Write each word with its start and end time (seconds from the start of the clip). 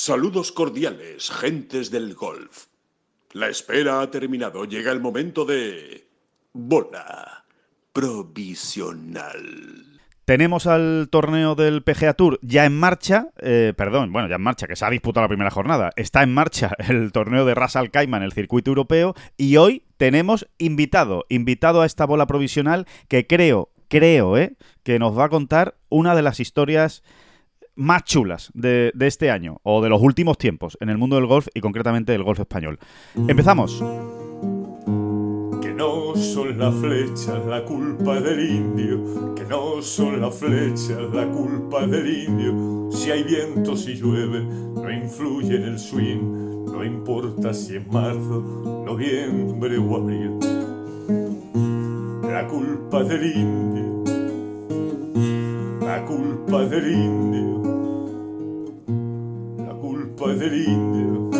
Saludos 0.00 0.52
cordiales, 0.52 1.28
gentes 1.28 1.90
del 1.90 2.14
golf. 2.14 2.66
La 3.32 3.48
espera 3.48 4.00
ha 4.00 4.08
terminado. 4.12 4.64
Llega 4.64 4.92
el 4.92 5.00
momento 5.00 5.44
de... 5.44 6.06
Bola 6.52 7.44
provisional. 7.92 9.34
Tenemos 10.24 10.68
al 10.68 11.08
torneo 11.10 11.56
del 11.56 11.82
PGA 11.82 12.14
Tour 12.14 12.38
ya 12.42 12.64
en 12.64 12.78
marcha, 12.78 13.30
eh, 13.38 13.74
perdón, 13.76 14.12
bueno, 14.12 14.28
ya 14.28 14.36
en 14.36 14.42
marcha, 14.42 14.68
que 14.68 14.76
se 14.76 14.84
ha 14.84 14.90
disputado 14.90 15.24
la 15.24 15.30
primera 15.30 15.50
jornada. 15.50 15.90
Está 15.96 16.22
en 16.22 16.32
marcha 16.32 16.76
el 16.88 17.10
torneo 17.10 17.44
de 17.44 17.56
Ras 17.56 17.74
Al 17.74 17.90
en 17.92 18.14
el 18.22 18.32
circuito 18.32 18.70
europeo 18.70 19.16
y 19.36 19.56
hoy 19.56 19.82
tenemos 19.96 20.46
invitado, 20.58 21.26
invitado 21.28 21.82
a 21.82 21.86
esta 21.86 22.06
bola 22.06 22.28
provisional 22.28 22.86
que 23.08 23.26
creo, 23.26 23.70
creo, 23.88 24.38
eh, 24.38 24.54
que 24.84 25.00
nos 25.00 25.18
va 25.18 25.24
a 25.24 25.28
contar 25.28 25.74
una 25.88 26.14
de 26.14 26.22
las 26.22 26.38
historias 26.38 27.02
más 27.78 28.02
chulas 28.02 28.50
de, 28.54 28.92
este 29.00 29.30
año 29.30 29.60
o 29.62 29.80
de 29.80 29.88
los 29.88 30.02
últimos 30.02 30.36
tiempos 30.36 30.76
en 30.80 30.90
el 30.90 30.98
mundo 30.98 31.16
del 31.16 31.26
golf 31.26 31.46
y 31.54 31.60
concretamente 31.60 32.12
del 32.12 32.24
golf 32.24 32.40
español. 32.40 32.78
Empezamos. 33.14 33.82
Que 35.62 35.72
no 35.72 36.16
son 36.16 36.58
las 36.58 36.74
flechas 36.74 37.46
la 37.46 37.64
culpa 37.64 38.20
del 38.20 38.50
indio, 38.50 39.34
que 39.36 39.44
no 39.44 39.80
son 39.80 40.20
las 40.20 40.34
flechas 40.34 40.98
la 41.14 41.26
culpa 41.28 41.86
del 41.86 42.24
indio. 42.24 42.90
Si 42.90 43.12
hay 43.12 43.22
viento, 43.22 43.76
si 43.76 43.94
llueve, 43.94 44.42
no 44.42 44.90
influye 44.90 45.56
en 45.56 45.62
el 45.62 45.78
swing, 45.78 46.64
no 46.66 46.84
importa 46.84 47.54
si 47.54 47.76
es 47.76 47.86
marzo, 47.86 48.84
noviembre 48.84 49.78
o 49.78 49.96
abril. 49.96 50.38
La 52.22 52.46
culpa 52.48 53.04
del 53.04 53.36
indio, 53.36 54.04
la 55.80 56.04
culpa 56.04 56.64
del 56.64 56.92
indio, 56.92 57.57
culpa 60.18 60.34
del 60.34 60.66
indio, 60.66 61.30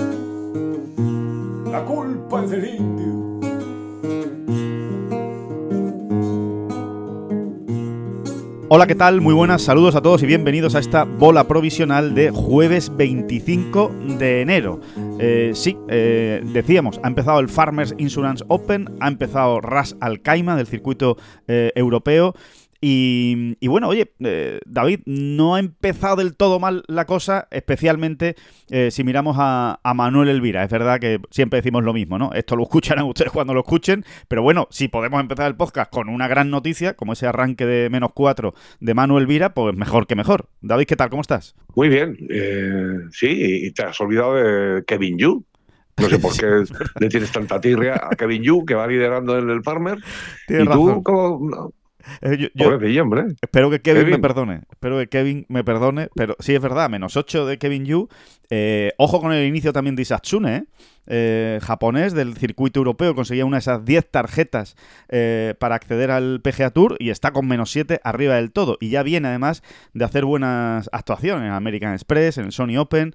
la 1.71 1.85
culpa 1.85 2.43
del 2.43 2.77
indio. 2.77 3.29
Hola, 8.71 8.87
¿qué 8.87 8.95
tal? 8.95 9.21
Muy 9.21 9.35
buenas, 9.35 9.63
saludos 9.63 9.97
a 9.97 10.03
todos 10.03 10.23
y 10.23 10.27
bienvenidos 10.27 10.75
a 10.75 10.79
esta 10.79 11.05
bola 11.05 11.49
provisional 11.49 12.15
de 12.15 12.31
jueves 12.31 12.95
25 12.95 13.91
de 14.19 14.43
enero. 14.43 14.81
Eh, 15.19 15.53
sí, 15.55 15.77
eh, 15.89 16.43
decíamos, 16.45 17.01
ha 17.03 17.09
empezado 17.09 17.41
el 17.41 17.49
Farmers 17.49 17.95
Insurance 17.99 18.45
Open, 18.47 18.95
ha 19.01 19.09
empezado 19.09 19.61
Ras 19.61 19.97
Al 20.01 20.21
Khaimah 20.21 20.55
del 20.55 20.67
circuito 20.67 21.17
eh, 21.49 21.73
europeo. 21.75 22.35
Y, 22.81 23.57
y 23.59 23.67
bueno, 23.67 23.89
oye, 23.89 24.13
eh, 24.21 24.61
David, 24.65 25.01
no 25.05 25.57
ha 25.57 25.59
empezado 25.59 26.17
del 26.17 26.37
todo 26.37 26.61
mal 26.61 26.85
la 26.87 27.07
cosa, 27.07 27.49
especialmente 27.51 28.37
eh, 28.71 28.91
si 28.93 29.03
miramos 29.03 29.37
a, 29.39 29.81
a 29.83 29.95
Manuel 29.95 30.29
Elvira. 30.29 30.63
Es 30.63 30.71
verdad 30.71 31.01
que 31.01 31.21
siempre 31.31 31.59
decimos 31.59 31.83
lo 31.83 31.93
mismo, 31.93 32.19
¿no? 32.19 32.33
Esto 32.35 32.55
lo 32.55 32.63
escucharán 32.63 33.05
ustedes 33.09 33.33
cuando 33.33 33.53
lo 33.53 33.61
escuchen, 33.61 34.05
pero 34.29 34.43
bueno, 34.43 34.69
si 34.71 34.87
podemos 34.87 35.21
empezar 35.21 35.49
el 35.49 35.57
podcast 35.57 35.91
con 35.91 36.09
una 36.09 36.29
gran 36.29 36.51
noticia, 36.51 36.95
como 36.95 37.15
ese 37.15 37.27
arranque 37.27 37.67
de 37.67 37.91
menos 37.91 38.11
cuatro 38.15 38.55
de 38.79 38.95
Manuel 38.95 39.25
Elvira, 39.25 39.55
pues 39.55 39.75
mejor 39.75 40.07
que 40.07 40.15
mejor. 40.15 40.49
David, 40.61 40.87
¿qué 40.87 40.97
tal? 40.97 41.11
¿Cómo 41.11 41.23
estás? 41.23 41.57
Muy 41.75 41.89
bien, 41.89 42.17
eh, 42.31 42.99
sí, 43.11 43.27
y 43.67 43.73
te 43.73 43.83
has 43.83 44.01
olvidado 44.01 44.35
de 44.37 44.85
Kevin 44.85 45.19
Yu. 45.19 45.45
No 45.97 46.09
sé 46.09 46.19
por 46.21 46.37
qué 46.37 46.47
le 47.01 47.09
tienes 47.09 47.33
tanta 47.33 47.61
tirria 47.61 48.01
a 48.09 48.15
Kevin 48.15 48.43
Yu, 48.43 48.65
que 48.65 48.75
va 48.75 48.87
liderando 48.87 49.37
en 49.37 49.51
el 49.51 49.65
Farmer. 49.65 49.99
Tienes 50.47 50.67
y 50.67 50.71
tú, 50.71 50.87
razón. 50.87 51.03
como. 51.03 51.73
Eh, 52.23 52.37
yo- 52.39 52.49
yo- 52.55 52.71
Pobrecillo, 52.71 53.03
hombre. 53.03 53.25
Espero 53.41 53.71
que 53.71 53.81
Kevin, 53.81 54.05
me 54.11 54.19
perdone. 54.19 54.61
Espero 54.71 54.99
que 54.99 55.09
Kevin 55.09 55.47
me 55.49 55.65
perdone. 55.65 56.09
Pero 56.15 56.37
sí 56.39 56.55
es 56.55 56.61
verdad, 56.61 56.89
menos 56.91 57.17
8 57.17 57.47
de 57.47 57.59
Kevin 57.59 57.85
Yu. 57.85 58.09
Eh, 58.51 58.93
ojo 58.99 59.21
con 59.21 59.33
el 59.33 59.47
inicio 59.47 59.73
también 59.73 59.95
de 59.97 60.03
Isatsune, 60.03 60.57
¿eh? 60.57 60.65
Eh, 61.11 61.59
japonés 61.63 62.13
del 62.13 62.37
circuito 62.37 62.81
europeo. 62.81 63.15
Conseguía 63.15 63.45
una 63.47 63.57
de 63.57 63.61
esas 63.61 63.85
10 63.85 64.11
tarjetas 64.11 64.77
para 65.59 65.75
acceder 65.75 66.11
al 66.11 66.41
PGA 66.43 66.71
Tour 66.71 66.97
y 66.99 67.11
está 67.11 67.33
con 67.33 67.47
menos 67.49 67.71
7 67.71 68.01
arriba 68.05 68.35
del 68.35 68.53
todo. 68.53 68.77
Y 68.81 68.91
ya 68.91 69.03
viene 69.03 69.29
además 69.29 69.63
de 69.95 70.05
hacer 70.05 70.25
buenas 70.25 70.89
actuaciones 70.93 71.47
en 71.47 71.53
American 71.53 71.93
Express, 71.95 72.39
en 72.39 72.47
el 72.47 72.53
Sony 72.53 72.77
Open. 72.79 73.15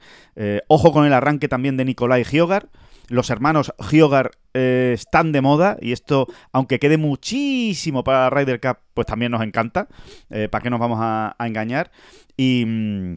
Ojo 0.68 0.91
con 0.91 1.06
el 1.06 1.13
arranque 1.13 1.47
también 1.47 1.78
de 1.78 1.85
Nikolai 1.85 2.23
Giogar. 2.23 2.69
Los 3.13 3.29
hermanos 3.29 3.72
Giogar 3.79 4.31
eh, 4.56 4.91
están 4.96 5.31
de 5.31 5.41
moda 5.41 5.78
y 5.79 5.91
esto, 5.91 6.28
aunque 6.51 6.79
quede 6.79 6.97
muchísimo 6.97 8.03
para 8.03 8.29
Ryder 8.31 8.59
Cup, 8.59 8.78
pues 8.96 9.06
también 9.06 9.31
nos 9.31 9.44
encanta. 9.44 9.88
Eh, 10.31 10.47
¿Para 10.50 10.63
qué 10.63 10.69
nos 10.72 10.79
vamos 10.79 10.97
a, 11.00 11.35
engañar? 11.40 11.91
Y, 12.35 12.63
mm, 12.66 13.16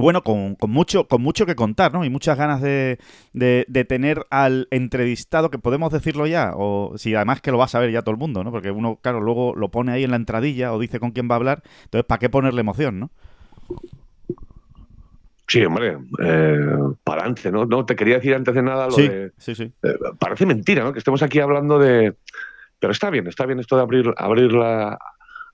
bueno, 0.00 0.22
con, 0.22 0.56
mucho, 0.68 1.06
con 1.06 1.20
mucho 1.20 1.44
que 1.44 1.54
contar, 1.54 1.92
¿no? 1.92 2.02
Y 2.04 2.08
muchas 2.08 2.38
ganas 2.38 2.62
de, 2.62 2.98
de- 3.34 3.66
de 3.68 3.84
tener 3.84 4.24
al 4.30 4.68
entrevistado, 4.70 5.50
que 5.50 5.58
podemos 5.58 5.92
decirlo 5.92 6.26
ya, 6.26 6.52
o 6.56 6.94
si 6.96 7.14
además 7.14 7.42
que 7.42 7.50
lo 7.52 7.58
va 7.58 7.66
a 7.66 7.68
saber 7.68 7.92
ya 7.92 8.00
todo 8.02 8.12
el 8.12 8.18
mundo, 8.18 8.42
¿no? 8.42 8.50
Porque 8.50 8.70
uno, 8.70 8.96
claro, 9.02 9.20
luego 9.20 9.54
lo 9.54 9.70
pone 9.70 9.92
ahí 9.92 10.02
en 10.04 10.10
la 10.12 10.16
entradilla 10.16 10.72
o 10.72 10.78
dice 10.78 10.98
con 10.98 11.10
quién 11.10 11.28
va 11.30 11.34
a 11.34 11.36
hablar, 11.36 11.62
entonces, 11.84 12.06
¿para 12.06 12.18
qué 12.20 12.30
ponerle 12.30 12.60
emoción, 12.62 12.98
no? 12.98 13.10
Sí, 15.48 15.64
hombre, 15.64 15.96
eh, 16.22 16.58
para 17.04 17.20
adelante, 17.22 17.52
¿no? 17.52 17.66
No, 17.66 17.86
te 17.86 17.94
quería 17.94 18.16
decir 18.16 18.34
antes 18.34 18.54
de 18.54 18.62
nada 18.62 18.86
lo 18.86 18.92
Sí, 18.92 19.08
de. 19.08 19.32
sí, 19.38 19.54
sí. 19.54 19.72
eh, 19.82 19.94
parece 20.18 20.44
mentira, 20.44 20.82
¿no? 20.82 20.92
Que 20.92 20.98
estemos 20.98 21.22
aquí 21.22 21.38
hablando 21.38 21.78
de. 21.78 22.16
Pero 22.80 22.92
está 22.92 23.10
bien, 23.10 23.26
está 23.28 23.46
bien 23.46 23.60
esto 23.60 23.76
de 23.76 23.82
abrir, 23.82 24.12
abrir, 24.16 24.52
la, 24.52 24.98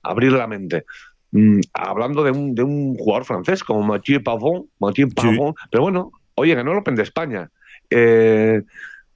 abrir 0.01 0.31
la 0.31 0.47
mente. 0.47 0.85
Mm, 1.31 1.59
hablando 1.73 2.23
de 2.23 2.31
un, 2.31 2.53
de 2.55 2.63
un 2.63 2.95
jugador 2.95 3.25
francés 3.25 3.63
como 3.63 3.81
Mathieu 3.83 4.21
Pavon, 4.23 4.65
Mathieu 4.79 5.09
Pavon, 5.09 5.53
pero 5.71 5.83
bueno, 5.83 6.11
oye, 6.35 6.53
ganó 6.55 6.71
el 6.71 6.79
Open 6.79 6.95
de 6.95 7.03
España. 7.03 7.49
Eh, 7.89 8.61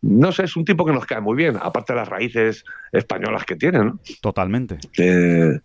no 0.01 0.31
sé, 0.31 0.43
es 0.43 0.55
un 0.55 0.63
tipo 0.63 0.85
que 0.85 0.93
nos 0.93 1.05
cae 1.07 1.21
muy 1.21 1.35
bien, 1.35 1.57
aparte 1.59 1.93
de 1.93 1.99
las 1.99 2.07
raíces 2.07 2.63
españolas 2.91 3.43
que 3.45 3.55
tiene, 3.55 3.79
¿no? 3.79 3.99
Totalmente. 4.21 4.77
Eh, 4.97 5.59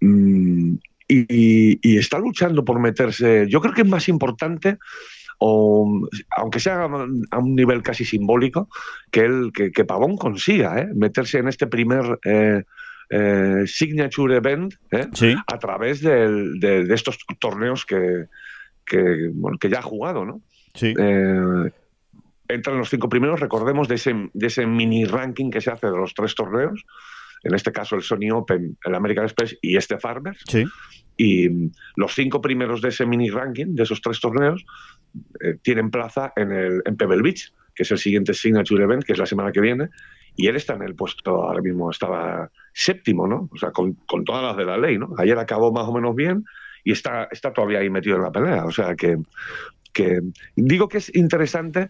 mm, 0.00 0.74
y, 1.08 1.78
y 1.82 1.98
está 1.98 2.18
luchando 2.18 2.64
por 2.64 2.80
meterse. 2.80 3.46
Yo 3.48 3.60
creo 3.60 3.74
que 3.74 3.82
es 3.82 3.88
más 3.88 4.08
importante, 4.08 4.78
o, 5.38 6.08
aunque 6.36 6.60
sea 6.60 6.84
a 7.30 7.38
un 7.38 7.54
nivel 7.54 7.82
casi 7.82 8.04
simbólico, 8.04 8.68
que, 9.10 9.20
él, 9.20 9.50
que, 9.54 9.70
que 9.72 9.84
Pavón 9.84 10.16
consiga 10.16 10.78
¿eh? 10.80 10.88
meterse 10.94 11.38
en 11.38 11.48
este 11.48 11.66
primer 11.66 12.18
eh, 12.24 12.62
eh, 13.10 13.64
Signature 13.66 14.36
Event 14.36 14.74
¿eh? 14.90 15.08
Sí, 15.12 15.34
a 15.46 15.58
través 15.58 16.00
del- 16.00 16.58
de, 16.60 16.84
de 16.84 16.94
estos 16.94 17.18
torneos 17.38 17.84
que, 17.84 18.26
que, 18.86 19.30
bueno, 19.34 19.58
que 19.58 19.68
ya 19.68 19.80
ha 19.80 19.82
jugado. 19.82 20.24
¿no? 20.24 20.40
sí. 20.74 20.94
Eh, 20.98 21.70
entra 22.46 22.74
en 22.74 22.78
los 22.78 22.90
cinco 22.90 23.08
primeros, 23.08 23.40
recordemos 23.40 23.88
de 23.88 23.94
ese, 23.94 24.30
de 24.32 24.46
ese 24.46 24.66
mini 24.66 25.06
ranking 25.06 25.50
que 25.50 25.62
se 25.62 25.70
hace 25.70 25.86
de 25.86 25.96
los 25.96 26.12
tres 26.12 26.34
torneos, 26.34 26.84
en 27.44 27.54
este 27.54 27.72
caso 27.72 27.96
el 27.96 28.02
Sony 28.02 28.30
Open, 28.32 28.76
el 28.84 28.94
American 28.94 29.24
Express 29.24 29.56
y 29.62 29.76
este 29.76 29.98
Farmers, 29.98 30.42
Sí, 30.48 30.64
y 31.16 31.48
mm, 31.48 31.72
los 31.96 32.14
cinco 32.14 32.40
primeros 32.40 32.80
de 32.80 32.88
ese 32.88 33.06
mini 33.06 33.30
ranking, 33.30 33.74
de 33.74 33.82
esos 33.82 34.00
tres 34.00 34.20
torneos, 34.20 34.64
eh, 35.40 35.56
tienen 35.62 35.90
plaza 35.90 36.32
en, 36.36 36.52
el, 36.52 36.82
en 36.84 36.96
Pebble 36.96 37.22
Beach, 37.22 37.52
que 37.74 37.82
es 37.82 37.90
el 37.90 37.98
siguiente 37.98 38.34
Signature 38.34 38.84
Event, 38.84 39.04
que 39.04 39.12
es 39.12 39.18
la 39.18 39.26
semana 39.26 39.52
que 39.52 39.60
viene, 39.60 39.88
y 40.36 40.48
él 40.48 40.56
está 40.56 40.74
en 40.74 40.82
el 40.82 40.94
puesto, 40.94 41.44
ahora 41.44 41.60
mismo 41.60 41.90
estaba 41.90 42.50
séptimo, 42.72 43.26
¿no? 43.26 43.48
O 43.52 43.56
sea, 43.56 43.70
con, 43.70 43.94
con 44.06 44.24
todas 44.24 44.42
las 44.42 44.56
de 44.56 44.64
la 44.64 44.76
ley, 44.76 44.98
¿no? 44.98 45.10
Ayer 45.18 45.38
acabó 45.38 45.72
más 45.72 45.86
o 45.86 45.92
menos 45.92 46.14
bien 46.16 46.44
y 46.82 46.92
está, 46.92 47.28
está 47.30 47.52
todavía 47.52 47.78
ahí 47.78 47.90
metido 47.90 48.16
en 48.16 48.22
la 48.22 48.32
pelea, 48.32 48.64
o 48.64 48.70
sea 48.70 48.94
que 48.96 49.18
que 49.94 50.20
digo 50.56 50.88
que 50.88 50.98
es 50.98 51.14
interesante 51.14 51.88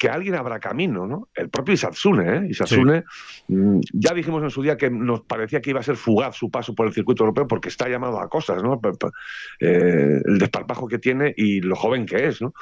que 0.00 0.08
alguien 0.08 0.34
abra 0.34 0.58
camino, 0.60 1.06
¿no? 1.06 1.28
El 1.34 1.50
propio 1.50 1.74
Isatsune, 1.74 2.36
¿eh? 2.38 2.46
Isatsune, 2.48 3.04
mm, 3.48 3.80
ya 3.92 4.14
dijimos 4.14 4.42
en 4.42 4.48
su 4.48 4.62
día 4.62 4.78
que 4.78 4.88
nos 4.88 5.20
parecía 5.20 5.60
que 5.60 5.68
iba 5.68 5.80
a 5.80 5.82
ser 5.82 5.96
fugaz 5.96 6.34
su 6.36 6.50
paso 6.50 6.74
por 6.74 6.86
el 6.86 6.94
circuito 6.94 7.22
europeo 7.22 7.46
porque 7.46 7.68
está 7.68 7.86
llamado 7.86 8.18
a 8.18 8.26
cosas, 8.30 8.62
¿no? 8.62 8.80
Eh, 9.60 10.20
el 10.24 10.38
desparpajo 10.38 10.88
que 10.88 10.98
tiene 10.98 11.34
y 11.36 11.60
lo 11.60 11.76
joven 11.76 12.06
que 12.06 12.26
es, 12.28 12.40
¿no? 12.40 12.54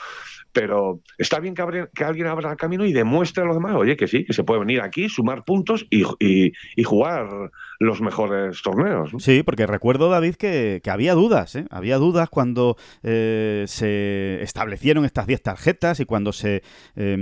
Pero 0.53 1.01
está 1.19 1.39
bien 1.39 1.55
que, 1.55 1.63
abre- 1.63 1.89
que 1.95 2.03
alguien 2.05 2.27
abra 2.27 2.57
camino 2.57 2.85
y 2.85 2.93
demuestre 2.93 3.45
a 3.45 3.47
los 3.47 3.55
demás, 3.55 3.75
oye, 3.77 3.97
que 3.97 4.09
sí, 4.09 4.25
que 4.25 4.33
se 4.33 4.43
puede 4.43 4.59
venir 4.61 4.81
aquí, 4.81 5.09
sumar 5.09 5.45
puntos 5.45 5.87
y, 5.91 6.03
y- 6.19 6.53
y 6.75 6.83
jugar 6.83 7.29
los 7.79 8.01
mejores 8.01 8.61
torneos. 8.63 9.13
¿no? 9.13 9.21
Sí, 9.21 9.45
porque 9.45 9.67
recuerdo, 9.69 10.09
David, 10.11 10.35
que, 10.35 10.81
que 10.83 10.91
había 10.91 11.15
dudas, 11.15 11.55
¿eh? 11.55 11.67
Había 11.71 11.99
dudas 11.99 12.29
cuando 12.31 12.77
eh, 13.05 13.65
se 13.69 14.43
establecieron 14.43 15.05
estas 15.05 15.29
10 15.29 15.43
tarjetas 15.43 16.01
y 16.01 16.05
cuando 16.05 16.33
se 16.33 16.63
eh, 16.97 17.17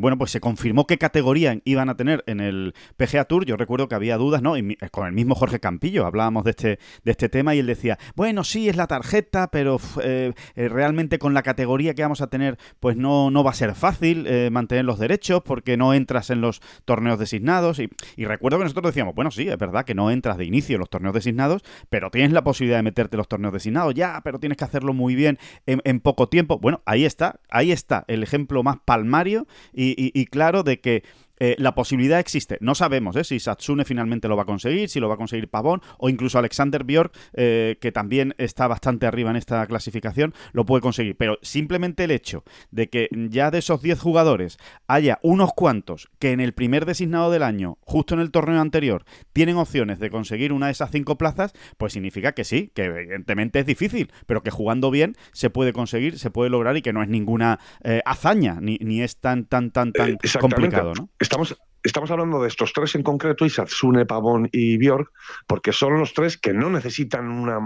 bueno, 0.00 0.18
pues 0.18 0.30
se 0.30 0.40
confirmó 0.40 0.86
qué 0.86 0.98
categoría 0.98 1.58
iban 1.64 1.88
a 1.88 1.96
tener 1.96 2.24
en 2.26 2.40
el 2.40 2.74
PGA 2.96 3.24
Tour. 3.24 3.44
Yo 3.46 3.56
recuerdo 3.56 3.88
que 3.88 3.94
había 3.94 4.16
dudas, 4.16 4.42
¿no? 4.42 4.56
Y 4.56 4.76
con 4.90 5.06
el 5.06 5.12
mismo 5.12 5.34
Jorge 5.34 5.60
Campillo 5.60 6.06
hablábamos 6.06 6.44
de 6.44 6.50
este, 6.50 6.78
de 7.04 7.10
este 7.10 7.28
tema 7.28 7.54
y 7.54 7.58
él 7.58 7.66
decía, 7.66 7.98
bueno, 8.14 8.44
sí, 8.44 8.68
es 8.68 8.76
la 8.76 8.86
tarjeta, 8.86 9.48
pero 9.50 9.78
eh, 10.02 10.32
eh, 10.54 10.68
realmente 10.68 11.18
con 11.18 11.34
la 11.34 11.42
categoría 11.42 11.94
que 11.94 12.02
vamos 12.02 12.20
a 12.20 12.28
tener, 12.28 12.58
pues 12.80 12.96
no, 12.96 13.30
no 13.30 13.44
va 13.44 13.50
a 13.50 13.54
ser 13.54 13.74
fácil 13.74 14.26
eh, 14.26 14.50
mantener 14.50 14.84
los 14.84 14.98
derechos 14.98 15.42
porque 15.44 15.76
no 15.76 15.94
entras 15.94 16.30
en 16.30 16.40
los 16.40 16.60
torneos 16.84 17.18
designados. 17.18 17.78
Y, 17.78 17.88
recuerdo 18.24 18.58
que 18.58 18.64
nosotros 18.64 18.92
decíamos, 18.92 19.14
bueno, 19.14 19.30
sí, 19.30 19.48
es 19.48 19.58
verdad 19.58 19.84
que 19.84 19.94
no 19.94 20.10
entras 20.10 20.38
de 20.38 20.44
inicio 20.44 20.76
en 20.76 20.80
los 20.80 20.90
torneos 20.90 21.14
designados, 21.14 21.62
pero 21.90 22.10
tienes 22.10 22.32
la 22.32 22.42
posibilidad 22.42 22.78
de 22.78 22.82
meterte 22.82 23.16
en 23.16 23.18
los 23.18 23.28
torneos 23.28 23.52
designados, 23.52 23.94
ya, 23.94 24.20
pero 24.24 24.38
tienes 24.38 24.56
que 24.58 24.64
hacerlo 24.64 24.92
muy 24.94 25.14
bien 25.14 25.38
en, 25.66 26.00
poco 26.00 26.28
tiempo. 26.28 26.58
Bueno, 26.58 26.82
ahí 26.86 27.04
está, 27.04 27.40
ahí 27.50 27.72
está 27.72 28.04
el 28.08 28.22
ejemplo 28.22 28.62
más 28.62 28.78
palmario 28.84 29.33
y 29.72 30.26
claro 30.26 30.62
de 30.62 30.80
que 30.80 31.02
eh, 31.38 31.56
la 31.58 31.74
posibilidad 31.74 32.20
existe. 32.20 32.58
No 32.60 32.74
sabemos 32.74 33.16
¿eh? 33.16 33.24
si 33.24 33.40
Satsune 33.40 33.84
finalmente 33.84 34.28
lo 34.28 34.36
va 34.36 34.42
a 34.42 34.46
conseguir, 34.46 34.88
si 34.88 35.00
lo 35.00 35.08
va 35.08 35.14
a 35.14 35.18
conseguir 35.18 35.48
Pavón 35.48 35.82
o 35.98 36.08
incluso 36.08 36.38
Alexander 36.38 36.84
Björk, 36.84 37.12
eh, 37.34 37.76
que 37.80 37.92
también 37.92 38.34
está 38.38 38.66
bastante 38.68 39.06
arriba 39.06 39.30
en 39.30 39.36
esta 39.36 39.66
clasificación, 39.66 40.34
lo 40.52 40.64
puede 40.64 40.82
conseguir. 40.82 41.16
Pero 41.16 41.38
simplemente 41.42 42.04
el 42.04 42.10
hecho 42.10 42.44
de 42.70 42.88
que 42.88 43.08
ya 43.30 43.50
de 43.50 43.58
esos 43.58 43.82
10 43.82 44.00
jugadores 44.00 44.58
haya 44.86 45.18
unos 45.22 45.52
cuantos 45.52 46.08
que 46.18 46.32
en 46.32 46.40
el 46.40 46.54
primer 46.54 46.86
designado 46.86 47.30
del 47.30 47.42
año, 47.42 47.78
justo 47.80 48.14
en 48.14 48.20
el 48.20 48.30
torneo 48.30 48.60
anterior, 48.60 49.04
tienen 49.32 49.56
opciones 49.56 49.98
de 49.98 50.10
conseguir 50.10 50.52
una 50.52 50.66
de 50.66 50.72
esas 50.72 50.90
cinco 50.90 51.18
plazas, 51.18 51.52
pues 51.76 51.92
significa 51.92 52.32
que 52.32 52.44
sí, 52.44 52.70
que 52.74 52.84
evidentemente 52.84 53.58
es 53.60 53.66
difícil, 53.66 54.12
pero 54.26 54.42
que 54.42 54.50
jugando 54.50 54.90
bien 54.90 55.16
se 55.32 55.50
puede 55.50 55.72
conseguir, 55.72 56.18
se 56.18 56.30
puede 56.30 56.50
lograr 56.50 56.76
y 56.76 56.82
que 56.82 56.92
no 56.92 57.02
es 57.02 57.08
ninguna 57.08 57.58
hazaña, 58.04 58.58
ni, 58.60 58.78
ni, 58.80 59.02
es 59.02 59.18
tan, 59.18 59.44
tan, 59.44 59.70
tan, 59.70 59.92
tan 59.92 60.16
complicado, 60.40 60.94
¿no? 60.94 61.08
Estamos, 61.24 61.56
estamos 61.82 62.10
hablando 62.10 62.42
de 62.42 62.48
estos 62.48 62.74
tres 62.74 62.94
en 62.96 63.02
concreto, 63.02 63.46
Isatsune, 63.46 64.04
Pavón 64.04 64.50
y 64.52 64.76
Bjork, 64.76 65.10
porque 65.46 65.72
son 65.72 65.98
los 65.98 66.12
tres 66.12 66.36
que 66.36 66.52
no 66.52 66.68
necesitan 66.68 67.30
una, 67.30 67.58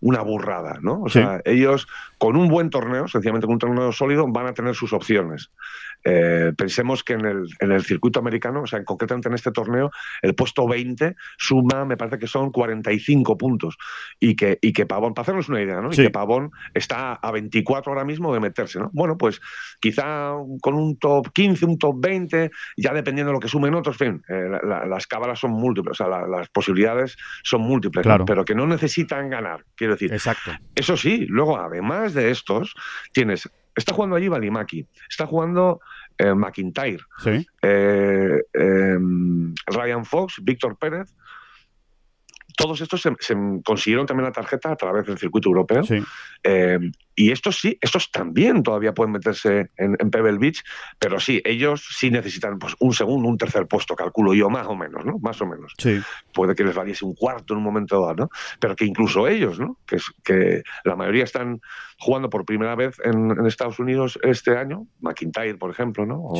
una 0.00 0.22
burrada, 0.22 0.80
¿no? 0.82 1.00
O 1.02 1.08
sea, 1.08 1.40
ellos 1.44 1.86
con 2.18 2.34
un 2.36 2.48
buen 2.48 2.68
torneo, 2.68 3.06
sencillamente 3.06 3.46
con 3.46 3.54
un 3.54 3.58
torneo 3.60 3.92
sólido, 3.92 4.26
van 4.26 4.48
a 4.48 4.54
tener 4.54 4.74
sus 4.74 4.92
opciones. 4.92 5.52
Eh, 6.04 6.52
pensemos 6.56 7.04
que 7.04 7.14
en 7.14 7.26
el, 7.26 7.46
en 7.60 7.72
el, 7.72 7.84
circuito 7.84 8.20
americano, 8.20 8.62
o 8.62 8.66
sea, 8.66 8.82
concretamente 8.84 9.28
en 9.28 9.34
este 9.34 9.52
torneo, 9.52 9.90
el 10.22 10.34
puesto 10.34 10.66
20 10.66 11.14
suma, 11.38 11.84
me 11.84 11.96
parece 11.96 12.18
que 12.18 12.26
son 12.26 12.50
45 12.50 13.36
puntos. 13.36 13.76
Y 14.18 14.36
que, 14.36 14.58
y 14.60 14.72
que 14.72 14.86
Pavón, 14.86 15.14
para 15.14 15.22
hacernos 15.22 15.48
una 15.48 15.62
idea, 15.62 15.80
¿no? 15.80 15.92
Y 15.92 15.96
que 15.96 16.10
Pavón 16.10 16.50
está 16.74 17.14
a 17.14 17.30
24 17.30 17.92
ahora 17.92 18.04
mismo 18.04 18.32
de 18.32 18.40
meterse, 18.40 18.78
¿no? 18.78 18.90
Bueno, 18.92 19.16
pues 19.18 19.40
quizá 19.80 20.32
con 20.60 20.74
un 20.74 20.98
top 20.98 21.32
15, 21.32 21.66
un 21.66 21.78
top 21.78 21.96
20, 22.00 22.50
ya 22.76 22.92
dependiendo 22.92 23.30
de 23.30 23.34
lo 23.34 23.40
que 23.40 23.48
sumen 23.48 23.74
otros, 23.74 24.00
en 24.00 24.12
fin, 24.12 24.22
eh, 24.28 24.48
las 24.62 25.06
cábalas 25.06 25.38
son 25.38 25.52
múltiples, 25.52 26.00
o 26.00 26.04
sea, 26.04 26.26
las 26.26 26.48
posibilidades 26.48 27.16
son 27.42 27.62
múltiples, 27.62 28.06
pero 28.26 28.44
que 28.44 28.54
no 28.54 28.66
necesitan 28.66 29.28
ganar, 29.28 29.64
quiero 29.74 29.94
decir. 29.94 30.12
Exacto. 30.12 30.52
Eso 30.74 30.96
sí, 30.96 31.26
luego 31.28 31.58
además 31.58 32.14
de 32.14 32.30
estos, 32.30 32.74
tienes 33.12 33.50
Está 33.74 33.94
jugando 33.94 34.16
allí 34.16 34.28
Balimaki, 34.28 34.86
está 35.08 35.26
jugando 35.26 35.80
eh, 36.18 36.34
McIntyre, 36.34 36.98
eh, 37.62 38.42
em, 38.52 39.54
Ryan 39.66 40.04
Fox, 40.04 40.36
Víctor 40.42 40.76
Pérez. 40.76 41.14
Todos 42.56 42.80
estos 42.80 43.00
se, 43.00 43.36
consiguieron 43.64 44.06
también 44.06 44.26
la 44.26 44.32
tarjeta 44.32 44.72
a 44.72 44.76
través 44.76 45.06
del 45.06 45.18
circuito 45.18 45.48
europeo. 45.48 45.82
Em, 46.42 46.92
y 47.14 47.32
estos 47.32 47.60
sí, 47.60 47.78
estos 47.80 48.10
también 48.10 48.62
todavía 48.62 48.92
pueden 48.92 49.12
meterse 49.12 49.70
en, 49.76 49.96
Pebble 50.10 50.38
Beach, 50.38 50.62
pero 50.98 51.20
sí, 51.20 51.42
ellos 51.44 51.86
sí 51.96 52.10
necesitan 52.10 52.58
pues, 52.58 52.74
un 52.80 52.92
segundo, 52.92 53.28
un 53.28 53.36
tercer 53.36 53.66
puesto, 53.66 53.94
calculo 53.94 54.34
yo, 54.34 54.48
más 54.48 54.66
o 54.66 54.76
menos, 54.76 55.04
¿no? 55.04 55.18
Más 55.18 55.40
o 55.40 55.46
menos. 55.46 55.74
Puede 56.32 56.54
que 56.54 56.64
les 56.64 56.74
valiese 56.74 57.04
un 57.04 57.14
cuarto 57.14 57.54
en 57.54 57.58
un 57.58 57.64
momento 57.64 58.00
dado, 58.00 58.14
¿no? 58.14 58.30
Pero 58.58 58.74
que 58.76 58.84
incluso 58.84 59.28
ellos, 59.28 59.58
¿no? 59.60 59.78
Que, 59.86 59.98
que 60.24 60.62
la 60.84 60.96
mayoría 60.96 61.24
están 61.24 61.60
jugando 62.00 62.30
por 62.30 62.44
primera 62.46 62.74
vez 62.74 62.96
en, 63.04 63.46
Estados 63.46 63.78
Unidos 63.78 64.18
este 64.22 64.56
año, 64.56 64.86
McIntyre, 65.00 65.56
por 65.56 65.70
ejemplo, 65.70 66.06
¿no? 66.06 66.30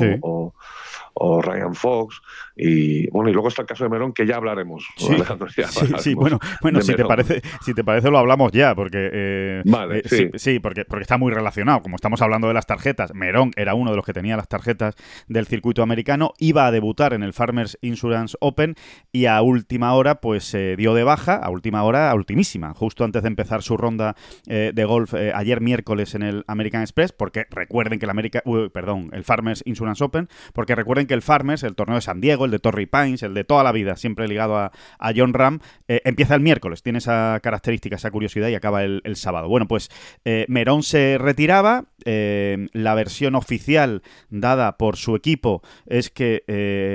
O, 1.13 1.43
Ryan 1.43 1.75
Fox, 1.75 2.23
y 2.57 3.11
bueno, 3.11 3.29
y 3.29 3.33
luego 3.33 3.49
está 3.49 3.63
el 3.63 3.69
caso 3.69 3.85
de 3.85 3.91
Merón, 3.91 4.13
que 4.13 4.27
ya 4.27 4.37
hablaremos. 4.37 4.87
Sí, 4.97 5.17
sí, 5.99 6.15
bueno, 6.15 6.39
bueno 6.63 6.81
si, 6.81 6.95
te 6.95 7.05
parece, 7.05 7.43
si 7.61 7.75
te 7.75 7.85
parece 7.85 8.11
lo 8.11 8.19
hablamos 8.19 8.53
ya, 8.53 8.75
porque... 8.75 9.11
Eh, 9.13 9.63
vale, 9.67 9.99
eh, 9.99 10.03
sí. 10.07 10.31
sí, 10.35 10.59
porque, 10.71 10.85
porque 10.85 11.03
está 11.03 11.19
muy 11.19 11.33
relacionado. 11.33 11.83
Como 11.83 11.97
estamos 11.97 12.23
hablando 12.23 12.47
de 12.47 12.55
las 12.55 12.65
tarjetas, 12.65 13.13
Merón 13.13 13.51
era 13.57 13.75
uno 13.75 13.91
de 13.91 13.97
los 13.97 14.07
que 14.07 14.13
tenía 14.13 14.37
las 14.37 14.47
tarjetas 14.47 14.95
del 15.27 15.49
circuito 15.49 15.83
americano, 15.83 16.33
iba 16.39 16.65
a 16.65 16.71
debutar 16.71 17.13
en 17.13 17.25
el 17.25 17.33
Farmers 17.33 17.77
Insurance 17.81 18.37
Open 18.39 18.77
y 19.11 19.25
a 19.25 19.43
última 19.43 19.93
hora 19.95 20.21
pues 20.21 20.45
se 20.45 20.77
dio 20.77 20.95
de 20.95 21.03
baja, 21.03 21.35
a 21.35 21.51
última 21.51 21.83
hora, 21.83 22.09
a 22.09 22.15
ultimísima, 22.15 22.73
justo 22.73 23.03
antes 23.03 23.23
de 23.23 23.27
empezar 23.27 23.65
su 23.65 23.77
ronda 23.77 24.15
eh, 24.47 24.71
de 24.73 24.85
golf 24.85 25.13
ayer 25.13 25.61
miércoles 25.61 26.15
en 26.15 26.23
el 26.23 26.45
American 26.47 26.83
Express, 26.83 27.11
porque 27.11 27.47
recuerden 27.51 27.99
que 27.99 28.07
el 28.07 28.11
America, 28.11 28.41
perdón, 28.73 29.11
el 29.13 29.25
Farmers 29.25 29.65
Insurance 29.67 30.05
Open, 30.05 30.29
porque 30.55 30.77
recuerden 30.77 31.09
que 31.09 31.15
el 31.15 31.23
Farmers, 31.23 31.65
el 31.65 31.75
torneo 31.75 31.97
de 31.97 32.03
San 32.03 32.21
Diego, 32.21 32.45
el 32.45 32.53
de 32.53 32.61
Torrey 32.61 32.87
Pines, 32.87 33.25
el 33.25 33.35
de 33.35 33.43
toda 33.43 33.65
la 33.65 33.73
vida, 33.73 33.97
siempre 33.97 34.29
ligado 34.29 34.57
a, 34.57 34.71
John 35.17 35.35
Ram, 35.35 35.59
eh, 35.89 36.01
empieza 36.05 36.37
el 36.37 36.41
miércoles, 36.41 36.85
tiene 36.85 36.99
esa 36.99 37.41
característica, 37.43 37.97
esa 37.97 38.13
curiosidad 38.13 38.47
y 38.47 38.55
acaba 38.55 38.85
el, 38.85 39.17
sábado. 39.17 39.49
Bueno, 39.49 39.67
pues 39.67 39.89
eh, 40.25 40.47
Merón 40.51 40.83
se 40.83 41.17
retiraba, 41.17 41.85
eh, 42.05 42.69
la 42.73 42.95
versión 42.95 43.37
oficial 43.37 44.03
dada 44.31 44.77
por 44.77 44.97
su 44.97 45.15
equipo 45.15 45.63
es 45.87 46.11
que 46.11 46.43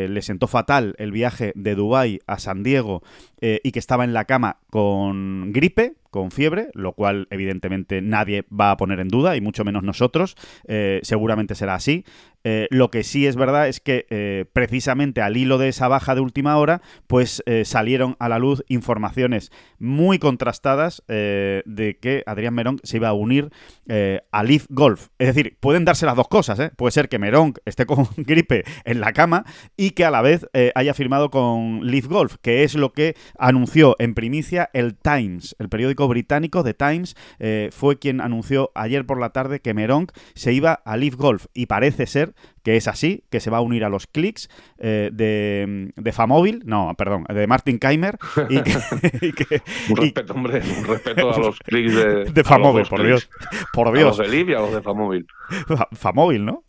le 0.09 0.21
sentó 0.21 0.47
fatal 0.47 0.95
el 0.97 1.11
viaje 1.11 1.53
de 1.55 1.75
Dubái 1.75 2.19
a 2.27 2.37
San 2.37 2.63
Diego 2.63 3.01
y 3.39 3.71
que 3.71 3.79
estaba 3.79 4.03
en 4.03 4.13
la 4.13 4.25
cama 4.25 4.57
con 4.69 5.53
gripe, 5.53 5.93
con 6.15 6.31
fiebre, 6.31 6.69
lo 6.73 6.93
cual 6.93 7.27
evidentemente 7.29 8.01
nadie 8.01 8.45
va 8.49 8.71
a 8.71 8.77
poner 8.77 9.01
en 9.01 9.09
duda, 9.09 9.35
y 9.35 9.41
mucho 9.41 9.65
menos 9.65 9.83
nosotros. 9.83 10.37
Eh, 10.65 11.01
seguramente 11.03 11.55
será 11.55 11.75
así. 11.75 12.05
Eh, 12.45 12.67
lo 12.71 12.89
que 12.89 13.03
sí 13.03 13.27
es 13.27 13.35
verdad 13.35 13.67
es 13.67 13.81
que 13.81 14.05
eh, 14.09 14.45
precisamente 14.53 15.21
al 15.21 15.35
hilo 15.35 15.57
de 15.57 15.67
esa 15.67 15.89
baja 15.89 16.15
de 16.15 16.21
última 16.21 16.57
hora, 16.57 16.81
pues 17.07 17.43
salieron 17.63 18.15
a 18.19 18.29
la 18.29 18.39
luz 18.39 18.63
informaciones 18.67 19.51
muy 19.79 20.19
contrastadas 20.19 21.03
de 21.07 21.97
que 22.01 22.23
Adrián 22.25 22.53
Merón 22.53 22.79
se 22.83 22.97
iba 22.97 23.09
a 23.09 23.13
unir 23.13 23.49
a 24.31 24.43
Leaf 24.43 24.65
Golf. 24.69 25.07
Es 25.19 25.27
decir, 25.27 25.57
pueden 25.59 25.85
darse 25.85 26.05
las 26.05 26.15
dos 26.15 26.27
cosas. 26.27 26.71
Puede 26.75 26.91
ser 26.91 27.09
que 27.09 27.19
Merón 27.19 27.53
esté 27.65 27.85
con 27.85 28.07
gripe 28.17 28.63
en 28.85 28.99
la 28.99 29.13
cama 29.13 29.45
y 29.75 29.91
que 29.91 30.05
a 30.05 30.11
la 30.11 30.21
vez 30.21 30.47
haya 30.75 30.93
firmado 30.93 31.29
con 31.29 31.85
Leaf 31.85 32.07
Golf, 32.07 32.35
que 32.41 32.63
es 32.63 32.75
lo 32.75 32.93
que 32.93 33.15
anunció 33.37 33.95
en 33.99 34.13
primicia 34.13 34.69
el 34.73 34.95
Times, 34.95 35.55
el 35.59 35.69
periódico 35.69 36.07
británico 36.07 36.63
The 36.63 36.73
Times 36.73 37.15
eh, 37.39 37.69
fue 37.71 37.97
quien 37.99 38.21
anunció 38.21 38.71
ayer 38.75 39.05
por 39.05 39.19
la 39.19 39.31
tarde 39.31 39.59
que 39.59 39.73
Meronk 39.73 40.11
se 40.33 40.53
iba 40.53 40.73
a 40.73 40.97
Leaf 40.97 41.15
Golf 41.15 41.45
y 41.53 41.65
parece 41.65 42.05
ser 42.05 42.34
que 42.63 42.77
es 42.77 42.87
así, 42.87 43.23
que 43.29 43.39
se 43.39 43.49
va 43.49 43.57
a 43.57 43.61
unir 43.61 43.85
a 43.85 43.89
los 43.89 44.07
clics 44.07 44.49
eh, 44.79 45.09
de, 45.13 45.91
de 45.95 46.11
Famóvil, 46.11 46.63
no, 46.65 46.93
perdón, 46.97 47.25
de 47.29 47.47
Martin 47.47 47.79
Keimer. 47.79 48.17
Y 48.49 48.61
que, 49.33 49.61
un 49.89 49.97
respeto, 49.97 50.33
hombre, 50.33 50.61
un 50.77 50.85
respeto 50.85 51.33
a 51.33 51.37
los 51.37 51.59
clics 51.59 51.95
de, 51.95 52.25
de 52.33 52.43
Famóvil, 52.43 52.85
por 52.87 53.03
Dios. 53.03 53.29
Por 53.73 53.93
Dios. 53.93 54.19
A 54.19 54.23
los 54.23 54.31
de 54.31 54.41
y 54.41 54.53
a 54.53 54.59
los 54.59 54.73
de 54.73 54.81
Famóvil. 54.81 55.27
Famóvil, 55.91 56.45
¿no? 56.45 56.63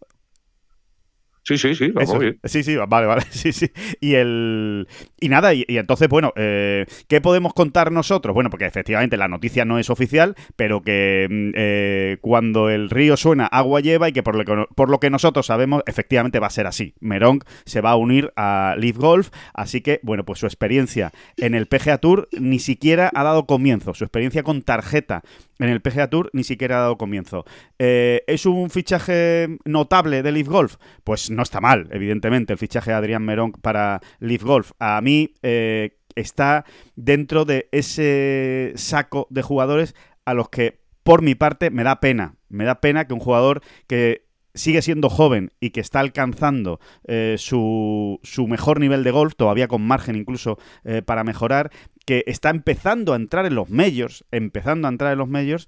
Sí, 1.47 1.59
sí, 1.59 1.77
sí, 1.77 1.93
vamos 1.93 2.19
bien. 2.19 2.41
Sí, 2.43 2.65
sí, 2.65 2.75
vale, 2.75 3.07
vale, 3.07 3.23
sí, 3.31 3.53
sí. 3.53 3.71
Y 4.01 4.15
el 4.15 4.89
y 5.21 5.29
nada, 5.29 5.55
y, 5.55 5.65
entonces, 5.69 6.09
bueno, 6.09 6.33
eh, 6.35 6.87
¿qué 7.07 7.21
podemos 7.21 7.55
contar 7.55 7.93
nosotros? 7.93 8.35
Bueno, 8.35 8.51
porque 8.51 8.67
efectivamente 8.67 9.17
la 9.17 9.29
noticia 9.29 9.65
no 9.65 9.79
es 9.79 9.89
oficial, 9.89 10.35
pero 10.57 10.83
que 10.83 11.29
mm, 11.31 11.51
eh, 11.55 12.19
cuando 12.21 12.69
el 12.69 12.91
río 12.91 13.17
suena, 13.17 13.47
agua 13.47 13.79
lleva 13.79 14.09
y 14.09 14.13
que 14.13 14.25
por 14.25 14.35
lo 14.35 14.45
que, 14.45 14.67
por 14.75 14.91
lo 14.91 14.99
que 14.99 15.09
nosotros 15.09 15.47
sabemos, 15.47 15.85
efectivamente 15.87 16.41
va 16.41 16.49
a 16.49 16.51
ser 16.51 16.67
así. 16.67 16.95
Merong 16.99 17.45
se 17.65 17.81
va 17.81 17.93
a 17.93 17.97
unir 17.97 18.33
a 18.35 18.75
Leaf 18.77 18.97
Golf, 18.97 19.29
así 19.55 19.83
que, 19.83 20.01
bueno, 20.03 20.25
pues 20.25 20.41
su 20.41 20.47
experiencia 20.47 21.13
en 21.37 21.55
el 21.55 21.67
PGA 21.67 21.99
Tour 21.99 22.29
ni 22.33 22.59
siquiera 22.59 23.09
ha 23.15 23.23
dado 23.23 23.47
comienzo. 23.47 23.95
Su 23.95 24.03
experiencia 24.03 24.43
con 24.43 24.63
tarjeta 24.63 25.23
en 25.59 25.69
el 25.69 25.81
PGA 25.81 26.11
Tour 26.11 26.31
ni 26.33 26.45
siquiera 26.45 26.79
ha 26.79 26.81
dado 26.81 26.99
comienzo. 26.99 27.45
Eh, 27.79 28.25
¿Es 28.27 28.47
un 28.47 28.69
fichaje 28.71 29.59
notable 29.65 30.23
de 30.23 30.33
Leaf 30.33 30.49
Golf? 30.49 30.77
Pues 31.05 31.31
no 31.37 31.43
está 31.43 31.61
mal, 31.61 31.89
evidentemente, 31.91 32.53
el 32.53 32.59
fichaje 32.59 32.91
de 32.91 32.97
Adrián 32.97 33.25
Merón 33.25 33.53
para 33.53 34.01
Leaf 34.19 34.43
Golf. 34.43 34.73
A 34.79 35.01
mí 35.01 35.35
eh, 35.43 35.99
está 36.15 36.65
dentro 36.97 37.45
de 37.45 37.69
ese 37.73 38.73
saco 38.77 39.27
de 39.31 39.43
jugadores 39.43 39.95
a 40.25 40.35
los 40.35 40.49
que, 40.49 40.81
por 41.03 41.23
mi 41.23 41.35
parte, 41.35 41.71
me 41.71 41.85
da 41.85 42.01
pena. 42.01 42.37
Me 42.49 42.65
da 42.65 42.81
pena 42.81 43.07
que 43.07 43.15
un 43.15 43.21
jugador 43.21 43.63
que 43.87 44.27
sigue 44.55 44.81
siendo 44.81 45.11
joven 45.11 45.53
y 45.61 45.71
que 45.71 45.81
está 45.81 46.01
alcanzando 46.01 46.81
eh, 47.07 47.37
su, 47.39 48.19
su, 48.23 48.49
mejor 48.49 48.81
nivel 48.81 49.05
de 49.05 49.11
golf, 49.11 49.35
todavía 49.37 49.69
con 49.69 49.83
margen 49.83 50.17
incluso 50.17 50.59
para 51.05 51.25
mejorar, 51.25 51.71
que 52.07 52.25
está 52.27 52.51
empezando 52.51 53.13
a 53.13 53.17
entrar 53.17 53.45
en 53.45 53.55
los 53.55 53.69
medios, 53.69 54.25
empezando 54.31 54.89
a 54.89 54.91
entrar 54.91 55.13
en 55.13 55.19
los 55.19 55.29
medios, 55.29 55.67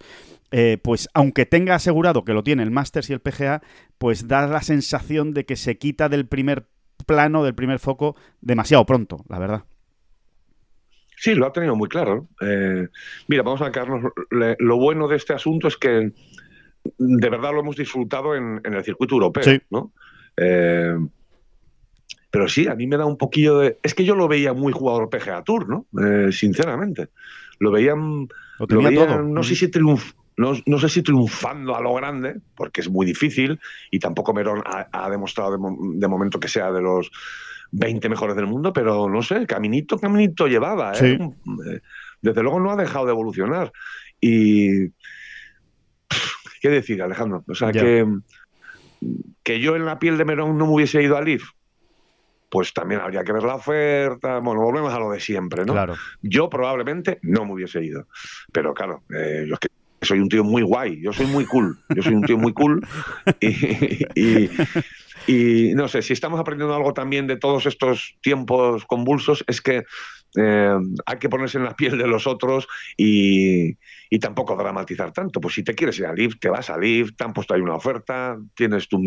eh, 0.50 0.78
pues 0.82 1.08
aunque 1.12 1.44
tenga 1.44 1.74
asegurado 1.74 2.24
que 2.24 2.32
lo 2.32 2.42
tiene 2.42 2.62
el 2.62 2.70
Masters 2.70 3.10
y 3.10 3.12
el 3.12 3.20
PGA, 3.20 3.60
pues 3.98 4.28
da 4.28 4.46
la 4.46 4.62
sensación 4.62 5.34
de 5.34 5.44
que 5.44 5.56
se 5.56 5.76
quita 5.76 6.08
del 6.08 6.26
primer 6.26 6.68
plano, 7.06 7.44
del 7.44 7.54
primer 7.54 7.80
foco, 7.80 8.16
demasiado 8.40 8.86
pronto, 8.86 9.24
la 9.28 9.38
verdad. 9.38 9.64
Sí, 11.16 11.34
lo 11.34 11.46
ha 11.46 11.52
tenido 11.52 11.74
muy 11.74 11.88
claro. 11.88 12.28
Eh, 12.40 12.86
mira, 13.26 13.42
vamos 13.42 13.60
a 13.60 13.72
Carlos. 13.72 14.12
Lo 14.30 14.76
bueno 14.76 15.08
de 15.08 15.16
este 15.16 15.32
asunto 15.32 15.66
es 15.66 15.76
que 15.76 16.12
de 16.96 17.28
verdad 17.28 17.52
lo 17.52 17.60
hemos 17.60 17.76
disfrutado 17.76 18.36
en, 18.36 18.60
el 18.64 18.84
circuito 18.84 19.16
europeo, 19.16 19.60
¿no? 19.70 19.92
Eh, 20.36 20.96
pero 22.30 22.48
sí, 22.48 22.66
a 22.66 22.74
mí 22.74 22.86
me 22.86 22.96
da 22.96 23.06
un 23.06 23.16
poquillo 23.16 23.58
de. 23.58 23.78
Es 23.82 23.94
que 23.94 24.04
yo 24.04 24.14
lo 24.14 24.28
veía 24.28 24.52
muy 24.52 24.72
jugador 24.72 25.08
PGA 25.08 25.42
Tour, 25.44 25.68
¿no? 25.68 25.86
Eh, 26.04 26.30
sinceramente. 26.32 27.08
Lo 27.58 27.70
veían. 27.70 28.28
Lo, 28.58 29.22
No 29.22 29.42
sé 29.42 29.54
si 29.54 29.70
no, 30.38 30.78
sé 30.78 30.88
si 30.88 31.02
triunfando 31.02 31.74
a 31.74 31.80
lo 31.80 31.94
grande, 31.94 32.36
porque 32.54 32.80
es 32.80 32.88
muy 32.88 33.04
difícil, 33.04 33.58
y 33.90 33.98
tampoco 33.98 34.32
Merón 34.32 34.62
ha, 34.64 35.10
demostrado 35.10 35.50
de, 35.50 36.08
momento 36.08 36.38
que 36.38 36.46
sea 36.46 36.70
de 36.70 36.80
los 36.80 37.10
20 37.72 38.08
mejores 38.08 38.36
del 38.36 38.46
mundo, 38.46 38.72
pero 38.72 39.08
no 39.08 39.20
sé, 39.20 39.46
caminito, 39.46 39.98
caminito 39.98 40.46
llevaba. 40.46 40.92
¿eh? 40.92 41.18
eh 41.20 41.80
desde 42.22 42.42
luego 42.42 42.60
no 42.60 42.70
ha 42.70 42.76
dejado 42.76 43.06
de 43.06 43.12
evolucionar. 43.12 43.72
Y. 44.20 44.90
¿Qué 46.60 46.68
decir, 46.68 47.02
Alejandro? 47.02 47.44
O 47.48 47.54
sea, 47.54 47.72
que, 47.72 48.06
que 49.42 49.60
yo 49.60 49.76
en 49.76 49.84
la 49.84 49.98
piel 49.98 50.18
de 50.18 50.24
Merón 50.24 50.56
no 50.56 50.66
me 50.66 50.72
hubiese 50.72 51.02
ido 51.02 51.16
a 51.16 51.20
Leaf, 51.20 51.42
pues 52.48 52.72
también 52.72 53.00
habría 53.00 53.24
que 53.24 53.32
ver 53.32 53.42
la 53.42 53.56
oferta. 53.56 54.38
Bueno, 54.38 54.62
volvemos 54.62 54.92
a 54.92 54.98
lo 54.98 55.10
de 55.10 55.20
siempre, 55.20 55.64
¿no? 55.64 55.72
Claro. 55.72 55.96
Yo 56.22 56.48
probablemente 56.48 57.18
no 57.22 57.44
me 57.44 57.54
hubiese 57.54 57.84
ido. 57.84 58.06
Pero 58.52 58.74
claro, 58.74 59.02
eh, 59.14 59.44
yo 59.46 59.54
es 59.54 59.60
que 59.60 59.68
soy 60.00 60.20
un 60.20 60.28
tío 60.28 60.44
muy 60.44 60.62
guay, 60.62 61.00
yo 61.02 61.12
soy 61.12 61.26
muy 61.26 61.44
cool, 61.44 61.78
yo 61.94 62.02
soy 62.02 62.14
un 62.14 62.22
tío 62.22 62.38
muy 62.38 62.52
cool 62.52 62.86
y, 63.40 64.48
y, 65.26 65.74
no 65.74 65.88
sé, 65.88 66.02
si 66.02 66.12
estamos 66.12 66.38
aprendiendo 66.38 66.74
algo 66.74 66.94
también 66.94 67.26
de 67.26 67.36
todos 67.36 67.66
estos 67.66 68.14
tiempos 68.22 68.84
convulsos 68.86 69.44
es 69.48 69.60
que 69.60 69.84
eh, 70.36 70.76
hay 71.06 71.18
que 71.18 71.28
ponerse 71.28 71.58
en 71.58 71.64
la 71.64 71.74
piel 71.74 71.96
de 71.96 72.06
los 72.06 72.26
otros 72.26 72.68
y, 72.96 73.76
tampoco 74.20 74.56
dramatizar 74.56 75.12
tanto. 75.12 75.40
Pues 75.40 75.54
si 75.54 75.62
te 75.62 75.74
quieres 75.74 75.98
ir 75.98 76.06
a 76.06 76.12
Live, 76.12 76.36
te 76.40 76.48
vas 76.48 76.70
a 76.70 76.78
Live, 76.78 77.12
te 77.16 77.24
han 77.24 77.32
puesto 77.32 77.54
ahí 77.54 77.60
una 77.60 77.74
oferta, 77.74 78.36
tienes 78.54 78.88
tu, 78.88 79.00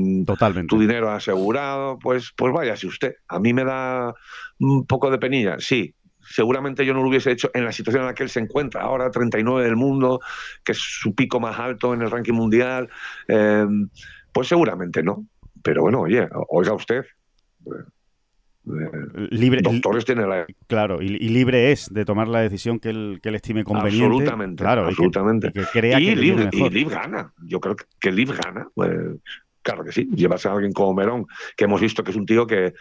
tu 0.68 0.80
dinero 0.80 1.12
asegurado, 1.12 2.00
pues, 2.00 2.32
pues 2.36 2.54
váyase 2.54 2.88
usted. 2.88 3.16
A 3.28 3.40
mí 3.40 3.54
me 3.54 3.64
da 3.64 4.14
un 4.60 4.86
poco 4.86 5.12
de 5.12 5.18
penilla, 5.18 5.58
sí, 5.60 5.96
seguramente 6.32 6.86
yo 6.86 6.94
no 6.94 7.02
lo 7.02 7.10
hubiese 7.10 7.32
hecho 7.32 7.52
en 7.54 7.66
la 7.66 7.72
situación 7.72 8.04
en 8.04 8.08
la 8.08 8.14
que 8.14 8.24
él 8.24 8.30
se 8.30 8.40
encuentra 8.40 8.82
ahora, 8.82 9.12
39 9.12 9.64
del 9.64 9.76
mundo, 9.76 10.20
que 10.64 10.72
es 10.72 10.80
su 10.80 11.14
pico 11.14 11.40
más 11.40 11.60
alto 11.60 11.94
en 11.94 12.02
el 12.02 12.12
ranking 12.12 12.34
mundial, 12.34 12.90
eh, 13.28 13.66
pues 14.32 14.48
seguramente 14.48 15.04
no. 15.04 15.26
Pero 15.64 15.82
bueno, 15.82 16.02
oye, 16.02 16.28
oiga 16.50 16.74
usted, 16.74 17.06
libre, 18.64 19.62
doctores 19.62 20.06
tiene 20.06 20.28
la... 20.28 20.46
Claro, 20.68 21.02
y, 21.02 21.08
libre 21.10 21.72
es 21.72 21.92
de 21.92 22.06
tomar 22.06 22.28
la 22.28 22.42
decisión 22.42 22.80
que 22.80 22.90
él, 22.90 23.20
que 23.22 23.30
él 23.30 23.36
estime 23.36 23.64
conveniente. 23.64 24.06
Absolutamente, 24.06 24.64
claro, 24.64 24.86
absolutamente. 24.86 25.48
Y 25.48 25.52
que, 25.52 25.64
crea 25.72 25.98
que 25.98 26.16
Liv, 26.16 26.50
y 26.52 26.70
Liv 26.70 26.90
gana. 26.90 27.34
Yo 27.46 27.60
creo 27.60 27.76
que 28.00 28.12
Liv 28.12 28.34
gana. 28.44 28.68
Pues, 28.74 28.92
claro 29.62 29.84
que 29.84 29.92
sí. 29.92 30.10
Llevas 30.14 30.46
a 30.46 30.54
alguien 30.54 30.74
como 30.74 30.94
Merón, 30.94 31.26
que 31.56 31.66
hemos 31.66 31.82
visto 31.82 32.04
que 32.04 32.12
es 32.12 32.18
un 32.18 32.26
tío 32.26 32.46
que 32.46 32.74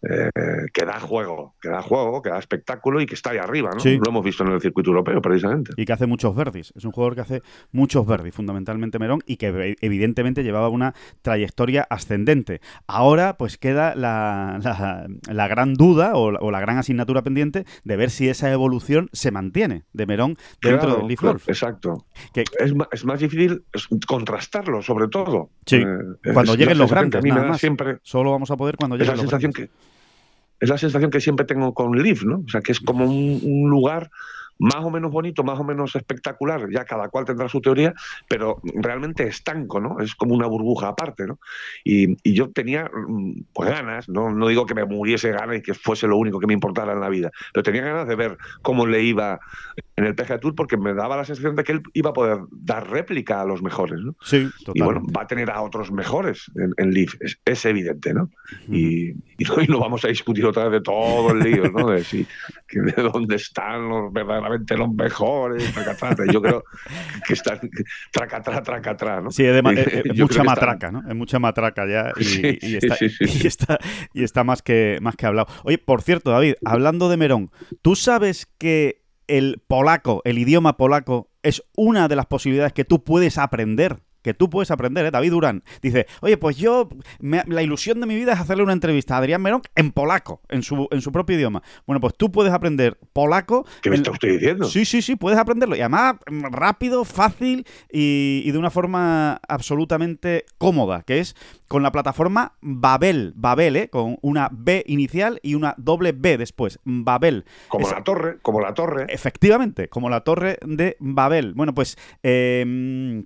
eh, 0.00 0.30
que 0.72 0.84
da 0.84 1.00
juego, 1.00 1.56
que 1.60 1.68
da 1.68 1.82
juego, 1.82 2.22
que 2.22 2.30
da 2.30 2.38
espectáculo 2.38 3.00
y 3.00 3.06
que 3.06 3.14
está 3.14 3.30
ahí 3.30 3.38
arriba, 3.38 3.70
¿no? 3.70 3.82
Lo 3.84 4.10
hemos 4.10 4.24
visto 4.24 4.44
en 4.44 4.52
el 4.52 4.60
circuito 4.60 4.90
europeo, 4.90 5.20
precisamente. 5.20 5.72
Y 5.76 5.84
que 5.84 5.92
hace 5.92 6.06
muchos 6.06 6.36
verdis. 6.36 6.72
Es 6.76 6.84
un 6.84 6.92
jugador 6.92 7.16
que 7.16 7.20
hace 7.22 7.42
muchos 7.72 8.06
verdis, 8.06 8.32
fundamentalmente 8.32 9.00
Merón, 9.00 9.22
y 9.26 9.38
que 9.38 9.76
evidentemente 9.80 10.44
llevaba 10.44 10.68
una 10.68 10.94
trayectoria 11.22 11.84
ascendente. 11.90 12.60
Ahora, 12.86 13.36
pues 13.36 13.58
queda 13.58 13.96
la, 13.96 15.08
la, 15.28 15.48
gran 15.48 15.74
duda 15.74 16.12
o, 16.14 16.50
la 16.50 16.60
gran 16.60 16.78
asignatura 16.78 17.22
pendiente 17.22 17.64
de 17.82 17.96
ver 17.96 18.10
si 18.10 18.28
esa 18.28 18.52
evolución 18.52 19.08
se 19.12 19.32
mantiene 19.32 19.84
de 19.92 20.06
Merón 20.06 20.36
dentro 20.62 20.96
del 20.96 21.08
Leaf 21.08 21.22
Golf. 21.22 21.48
exacto. 21.48 22.06
Que, 22.32 22.42
es, 22.42 22.72
es, 22.92 23.04
más 23.04 23.18
difícil 23.18 23.64
contrastarlo, 24.06 24.80
sobre 24.80 25.08
todo. 25.08 25.50
Sí, 25.66 25.76
eh, 25.76 26.32
cuando 26.32 26.54
lleguen 26.54 26.78
los 26.78 26.90
grandes, 26.90 27.24
nada 27.24 27.48
más. 27.48 27.58
Siempre 27.60 27.98
Solo 28.02 28.30
vamos 28.30 28.50
a 28.50 28.56
poder 28.56 28.76
cuando 28.76 28.96
lleguen 28.96 29.12
los 29.12 29.20
sensación 29.20 29.52
grandes. 29.52 29.70
Que, 29.70 29.97
es 30.60 30.68
la 30.68 30.78
sensación 30.78 31.10
que 31.10 31.20
siempre 31.20 31.46
tengo 31.46 31.74
con 31.74 31.96
Leaf, 32.00 32.24
¿no? 32.24 32.42
O 32.46 32.48
sea, 32.48 32.60
que 32.60 32.72
es 32.72 32.80
como 32.80 33.04
un, 33.04 33.68
lugar 33.68 34.10
más 34.60 34.84
o 34.84 34.90
menos 34.90 35.12
bonito, 35.12 35.44
más 35.44 35.60
o 35.60 35.64
menos 35.64 35.94
espectacular, 35.94 36.68
ya 36.70 36.84
cada 36.84 37.08
cual 37.08 37.24
tendrá 37.24 37.48
su 37.48 37.60
teoría, 37.60 37.94
pero 38.28 38.60
realmente 38.74 39.22
estanco, 39.24 39.80
¿no? 39.80 40.00
Es 40.00 40.16
como 40.16 40.34
una 40.34 40.48
burbuja 40.48 40.88
aparte, 40.88 41.26
¿no? 41.26 41.38
Y, 41.84 42.16
yo 42.32 42.50
tenía, 42.50 42.90
mm, 42.92 43.42
pues 43.52 43.70
ganas, 43.70 44.08
¿no? 44.08 44.30
no 44.30 44.48
digo 44.48 44.66
que 44.66 44.74
me 44.74 44.84
muriese 44.84 45.30
ganas 45.30 45.58
y 45.58 45.62
que 45.62 45.74
fuese 45.74 46.08
lo 46.08 46.16
único 46.16 46.40
que 46.40 46.48
me 46.48 46.54
importara 46.54 46.92
en 46.92 47.00
la 47.00 47.08
vida, 47.08 47.30
pero 47.52 47.62
tenía 47.62 47.82
ganas 47.82 48.08
de 48.08 48.16
ver 48.16 48.38
cómo 48.62 48.86
le 48.86 49.02
iba 49.02 49.38
en 49.98 50.04
el 50.04 50.14
PGA 50.14 50.38
Tour 50.38 50.54
porque 50.54 50.76
me 50.76 50.94
daba 50.94 51.16
la 51.16 51.24
sensación 51.24 51.56
de 51.56 51.64
que 51.64 51.72
él 51.72 51.82
iba 51.92 52.10
a 52.10 52.12
poder 52.12 52.38
dar 52.52 52.88
réplica 52.88 53.40
a 53.40 53.44
los 53.44 53.62
mejores, 53.62 53.98
¿no? 54.00 54.14
Sí, 54.22 54.48
total. 54.64 54.72
Y 54.74 54.80
bueno, 54.82 55.02
va 55.16 55.22
a 55.22 55.26
tener 55.26 55.50
a 55.50 55.60
otros 55.60 55.90
mejores 55.90 56.50
en, 56.54 56.72
en 56.76 56.94
Leaf, 56.94 57.14
es, 57.44 57.64
evidente, 57.64 58.14
¿no? 58.14 58.30
y, 58.68 59.10
y, 59.10 59.66
no, 59.68 59.80
vamos 59.80 60.04
a 60.04 60.08
discutir 60.08 60.46
otra 60.46 60.64
vez 60.64 60.72
de 60.72 60.80
todo 60.82 61.32
el 61.32 61.40
lío, 61.40 61.68
¿no? 61.70 61.90
De, 61.90 62.04
si, 62.04 62.24
de 62.72 63.02
dónde 63.02 63.36
están 63.36 63.88
los 63.88 64.12
verdaderos 64.12 64.60
los 64.78 64.94
mejores, 64.94 65.74
Yo 66.32 66.40
creo 66.40 66.64
que 67.26 67.32
está 67.32 67.60
tracatrá, 68.12 68.62
tracatrá, 68.62 69.20
¿no? 69.20 69.32
Sí, 69.32 69.44
es, 69.44 69.62
mucha 70.16 70.44
matraca, 70.44 70.92
¿no? 70.92 71.02
Es 71.08 71.14
mucha 71.16 71.40
matraca 71.40 71.86
ya 71.88 72.12
y, 72.20 72.76
está, 72.76 73.78
y, 74.14 74.22
está, 74.22 74.44
más 74.44 74.62
que, 74.62 74.98
más 75.02 75.16
que 75.16 75.26
hablado. 75.26 75.48
Oye, 75.64 75.78
por 75.78 76.02
cierto, 76.02 76.30
David, 76.30 76.54
hablando 76.64 77.08
de 77.08 77.16
Merón, 77.16 77.50
¿tú 77.82 77.96
sabes 77.96 78.46
que 78.58 79.07
el 79.28 79.62
polaco, 79.66 80.22
el 80.24 80.38
idioma 80.38 80.76
polaco, 80.76 81.30
es 81.42 81.62
una 81.76 82.08
de 82.08 82.16
las 82.16 82.26
posibilidades 82.26 82.72
que 82.72 82.84
tú 82.84 83.04
puedes 83.04 83.38
aprender 83.38 84.02
que 84.22 84.34
tú 84.34 84.50
puedes 84.50 84.70
aprender, 84.70 85.06
¿eh? 85.06 85.10
David 85.10 85.30
Durán 85.30 85.62
dice, 85.82 86.06
oye, 86.20 86.36
pues 86.36 86.56
yo, 86.56 86.88
la 87.20 87.62
ilusión 87.62 88.00
de 88.00 88.06
mi 88.06 88.16
vida 88.16 88.32
es 88.32 88.40
hacerle 88.40 88.62
una 88.62 88.72
entrevista 88.72 89.14
a 89.14 89.18
Adrián 89.18 89.42
Merón 89.42 89.62
en 89.74 89.92
polaco, 89.92 90.42
en 90.48 90.62
su, 90.62 90.88
en 90.90 91.00
su 91.00 91.12
propio 91.12 91.36
idioma. 91.36 91.62
Bueno, 91.86 92.00
pues 92.00 92.14
tú 92.16 92.30
puedes 92.30 92.52
aprender 92.52 92.98
polaco. 93.12 93.66
¿Qué 93.82 93.90
me 93.90 93.96
está 93.96 94.10
usted 94.10 94.28
diciendo? 94.28 94.66
Sí, 94.66 94.84
sí, 94.84 95.02
sí, 95.02 95.16
puedes 95.16 95.38
aprenderlo. 95.38 95.76
Y 95.76 95.80
además 95.80 96.16
mm, 96.30 96.44
rápido, 96.50 97.04
fácil 97.04 97.66
y, 97.90 98.50
de 98.50 98.58
una 98.58 98.70
forma 98.70 99.40
absolutamente 99.48 100.44
cómoda, 100.58 101.02
que 101.02 101.20
es 101.20 101.36
con 101.68 101.82
la 101.82 101.92
plataforma 101.92 102.56
Babel, 102.60 103.32
Babel, 103.36 103.76
¿eh? 103.76 103.88
con 103.88 104.18
una 104.22 104.48
B 104.50 104.84
inicial 104.86 105.38
y 105.42 105.54
una 105.54 105.74
doble 105.76 106.12
B 106.12 106.38
después, 106.38 106.80
Babel. 106.84 107.44
Como 107.68 107.88
la 107.90 108.02
torre, 108.02 108.38
como 108.42 108.60
la 108.60 108.74
torre. 108.74 109.06
Efectivamente, 109.08 109.88
como 109.88 110.08
la 110.08 110.22
torre 110.22 110.58
de 110.64 110.96
Babel. 110.98 111.54
Bueno, 111.54 111.74
pues... 111.74 111.96
Eh, 112.22 113.24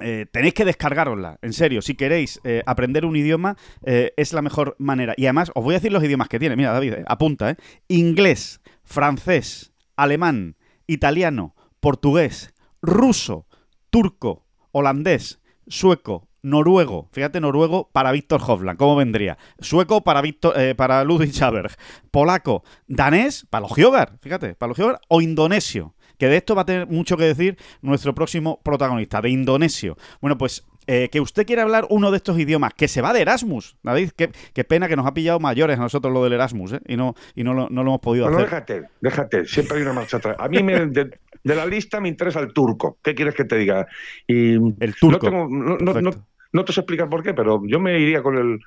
eh, 0.00 0.26
tenéis 0.30 0.54
que 0.54 0.64
descargarosla, 0.64 1.38
en 1.40 1.52
serio, 1.52 1.80
si 1.80 1.94
queréis 1.94 2.40
eh, 2.42 2.62
aprender 2.66 3.04
un 3.04 3.14
idioma 3.14 3.56
eh, 3.84 4.12
es 4.16 4.32
la 4.32 4.42
mejor 4.42 4.74
manera. 4.78 5.14
Y 5.16 5.26
además 5.26 5.52
os 5.54 5.62
voy 5.62 5.74
a 5.74 5.78
decir 5.78 5.92
los 5.92 6.02
idiomas 6.02 6.28
que 6.28 6.40
tiene, 6.40 6.56
mira 6.56 6.72
David, 6.72 6.94
apunta, 7.06 7.56
inglés, 7.86 8.60
francés, 8.82 9.72
alemán, 9.94 10.56
italiano, 10.88 11.54
portugués, 11.78 12.52
ruso, 12.82 13.46
turco, 13.90 14.46
holandés, 14.72 15.40
sueco, 15.68 16.28
noruego, 16.42 17.08
fíjate 17.12 17.40
noruego 17.40 17.88
para 17.92 18.10
Víctor 18.10 18.42
Hovland, 18.44 18.78
¿cómo 18.78 18.96
vendría? 18.96 19.38
Sueco 19.60 20.02
para 20.02 20.20
Víctor, 20.20 20.54
para 20.76 21.04
Ludwig 21.04 21.30
Schaberg, 21.30 21.70
polaco, 22.10 22.64
danés 22.88 23.46
para 23.48 23.68
los 23.68 23.72
fíjate, 24.20 24.54
para 24.56 24.74
los 24.76 24.98
o 25.08 25.20
indonesio 25.20 25.94
que 26.18 26.28
de 26.28 26.36
esto 26.36 26.54
va 26.54 26.62
a 26.62 26.66
tener 26.66 26.86
mucho 26.86 27.16
que 27.16 27.24
decir 27.24 27.56
nuestro 27.82 28.14
próximo 28.14 28.60
protagonista, 28.62 29.20
de 29.20 29.30
Indonesio. 29.30 29.96
Bueno, 30.20 30.38
pues 30.38 30.64
eh, 30.86 31.08
que 31.10 31.20
usted 31.20 31.46
quiere 31.46 31.62
hablar 31.62 31.86
uno 31.88 32.10
de 32.10 32.18
estos 32.18 32.38
idiomas, 32.38 32.74
que 32.74 32.88
se 32.88 33.00
va 33.00 33.14
de 33.14 33.22
Erasmus. 33.22 33.76
David, 33.82 34.10
qué, 34.16 34.64
pena 34.64 34.86
que 34.86 34.96
nos 34.96 35.06
ha 35.06 35.14
pillado 35.14 35.40
mayores 35.40 35.78
a 35.78 35.82
nosotros 35.82 36.12
lo 36.12 36.22
del 36.24 36.34
Erasmus, 36.34 36.74
¿eh? 36.74 36.80
Y 36.86 36.96
no, 36.96 37.14
y 37.34 37.42
no, 37.42 37.54
lo, 37.54 37.68
hemos 37.68 38.00
podido 38.00 38.26
hacer. 38.26 38.42
déjate, 38.42 38.82
déjate, 39.00 39.46
siempre 39.46 39.78
hay 39.78 39.82
una 39.82 39.94
marcha 39.94 40.18
atrás. 40.18 40.36
A 40.38 40.48
mí 40.48 40.62
me, 40.62 40.86
de, 40.86 41.10
la 41.44 41.64
lista 41.64 42.00
me 42.00 42.08
interesa 42.08 42.40
el 42.40 42.52
turco. 42.52 42.98
¿Qué 43.02 43.14
quieres 43.14 43.34
que 43.34 43.44
te 43.44 43.56
diga? 43.56 43.86
Y 44.26 44.54
el 44.54 44.94
turco. 45.00 45.30
No, 45.30 46.64
te 46.64 46.72
sé 46.72 46.80
explicar 46.80 47.08
por 47.08 47.24
qué, 47.24 47.34
pero 47.34 47.62
yo 47.66 47.80
me 47.80 47.98
iría 47.98 48.22
con 48.22 48.36
el, 48.36 48.60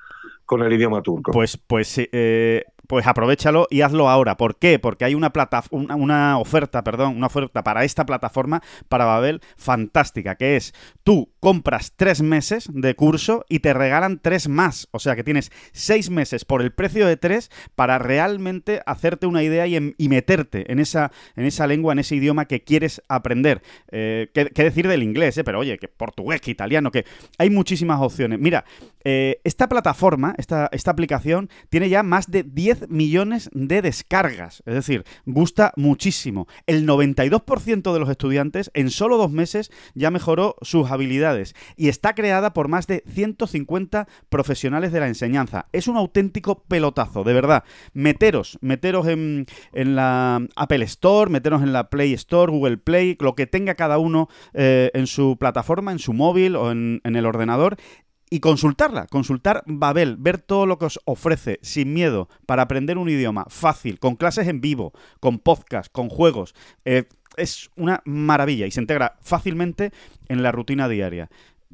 con 0.44 0.62
el 0.62 0.70
idioma 0.72 1.00
turco. 1.00 1.32
Pues, 1.32 1.56
pues 1.56 1.98
eh, 1.98 2.64
pues 2.88 3.06
aprovechalo 3.06 3.68
y 3.70 3.82
hazlo 3.82 4.08
ahora. 4.08 4.36
¿Por 4.36 4.56
qué? 4.56 4.78
Porque 4.78 5.04
hay 5.04 5.14
una, 5.14 5.32
una, 5.70 6.38
oferta, 6.38 6.82
perdón, 6.82 7.16
una 7.16 7.28
oferta 7.28 7.62
para 7.62 7.84
esta 7.84 8.04
plataforma, 8.04 8.62
para 8.88 9.04
Babel, 9.04 9.40
fantástica, 9.56 10.34
que 10.34 10.56
es 10.56 10.74
tú 11.04 11.30
compras 11.38 11.92
tres 11.94 12.22
meses 12.22 12.68
de 12.72 12.94
curso 12.94 13.44
y 13.48 13.60
te 13.60 13.74
regalan 13.74 14.18
tres 14.20 14.48
más. 14.48 14.88
O 14.90 14.98
sea 14.98 15.14
que 15.14 15.22
tienes 15.22 15.52
seis 15.72 16.10
meses 16.10 16.44
por 16.44 16.62
el 16.62 16.72
precio 16.72 17.06
de 17.06 17.16
tres 17.16 17.50
para 17.76 17.98
realmente 17.98 18.82
hacerte 18.86 19.26
una 19.26 19.42
idea 19.42 19.66
y, 19.66 19.94
y 19.96 20.08
meterte 20.08 20.72
en 20.72 20.78
esa, 20.78 21.12
en 21.36 21.44
esa 21.44 21.66
lengua, 21.66 21.92
en 21.92 21.98
ese 21.98 22.16
idioma 22.16 22.46
que 22.46 22.64
quieres 22.64 23.02
aprender. 23.08 23.62
Eh, 23.90 24.30
¿qué, 24.32 24.64
decir 24.64 24.88
del 24.88 25.02
inglés? 25.02 25.36
Eh? 25.38 25.44
Pero 25.44 25.58
oye, 25.58 25.78
que 25.78 25.88
portugués, 25.88 26.40
que 26.40 26.50
italiano, 26.50 26.90
que 26.90 27.04
hay 27.36 27.50
muchísimas 27.50 28.00
opciones. 28.00 28.38
Mira, 28.38 28.64
eh, 29.04 29.40
esta 29.44 29.68
plataforma, 29.68 30.34
esta, 30.38 30.68
esta 30.72 30.90
aplicación, 30.90 31.50
tiene 31.68 31.88
ya 31.88 32.02
más 32.02 32.30
de 32.30 32.42
10 32.42 32.77
millones 32.88 33.50
de 33.52 33.82
descargas. 33.82 34.62
Es 34.66 34.74
decir, 34.74 35.04
gusta 35.26 35.72
muchísimo. 35.76 36.46
El 36.66 36.86
92% 36.86 37.92
de 37.92 37.98
los 37.98 38.08
estudiantes 38.08 38.70
en 38.74 38.90
solo 38.90 39.16
dos 39.16 39.30
meses 39.30 39.70
ya 39.94 40.10
mejoró 40.10 40.56
sus 40.62 40.90
habilidades 40.90 41.54
y 41.76 41.88
está 41.88 42.14
creada 42.14 42.52
por 42.52 42.68
más 42.68 42.86
de 42.86 43.02
150 43.06 44.08
profesionales 44.28 44.92
de 44.92 45.00
la 45.00 45.08
enseñanza. 45.08 45.66
Es 45.72 45.88
un 45.88 45.96
auténtico 45.96 46.64
pelotazo, 46.64 47.24
de 47.24 47.32
verdad. 47.32 47.64
Meteros, 47.92 48.58
meteros 48.60 49.06
en, 49.06 49.46
en 49.72 49.96
la 49.96 50.46
Apple 50.56 50.84
Store, 50.84 51.30
meteros 51.30 51.62
en 51.62 51.72
la 51.72 51.90
Play 51.90 52.12
Store, 52.14 52.50
Google 52.50 52.78
Play, 52.78 53.16
lo 53.20 53.34
que 53.34 53.46
tenga 53.46 53.74
cada 53.74 53.98
uno 53.98 54.28
eh, 54.54 54.90
en 54.94 55.06
su 55.06 55.36
plataforma, 55.38 55.92
en 55.92 55.98
su 55.98 56.12
móvil 56.12 56.56
o 56.56 56.70
en, 56.70 57.00
en 57.04 57.16
el 57.16 57.26
ordenador 57.26 57.76
y 58.30 58.40
consultarla, 58.40 59.06
consultar 59.06 59.62
Babel, 59.66 60.16
ver 60.18 60.38
todo 60.38 60.66
lo 60.66 60.78
que 60.78 60.86
os 60.86 61.00
ofrece 61.04 61.58
sin 61.62 61.92
miedo 61.92 62.28
para 62.46 62.62
aprender 62.62 62.98
un 62.98 63.08
idioma 63.08 63.46
fácil, 63.48 63.98
con 63.98 64.16
clases 64.16 64.48
en 64.48 64.60
vivo, 64.60 64.92
con 65.20 65.38
podcast, 65.38 65.90
con 65.92 66.08
juegos. 66.08 66.54
Eh, 66.84 67.04
es 67.36 67.70
una 67.76 68.02
maravilla 68.04 68.66
y 68.66 68.70
se 68.70 68.80
integra 68.80 69.16
fácilmente 69.20 69.92
en 70.28 70.42
la 70.42 70.52
rutina 70.52 70.88
diaria. 70.88 71.28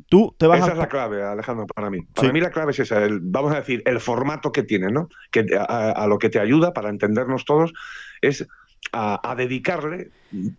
Tú 0.08 0.34
te 0.37 0.46
vas 0.46 0.61
esa 0.61 0.73
es 0.73 0.78
la 0.78 0.88
clave, 0.88 1.23
Alejandro, 1.23 1.66
para 1.66 1.88
mí. 1.88 2.00
Para 2.14 2.32
mí 2.32 2.40
la 2.40 2.50
clave 2.50 2.73
es 2.73 2.80
esa, 2.80 3.00
vamos 3.20 3.52
a 3.52 3.56
decir, 3.56 3.82
el 3.87 4.00
formato 4.00 4.50
que 4.50 4.64
tiene, 4.64 4.90
¿no? 4.90 5.08
Que 5.30 5.46
a, 5.56 6.06
lo 6.08 6.18
que 6.18 6.30
te 6.30 6.40
ayuda 6.40 6.73
para 6.73 6.90
entendernos 6.90 7.44
todos 7.44 7.73
es 8.20 8.46
a, 8.92 9.34
dedicarle 9.37 10.11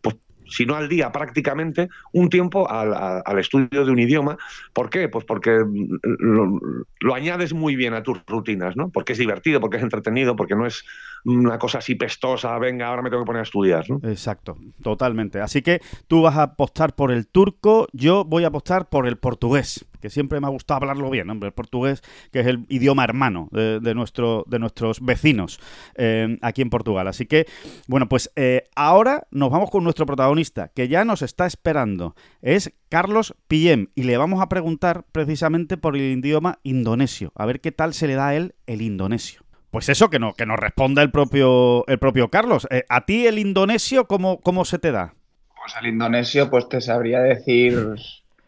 pues, 0.01 0.15
si 0.47 0.65
no 0.65 0.75
al 0.75 0.87
día 0.87 1.11
prácticamente, 1.11 1.89
un 2.11 2.29
tiempo 2.29 2.69
al, 2.69 3.39
estudio 3.39 3.85
de 3.85 3.91
un 3.91 3.99
idioma. 3.99 4.37
¿Por 4.73 4.89
qué? 4.89 5.09
Pues 5.09 5.25
porque 5.25 5.63
lo, 6.01 7.15
añades 7.15 7.53
muy 7.53 7.75
bien 7.75 7.93
a 7.93 8.03
tus 8.03 8.19
rutinas, 8.27 8.75
¿no? 8.75 8.89
Porque 8.89 9.13
es 9.13 9.19
divertido, 9.19 9.59
porque 9.59 9.77
es 9.77 9.83
entretenido, 9.83 10.35
porque 10.35 10.55
no 10.55 10.65
es 10.65 10.85
una 11.25 11.58
cosa 11.58 11.79
así 11.79 11.96
pestosa, 11.96 12.58
venga, 12.60 12.88
ahora 12.88 13.01
me 13.01 13.10
tengo 13.10 13.24
que 13.24 13.27
poner 13.27 13.41
a 13.41 13.44
estudiar, 13.44 13.89
¿no? 13.89 14.00
Exacto, 14.08 14.58
totalmente. 14.82 15.41
Así 15.41 15.62
que 15.62 15.82
tú 16.08 16.22
vas 16.22 16.38
a 16.38 16.44
apostar 16.44 16.96
por 16.96 17.12
el 17.12 17.27
turco, 17.27 17.88
yo 17.94 18.24
voy 18.25 18.44
a 18.44 18.48
apostar 18.48 18.89
por 18.89 19.08
el 19.08 19.17
portugués 19.17 19.86
que 20.05 20.12
siempre 20.12 20.39
me 20.39 20.46
ha 20.46 20.51
gustado 20.51 20.82
hablarlo 20.82 21.10
bien, 21.10 21.27
hombre, 21.32 21.48
el 21.48 21.53
portugués, 21.53 22.03
que 22.32 22.41
es 22.41 22.46
el 22.46 22.67
idioma 22.70 23.03
hermano 23.03 23.50
de, 23.51 23.96
nuestro, 23.96 24.44
de 24.46 24.60
nuestros 24.60 25.01
vecinos 25.01 25.60
eh, 25.96 26.38
aquí 26.44 26.62
en 26.62 26.70
Portugal. 26.70 27.08
Así 27.08 27.25
que, 27.25 27.48
bueno, 27.88 28.08
pues 28.08 28.32
eh, 28.36 28.65
ahora 28.75 29.25
nos 29.32 29.50
vamos 29.50 29.72
con 29.72 29.84
nuestro 29.84 30.05
protagonista, 30.05 30.67
que 30.75 30.88
ya 30.89 31.05
nos 31.05 31.24
está 31.24 31.48
esperando. 31.48 32.13
Es 32.44 32.72
Carlos 32.89 33.34
Pillem, 33.48 33.88
y 33.96 34.03
le 34.03 34.17
vamos 34.17 34.44
a 34.44 34.48
preguntar 34.48 35.05
precisamente 35.12 35.75
por 35.75 35.96
el 35.96 36.03
idioma 36.03 36.60
indonesio, 36.62 37.32
a 37.34 37.48
ver 37.48 37.60
qué 37.60 37.72
tal 37.72 37.96
se 37.96 38.05
le 38.05 38.13
da 38.13 38.27
a 38.27 38.36
él 38.36 38.53
el 38.67 38.84
indonesio. 38.84 39.44
Pues 39.75 39.89
eso, 39.89 40.10
que, 40.10 40.20
no, 40.20 40.34
que 40.36 40.46
nos 40.46 40.58
responda 40.58 41.01
el 41.01 41.12
propio, 41.12 41.86
el 41.88 42.00
propio 42.00 42.29
Carlos. 42.29 42.65
Eh, 42.72 42.86
¿A 42.88 43.05
ti 43.05 43.27
el 43.27 43.38
indonesio 43.39 44.08
cómo, 44.08 44.39
cómo 44.39 44.63
se 44.63 44.79
te 44.79 44.94
da? 44.94 45.13
Pues 45.62 45.75
al 45.75 45.86
indonesio, 45.86 46.50
pues 46.50 46.70
te 46.70 46.79
sabría 46.79 47.20
decir 47.20 47.96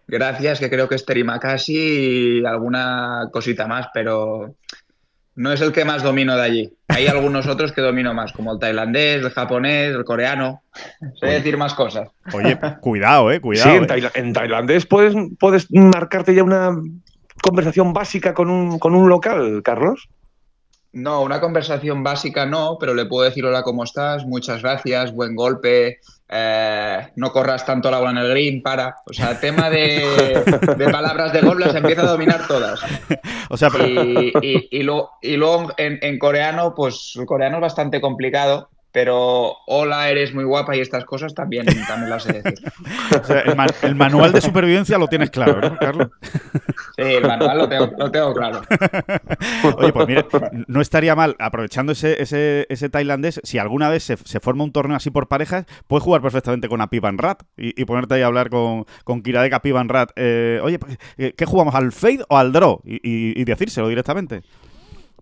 Gracias, 0.07 0.59
que 0.61 0.69
creo 0.69 0.87
que 0.87 0.95
es 0.95 1.05
terima 1.05 1.37
casi 1.37 2.39
y 2.39 2.45
alguna 2.45 3.27
cosita 3.33 3.67
más, 3.67 3.87
pero 3.93 4.55
no 5.35 5.51
es 5.51 5.59
el 5.59 5.73
que 5.73 5.83
más 5.83 6.01
domino 6.01 6.37
de 6.37 6.43
allí. 6.43 6.73
Hay 6.87 7.07
algunos 7.07 7.45
otros 7.47 7.73
que 7.73 7.81
domino 7.81 8.13
más, 8.13 8.31
como 8.31 8.53
el 8.53 8.59
tailandés, 8.59 9.21
el 9.21 9.29
japonés, 9.31 9.93
el 9.93 10.05
coreano. 10.05 10.61
Sé 11.19 11.25
decir 11.25 11.57
más 11.57 11.73
cosas. 11.73 12.07
Oye, 12.31 12.57
cuidado, 12.79 13.33
eh, 13.33 13.41
cuidado. 13.41 13.69
Sí, 13.69 13.75
en, 14.15 14.29
eh. 14.29 14.33
tailandés 14.33 14.85
puedes, 14.85 15.13
puedes 15.37 15.69
marcarte 15.71 16.33
ya 16.33 16.43
una 16.43 16.71
conversación 17.41 17.91
básica 17.91 18.33
con 18.33 18.49
un, 18.49 18.79
con 18.79 18.95
un 18.95 19.09
local, 19.09 19.61
Carlos. 19.61 20.07
No, 20.97 21.21
una 21.21 21.39
conversación 21.39 22.01
básica 22.01 22.47
no, 22.47 22.77
pero 22.79 22.95
le 22.95 23.05
puedo 23.05 23.23
decir 23.23 23.45
hola, 23.45 23.61
¿cómo 23.61 23.83
estás? 23.83 24.25
Muchas 24.25 24.63
gracias, 24.63 25.13
buen 25.13 25.35
golpe, 25.35 25.99
eh, 26.27 27.07
no 27.15 27.31
corras 27.31 27.67
tanto 27.67 27.91
la 27.91 27.99
bola 27.99 28.09
en 28.09 28.17
el 28.17 28.29
green, 28.31 28.63
para. 28.63 28.95
O 29.05 29.13
sea, 29.13 29.39
tema 29.39 29.69
de, 29.69 30.03
palabras 30.91 31.33
de 31.33 31.41
golf 31.41 31.59
las 31.59 31.75
empieza 31.75 32.01
a 32.01 32.07
dominar 32.07 32.47
todas. 32.47 32.81
O 33.49 33.55
sea, 33.55 33.69
y, 34.41 34.83
luego, 34.83 35.71
en, 35.77 35.99
en, 36.01 36.19
coreano, 36.19 36.73
pues 36.75 37.13
el 37.15 37.25
coreano 37.25 37.57
es 37.57 37.61
bastante 37.61 38.01
complicado 38.01 38.69
pero 38.91 39.57
hola, 39.67 40.09
eres 40.09 40.33
muy 40.33 40.43
guapa 40.43 40.75
y 40.75 40.79
estas 40.79 41.05
cosas 41.05 41.33
también, 41.33 41.65
también 41.87 42.09
las 42.09 42.23
sé 42.23 42.41
decir. 42.41 42.59
O 43.19 43.23
sea, 43.23 43.41
el, 43.83 43.95
manual 43.95 44.31
de 44.31 44.41
supervivencia 44.41 44.97
lo 44.97 45.07
tienes 45.07 45.29
claro, 45.29 45.61
¿no, 45.61 45.77
Carlos? 45.77 46.09
Sí, 46.95 47.03
el 47.03 47.27
manual 47.27 47.57
lo 47.57 47.69
tengo, 48.11 48.33
claro. 48.33 48.61
Oye, 49.77 49.93
pues 49.93 50.07
mire, 50.07 50.25
no 50.67 50.81
estaría 50.81 51.15
mal, 51.15 51.35
aprovechando 51.39 51.91
ese, 51.91 52.21
ese, 52.21 52.65
ese 52.69 52.89
tailandés, 52.89 53.39
si 53.43 53.57
alguna 53.57 53.89
vez 53.89 54.03
se, 54.03 54.39
forma 54.39 54.63
un 54.63 54.71
torneo 54.71 54.97
así 54.97 55.09
por 55.09 55.27
parejas, 55.27 55.65
puedes 55.87 56.03
jugar 56.03 56.21
perfectamente 56.21 56.67
con 56.67 56.81
Apivan 56.81 57.17
Rat 57.17 57.43
y, 57.55 57.85
ponerte 57.85 58.15
ahí 58.15 58.21
a 58.21 58.27
hablar 58.27 58.49
con, 58.49 58.85
con 59.03 59.21
Kiradeka 59.21 59.57
Apivan 59.57 59.89
Rat. 59.89 60.11
Eh, 60.15 60.59
oye, 60.63 60.79
pues, 60.79 60.97
¿qué 61.17 61.45
jugamos, 61.45 61.75
al 61.75 61.91
fade 61.91 62.23
o 62.29 62.37
al 62.37 62.51
draw? 62.51 62.81
y 62.83 63.43
decírselo 63.43 63.87
directamente. 63.89 64.41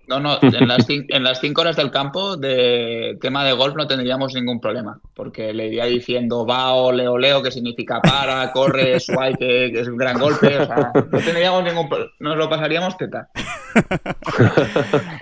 No, 0.07 0.19
no, 0.19 0.37
en 0.41 0.67
las, 0.67 0.85
en 0.87 1.23
las 1.23 1.39
cinco 1.39 1.61
horas 1.61 1.75
del 1.75 1.89
campo 1.89 2.37
de 2.37 3.17
tema 3.21 3.43
de 3.43 3.53
golf 3.53 3.75
no 3.75 3.87
tendríamos 3.87 4.33
ningún 4.35 4.59
problema, 4.59 4.99
porque 5.15 5.51
le 5.51 5.67
iría 5.67 5.85
diciendo 5.85 6.45
va 6.45 6.91
leo, 6.93 7.17
leo, 7.17 7.41
que 7.41 7.51
significa 7.51 8.01
para, 8.01 8.51
corre, 8.51 8.99
swipe, 8.99 9.71
que, 9.71 9.79
es 9.79 9.87
un 9.87 9.97
gran 9.97 10.19
golpe, 10.19 10.57
o 10.59 10.65
sea, 10.65 10.91
no 10.93 11.19
tendríamos 11.19 11.63
ningún 11.63 11.89
nos 12.19 12.37
lo 12.37 12.49
pasaríamos 12.49 12.97
teta. 12.97 13.29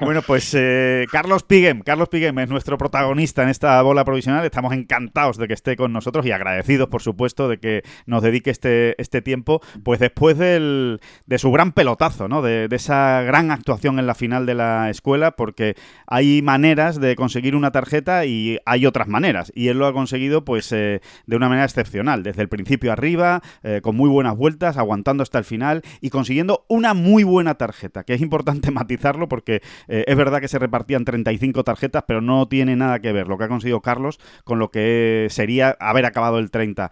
bueno, 0.01 0.21
pues 0.21 0.53
eh, 0.53 1.05
Carlos 1.11 1.43
Piguem, 1.43 1.81
Carlos 1.81 2.09
Piguem 2.09 2.37
es 2.39 2.49
nuestro 2.49 2.77
protagonista 2.77 3.43
en 3.43 3.49
esta 3.49 3.81
bola 3.81 4.03
provisional, 4.03 4.45
estamos 4.45 4.73
encantados 4.73 5.37
de 5.37 5.47
que 5.47 5.53
esté 5.53 5.77
con 5.77 5.93
nosotros 5.93 6.25
y 6.25 6.31
agradecidos, 6.31 6.89
por 6.89 7.01
supuesto, 7.01 7.47
de 7.47 7.57
que 7.57 7.83
nos 8.05 8.21
dedique 8.21 8.49
este, 8.49 9.01
este 9.01 9.21
tiempo, 9.21 9.61
pues 9.83 9.99
después 9.99 10.37
del, 10.37 10.99
de 11.25 11.37
su 11.37 11.51
gran 11.51 11.71
pelotazo, 11.71 12.27
¿no? 12.27 12.41
de 12.41 12.67
esa 12.71 13.21
gran 13.21 13.51
actuación 13.51 13.99
en 13.99 14.07
la 14.07 14.15
final 14.15 14.45
de 14.45 14.55
la 14.55 14.72
escuela 14.89 15.31
porque 15.31 15.75
hay 16.07 16.41
maneras 16.41 16.99
de 16.99 17.15
conseguir 17.15 17.55
una 17.55 17.71
tarjeta 17.71 18.25
y 18.25 18.59
hay 18.65 18.85
otras 18.85 19.07
maneras. 19.07 19.51
Y 19.55 19.67
él 19.67 19.77
lo 19.77 19.87
ha 19.87 19.93
conseguido 19.93 20.45
pues 20.45 20.71
eh, 20.71 21.01
de 21.25 21.35
una 21.35 21.49
manera 21.49 21.65
excepcional, 21.65 22.23
desde 22.23 22.41
el 22.41 22.49
principio 22.49 22.91
arriba, 22.91 23.41
eh, 23.63 23.81
con 23.81 23.95
muy 23.95 24.09
buenas 24.09 24.35
vueltas, 24.35 24.77
aguantando 24.77 25.23
hasta 25.23 25.37
el 25.37 25.45
final 25.45 25.81
y 26.01 26.09
consiguiendo 26.09 26.65
una 26.67 26.93
muy 26.93 27.23
buena 27.23 27.55
tarjeta, 27.55 28.03
que 28.03 28.13
es 28.13 28.21
importante 28.21 28.71
matizarlo 28.71 29.27
porque 29.27 29.61
eh, 29.87 30.05
es 30.07 30.15
verdad 30.15 30.41
que 30.41 30.47
se 30.47 30.59
repartían 30.59 31.05
35 31.05 31.63
tarjetas, 31.63 32.03
pero 32.07 32.21
no 32.21 32.47
tiene 32.47 32.75
nada 32.75 32.99
que 32.99 33.11
ver 33.11 33.27
lo 33.27 33.37
que 33.37 33.45
ha 33.45 33.47
conseguido 33.47 33.81
Carlos 33.81 34.19
con 34.43 34.59
lo 34.59 34.71
que 34.71 35.27
sería 35.29 35.75
haber 35.79 36.05
acabado 36.05 36.39
el 36.39 36.51
30. 36.51 36.89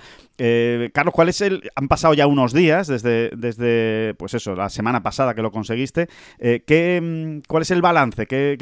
Carlos, 0.93 1.13
¿cuál 1.13 1.29
es 1.29 1.39
el...? 1.41 1.69
Han 1.75 1.87
pasado 1.87 2.15
ya 2.15 2.25
unos 2.25 2.51
días 2.51 2.87
desde, 2.87 3.29
desde 3.37 4.15
pues 4.15 4.33
eso, 4.33 4.55
la 4.55 4.69
semana 4.69 5.03
pasada 5.03 5.35
que 5.35 5.43
lo 5.43 5.51
conseguiste. 5.51 6.07
¿qué, 6.39 6.99
mm, 6.99 7.47
¿Cuál 7.47 7.61
es 7.61 7.70
el 7.71 7.81
balance? 7.81 8.27
¿Qué, 8.27 8.57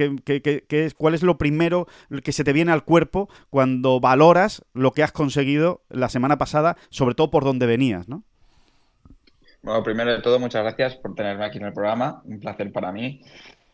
es, 0.69 0.93
¿Cuál 0.93 1.13
es 1.13 1.24
lo 1.24 1.38
primero 1.38 1.88
que 2.24 2.32
se 2.32 2.43
te 2.43 2.54
viene 2.54 2.72
al 2.72 2.84
cuerpo 2.84 3.30
cuando 3.50 4.00
valoras 4.00 4.63
lo 4.74 4.91
que 4.91 5.04
has 5.04 5.12
conseguido 5.12 5.82
la 5.89 6.10
semana 6.10 6.38
pasada, 6.38 6.78
sobre 6.89 7.15
todo 7.15 7.30
por 7.30 7.43
donde 7.43 7.65
venías, 7.65 8.08
¿no? 8.08 8.24
Bueno, 9.62 9.84
primero 9.84 10.12
de 10.12 10.22
todo, 10.22 10.39
muchas 10.39 10.63
gracias 10.63 10.95
por 10.95 11.15
tenerme 11.15 11.45
aquí 11.45 11.58
en 11.58 11.65
el 11.65 11.74
programa. 11.74 12.22
Un 12.26 12.39
placer 12.39 12.72
para 12.72 12.91
mí. 12.91 13.22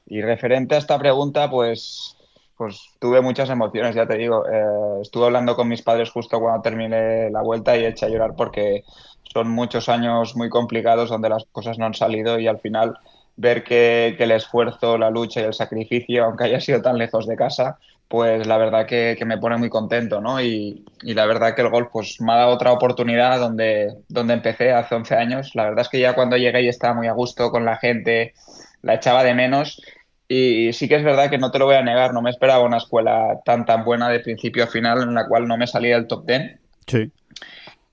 Y 0.08 0.22
referente 0.22 0.76
a 0.76 0.80
esta 0.80 0.98
pregunta, 0.98 1.50
pues, 1.50 2.18
pues 2.58 2.90
tuve 3.00 3.22
muchas 3.22 3.50
emociones, 3.50 3.96
ya 3.96 4.08
te 4.08 4.18
digo. 4.18 4.48
Eh, 4.48 5.02
estuve 5.02 5.26
hablando 5.26 5.56
con 5.56 5.68
mis 5.68 5.84
padres 5.84 6.10
justo 6.10 6.40
cuando 6.40 6.62
terminé 6.62 7.30
la 7.30 7.42
vuelta 7.42 7.78
y 7.78 7.86
eché 7.86 8.06
a 8.06 8.10
llorar 8.10 8.36
porque 8.36 8.84
son 9.32 9.50
muchos 9.50 9.90
años 9.90 10.36
muy 10.36 10.50
complicados 10.50 11.10
donde 11.10 11.30
las 11.30 11.46
cosas 11.52 11.78
no 11.78 11.86
han 11.86 11.94
salido 11.94 12.40
y 12.40 12.48
al 12.48 12.60
final 12.60 12.98
ver 13.38 13.64
que, 13.64 14.16
el 14.18 14.32
esfuerzo, 14.32 14.98
la 14.98 15.10
lucha 15.10 15.42
y 15.42 15.44
el 15.44 15.54
sacrificio, 15.54 16.26
aunque 16.26 16.46
haya 16.46 16.62
sido 16.62 16.82
tan 16.82 16.98
lejos 16.98 17.28
de 17.28 17.36
casa, 17.36 17.78
pues 18.08 18.46
la 18.46 18.58
verdad 18.58 18.86
que, 18.86 19.18
me 19.26 19.38
pone 19.38 19.58
muy 19.58 19.70
contento, 19.70 20.22
¿no? 20.22 20.42
Y, 20.42 20.86
la 21.02 21.26
verdad 21.26 21.56
que 21.56 21.62
el 21.62 21.70
golf 21.70 21.90
pues 21.92 22.22
me 22.22 22.34
ha 22.34 22.38
dado 22.38 22.54
otra 22.54 22.72
oportunidad 22.72 23.40
donde, 23.40 23.94
donde 24.08 24.34
empecé 24.34 24.72
hace 24.72 24.96
11 24.96 25.16
años. 25.16 25.52
La 25.56 25.64
verdad 25.66 25.82
es 25.82 25.90
que 25.90 26.00
ya 26.00 26.14
cuando 26.14 26.38
llegué 26.38 26.64
y 26.64 26.68
estaba 26.68 26.94
muy 26.94 27.08
a 27.08 27.14
gusto 27.14 27.52
con 27.52 27.66
la 27.66 27.78
gente, 27.78 28.34
la 28.82 28.96
echaba 28.96 29.24
de 29.24 29.34
menos 29.34 29.82
Y 30.28 30.72
sí 30.74 30.88
que 30.88 30.96
es 30.96 31.04
verdad 31.04 31.30
que 31.30 31.38
no 31.38 31.52
te 31.52 31.60
lo 31.60 31.66
voy 31.66 31.76
a 31.76 31.84
negar, 31.84 32.14
no 32.14 32.22
me 32.22 32.30
esperaba 32.30 32.64
una 32.64 32.78
escuela 32.78 33.40
tan 33.46 33.66
tan 33.66 33.84
buena 33.84 34.10
de 34.10 34.20
principio 34.20 34.64
a 34.64 34.68
final 34.68 35.04
en 35.04 35.14
la 35.14 35.28
cual 35.28 35.48
no 35.48 35.58
me 35.58 35.68
salía 35.68 35.96
del 35.96 36.08
top 36.08 36.26
10. 36.26 36.60
Sí. 36.88 37.12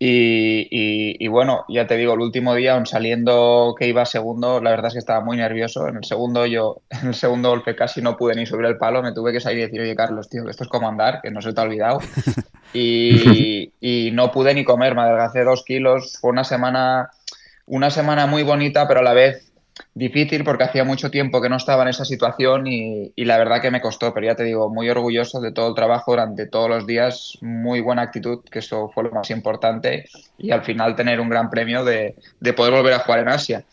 Y, 0.04 1.28
bueno, 1.28 1.64
ya 1.68 1.86
te 1.86 1.96
digo, 1.96 2.14
el 2.14 2.20
último 2.20 2.56
día, 2.56 2.74
aun 2.74 2.86
saliendo 2.86 3.76
que 3.78 3.86
iba 3.86 4.04
segundo, 4.04 4.60
la 4.60 4.70
verdad 4.70 4.88
es 4.88 4.94
que 4.94 4.98
estaba 4.98 5.24
muy 5.24 5.36
nervioso. 5.36 5.86
En 5.86 5.96
el 5.96 6.04
segundo 6.04 6.44
yo, 6.44 6.82
en 6.90 7.08
el 7.08 7.14
segundo 7.14 7.50
golpe 7.50 7.76
casi 7.76 8.02
no 8.02 8.16
pude 8.16 8.34
ni 8.34 8.44
subir 8.44 8.66
el 8.66 8.78
palo, 8.78 9.00
me 9.00 9.12
tuve 9.12 9.32
que 9.32 9.38
salir 9.38 9.60
y 9.60 9.62
decir, 9.62 9.80
oye 9.80 9.94
Carlos, 9.94 10.28
tío, 10.28 10.44
que 10.44 10.50
esto 10.50 10.64
es 10.64 10.70
como 10.70 10.88
andar, 10.88 11.20
que 11.22 11.30
no 11.30 11.40
se 11.40 11.52
te 11.52 11.60
ha 11.60 11.64
olvidado. 11.64 12.00
Y, 12.74 13.70
y 13.82 14.12
no 14.12 14.32
pude 14.32 14.54
ni 14.54 14.64
comer, 14.64 14.94
me 14.94 15.02
adelgacé 15.02 15.44
dos 15.44 15.62
kilos. 15.62 16.16
Fue 16.18 16.30
una 16.30 16.42
semana, 16.42 17.10
una 17.66 17.90
semana 17.90 18.26
muy 18.26 18.44
bonita, 18.44 18.88
pero 18.88 19.00
a 19.00 19.02
la 19.02 19.12
vez 19.12 19.51
difícil 19.94 20.44
porque 20.44 20.64
hacía 20.64 20.84
mucho 20.84 21.10
tiempo 21.10 21.40
que 21.40 21.48
no 21.48 21.56
estaba 21.56 21.82
en 21.82 21.88
esa 21.88 22.04
situación 22.04 22.66
y, 22.66 23.12
la 23.16 23.38
verdad 23.38 23.60
que 23.60 23.70
me 23.70 23.80
costó, 23.80 24.12
pero 24.12 24.26
ya 24.26 24.34
te 24.34 24.44
digo, 24.44 24.68
muy 24.68 24.88
orgulloso 24.88 25.40
de 25.40 25.52
todo 25.52 25.68
el 25.68 25.74
trabajo 25.74 26.12
durante 26.12 26.46
todos 26.46 26.68
los 26.68 26.86
días, 26.86 27.38
muy 27.40 27.80
buena 27.80 28.02
actitud, 28.02 28.40
que 28.50 28.60
eso 28.60 28.90
fue 28.94 29.04
lo 29.04 29.10
más 29.10 29.30
importante 29.30 30.06
y 30.38 30.50
al 30.50 30.64
final 30.64 30.96
tener 30.96 31.20
un 31.20 31.28
gran 31.28 31.50
premio 31.50 31.84
de, 31.84 32.14
poder 32.56 32.72
volver 32.72 32.94
a 32.94 33.00
jugar 33.00 33.20
en 33.20 33.28
Asia. 33.28 33.64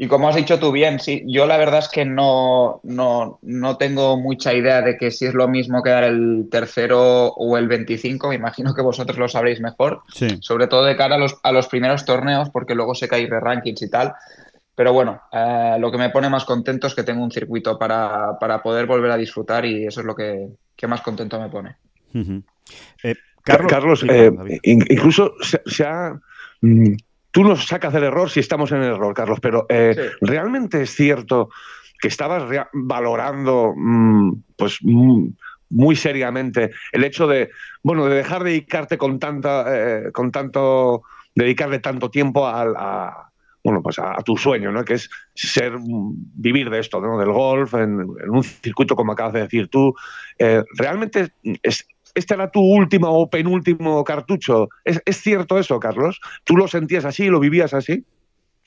Y 0.00 0.06
como 0.06 0.28
has 0.28 0.36
dicho 0.36 0.60
tú 0.60 0.70
bien, 0.70 1.00
sí, 1.00 1.24
yo 1.26 1.48
la 1.48 1.56
verdad 1.56 1.80
es 1.80 1.88
que 1.88 2.04
no, 2.04 2.80
no, 2.84 3.40
no 3.42 3.76
tengo 3.78 4.16
mucha 4.16 4.54
idea 4.54 4.80
de 4.80 4.96
que 4.96 5.10
si 5.10 5.26
es 5.26 5.34
lo 5.34 5.48
mismo 5.48 5.82
quedar 5.82 6.04
el 6.04 6.46
tercero 6.52 7.30
o 7.30 7.58
el 7.58 7.66
25, 7.66 8.28
me 8.28 8.36
imagino 8.36 8.74
que 8.74 8.82
vosotros 8.82 9.18
lo 9.18 9.28
sabréis 9.28 9.60
mejor, 9.60 10.02
sobre 10.40 10.68
todo 10.68 10.84
de 10.84 10.96
cara 10.96 11.16
a 11.16 11.18
los, 11.18 11.38
a 11.42 11.50
los 11.50 11.66
primeros 11.66 12.04
torneos, 12.04 12.48
porque 12.50 12.76
luego 12.76 12.94
sé 12.94 13.08
que 13.08 13.16
hay 13.16 13.26
rankings 13.26 13.82
y 13.82 13.90
tal, 13.90 14.14
pero 14.78 14.92
bueno, 14.92 15.22
eh, 15.32 15.76
lo 15.80 15.90
que 15.90 15.98
me 15.98 16.10
pone 16.10 16.30
más 16.30 16.44
contento 16.44 16.86
es 16.86 16.94
que 16.94 17.02
tengo 17.02 17.24
un 17.24 17.32
circuito 17.32 17.76
para, 17.76 18.38
poder 18.62 18.86
volver 18.86 19.10
a 19.10 19.16
disfrutar 19.16 19.64
y 19.64 19.84
eso 19.84 19.98
es 20.02 20.06
lo 20.06 20.14
que, 20.14 20.50
más 20.86 21.00
contento 21.00 21.40
me 21.40 21.48
pone. 21.48 21.74
Eh, 23.02 23.16
Carlos, 23.42 24.04
eh, 24.08 24.30
incluso 24.62 25.34
se, 25.40 25.84
ha... 25.84 26.16
Mm, 26.60 26.94
tú 27.32 27.42
nos 27.42 27.66
sacas 27.66 27.92
del 27.92 28.04
error 28.04 28.30
si 28.30 28.38
estamos 28.38 28.70
en 28.70 28.78
el 28.84 28.92
error, 28.92 29.12
Carlos, 29.14 29.40
pero 29.42 29.66
¿realmente 30.20 30.82
es 30.82 30.94
cierto 30.94 31.50
que 32.00 32.06
estabas 32.06 32.44
valorando 32.72 33.74
mm, 33.76 34.32
pues 34.54 34.78
mm, 34.80 35.26
muy 35.70 35.96
seriamente 35.96 36.70
el 36.92 37.02
hecho 37.02 37.26
de, 37.26 37.50
bueno, 37.82 38.06
de 38.06 38.14
dejar 38.14 38.44
de 38.44 38.50
dedicarte 38.50 38.96
con 38.96 39.18
tanta, 39.18 40.12
con 40.12 40.30
tanto, 40.30 41.02
dedicarle 41.34 41.80
tanto 41.80 42.12
tiempo 42.12 42.46
a 42.46 43.27
bueno, 43.68 43.82
pues 43.82 43.98
a, 43.98 44.16
tu 44.24 44.34
sueño, 44.34 44.72
¿no? 44.72 44.82
Que 44.82 44.94
es 44.94 45.10
ser, 45.34 45.74
vivir 45.78 46.70
de 46.70 46.78
esto, 46.78 47.02
¿no? 47.02 47.18
Del 47.18 47.30
golf, 47.30 47.74
en, 47.74 48.00
un 48.00 48.42
circuito 48.42 48.96
como 48.96 49.12
acabas 49.12 49.34
de 49.34 49.42
decir 49.42 49.68
tú. 49.68 49.94
Eh, 50.38 50.62
¿Realmente 50.78 51.32
es, 51.62 51.86
este 52.14 52.32
era 52.32 52.50
tu 52.50 52.62
último 52.62 53.10
o 53.10 53.28
penúltimo 53.28 54.02
cartucho? 54.04 54.70
¿Es, 54.86 55.02
¿Es 55.04 55.20
cierto 55.20 55.58
eso, 55.58 55.78
Carlos? 55.78 56.18
¿Tú 56.44 56.56
lo 56.56 56.66
sentías 56.66 57.04
así, 57.04 57.26
lo 57.26 57.40
vivías 57.40 57.74
así? 57.74 58.06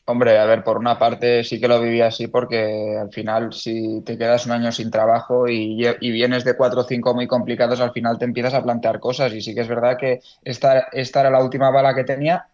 Hombre, 0.05 0.37
a 0.39 0.45
ver, 0.45 0.63
por 0.63 0.77
una 0.77 0.99
parte 0.99 1.43
sí 1.43 1.59
que 1.59 1.67
lo 1.67 1.79
viví 1.79 2.01
así 2.01 2.27
porque 2.27 2.97
al 2.99 3.11
final 3.11 3.53
si 3.53 4.01
te 4.03 4.17
quedas 4.17 4.45
un 4.45 4.51
año 4.51 4.71
sin 4.71 4.89
trabajo 4.89 5.47
y, 5.47 5.85
vienes 6.01 6.43
de 6.43 6.57
cuatro 6.57 6.81
o 6.81 6.83
cinco 6.83 7.13
muy 7.13 7.27
complicados, 7.27 7.79
al 7.79 7.91
final 7.91 8.17
te 8.17 8.25
empiezas 8.25 8.55
a 8.55 8.63
plantear 8.63 8.99
cosas 8.99 9.31
y 9.33 9.41
sí 9.41 9.55
que 9.55 9.61
es 9.61 9.67
verdad 9.67 9.97
que 9.97 10.19
esta, 10.43 10.87
esta 10.91 11.21
era 11.21 11.29
la 11.29 11.43
última 11.43 11.69
bala 11.69 11.95
que 11.95 12.03
tenía 12.03 12.47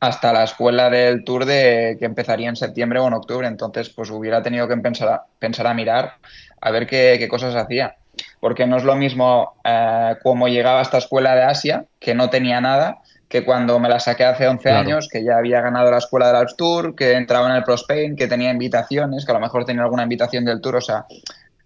hasta 0.00 0.32
la 0.32 0.44
escuela 0.44 0.90
del 0.90 1.24
tour 1.24 1.44
de 1.44 1.96
que 1.98 2.04
empezaría 2.04 2.48
en 2.48 2.56
septiembre 2.56 2.98
o 2.98 3.06
en 3.06 3.14
octubre, 3.14 3.46
entonces 3.46 3.88
pues 3.88 4.10
hubiera 4.10 4.42
tenido 4.42 4.68
que 4.68 4.76
pensar 4.76 5.08
a, 5.08 5.24
pensar 5.38 5.66
a 5.66 5.74
mirar 5.74 6.14
a 6.60 6.70
ver 6.70 6.86
qué, 6.86 7.26
cosas 7.28 7.54
hacía, 7.54 7.96
porque 8.40 8.66
no 8.66 8.76
es 8.76 8.84
lo 8.84 8.96
mismo 8.96 9.54
eh, 9.64 10.16
como 10.22 10.48
llegaba 10.48 10.80
a 10.80 10.82
esta 10.82 10.98
escuela 10.98 11.34
de 11.34 11.42
Asia, 11.42 11.84
que 11.98 12.14
no 12.14 12.30
tenía 12.30 12.60
nada, 12.60 12.98
que 13.28 13.44
cuando 13.44 13.78
me 13.78 13.88
la 13.88 14.00
saqué 14.00 14.24
hace 14.24 14.46
11 14.46 14.70
años, 14.70 15.08
que 15.10 15.24
ya 15.24 15.36
había 15.36 15.60
ganado 15.60 15.90
la 15.90 15.98
escuela 15.98 16.28
del 16.28 16.36
Alps 16.36 16.56
Tour, 16.56 16.94
que 16.94 17.12
entraba 17.12 17.48
en 17.50 17.56
el 17.56 17.64
Pro 17.64 17.74
Spain, 17.74 18.16
que 18.16 18.28
tenía 18.28 18.50
invitaciones, 18.50 19.24
que 19.24 19.32
a 19.32 19.34
lo 19.34 19.40
mejor 19.40 19.64
tenía 19.64 19.82
alguna 19.82 20.04
invitación 20.04 20.44
del 20.44 20.60
Tour, 20.60 20.76
o 20.76 20.80
sea, 20.80 21.06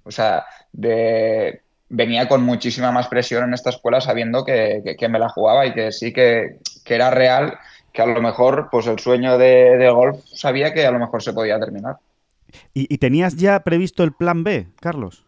o 0.02 0.10
sea 0.10 0.44
de, 0.72 1.60
venía 1.90 2.28
con 2.28 2.42
muchísima 2.42 2.92
más 2.92 3.08
presión 3.08 3.44
en 3.44 3.54
esta 3.54 3.70
escuela 3.70 4.00
sabiendo 4.00 4.44
que, 4.44 4.96
me 5.10 5.18
la 5.18 5.28
jugaba 5.28 5.66
y 5.66 5.74
que 5.74 5.92
sí 5.92 6.12
que, 6.12 6.58
era 6.86 7.10
real, 7.10 7.58
que 7.92 8.02
a 8.02 8.06
lo 8.06 8.20
mejor 8.20 8.68
pues 8.70 8.86
el 8.86 8.98
sueño 8.98 9.38
de, 9.38 9.90
golf 9.90 10.24
sabía 10.24 10.72
que 10.72 10.86
a 10.86 10.90
lo 10.90 10.98
mejor 10.98 11.22
se 11.22 11.32
podía 11.32 11.58
terminar. 11.58 11.96
¿Y, 12.74 12.98
tenías 12.98 13.36
ya 13.36 13.60
previsto 13.60 14.02
el 14.02 14.12
plan 14.12 14.42
B, 14.42 14.68
Carlos? 14.80 15.24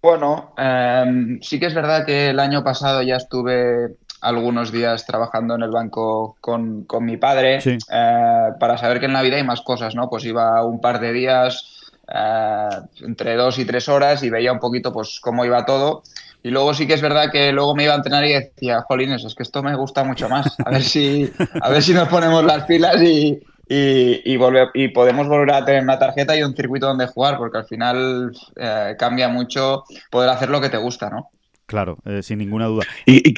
Bueno, 0.00 0.54
em, 0.56 1.40
sí 1.42 1.60
que 1.60 1.66
es 1.66 1.74
verdad 1.74 2.06
que 2.06 2.30
el 2.30 2.40
año 2.40 2.64
pasado 2.64 3.02
ya 3.02 3.16
estuve 3.16 3.96
algunos 4.22 4.72
días 4.72 5.06
trabajando 5.06 5.54
en 5.54 5.62
el 5.62 5.70
banco 5.70 6.36
con, 6.40 6.86
mi 7.00 7.16
padre 7.16 7.58
eh, 7.58 8.48
para 8.58 8.78
saber 8.78 9.00
que 9.00 9.06
en 9.06 9.12
la 9.12 9.22
vida 9.22 9.36
hay 9.36 9.44
más 9.44 9.60
cosas, 9.62 9.94
¿no? 9.94 10.08
Pues 10.08 10.24
iba 10.24 10.64
un 10.64 10.80
par 10.80 11.00
de 11.00 11.12
días, 11.12 11.80
eh, 12.12 12.68
entre 13.02 13.36
dos 13.36 13.58
y 13.58 13.64
tres 13.64 13.88
horas 13.88 14.22
y 14.22 14.30
veía 14.30 14.52
un 14.52 14.58
poquito 14.58 14.92
pues 14.92 15.20
cómo 15.20 15.44
iba 15.44 15.64
todo. 15.64 16.02
Y 16.42 16.50
luego 16.50 16.72
sí 16.74 16.86
que 16.86 16.94
es 16.94 17.02
verdad 17.02 17.30
que 17.30 17.52
luego 17.52 17.74
me 17.74 17.84
iba 17.84 17.92
a 17.92 17.96
entrenar 17.96 18.24
y 18.24 18.32
decía, 18.32 18.82
jolines, 18.82 19.24
es 19.24 19.34
que 19.34 19.42
esto 19.42 19.62
me 19.62 19.76
gusta 19.76 20.04
mucho 20.04 20.28
más. 20.28 20.56
A 20.64 20.70
ver 20.70 20.82
si, 20.82 21.30
a 21.60 21.68
ver 21.68 21.82
si 21.82 21.92
nos 21.92 22.08
ponemos 22.08 22.42
las 22.44 22.64
pilas 22.64 23.02
y, 23.02 23.40
y, 23.68 24.22
y 24.24 24.88
podemos 24.88 25.28
volver 25.28 25.52
a 25.52 25.64
tener 25.64 25.82
una 25.82 25.98
tarjeta 25.98 26.36
y 26.36 26.42
un 26.42 26.56
circuito 26.56 26.86
donde 26.86 27.06
jugar, 27.06 27.36
porque 27.36 27.58
al 27.58 27.66
final 27.66 28.32
eh, 28.56 28.96
cambia 28.98 29.28
mucho 29.28 29.84
poder 30.10 30.30
hacer 30.30 30.48
lo 30.48 30.60
que 30.60 30.70
te 30.70 30.78
gusta, 30.78 31.10
¿no? 31.10 31.28
Claro, 31.66 31.98
sin 32.22 32.38
ninguna 32.38 32.66
duda. 32.66 32.84
y, 33.06 33.34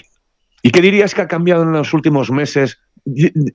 ¿Y 0.62 0.70
qué 0.70 0.80
dirías 0.80 1.14
que 1.14 1.20
ha 1.20 1.28
cambiado 1.28 1.64
en 1.64 1.72
los 1.72 1.92
últimos 1.92 2.30
meses? 2.30 2.78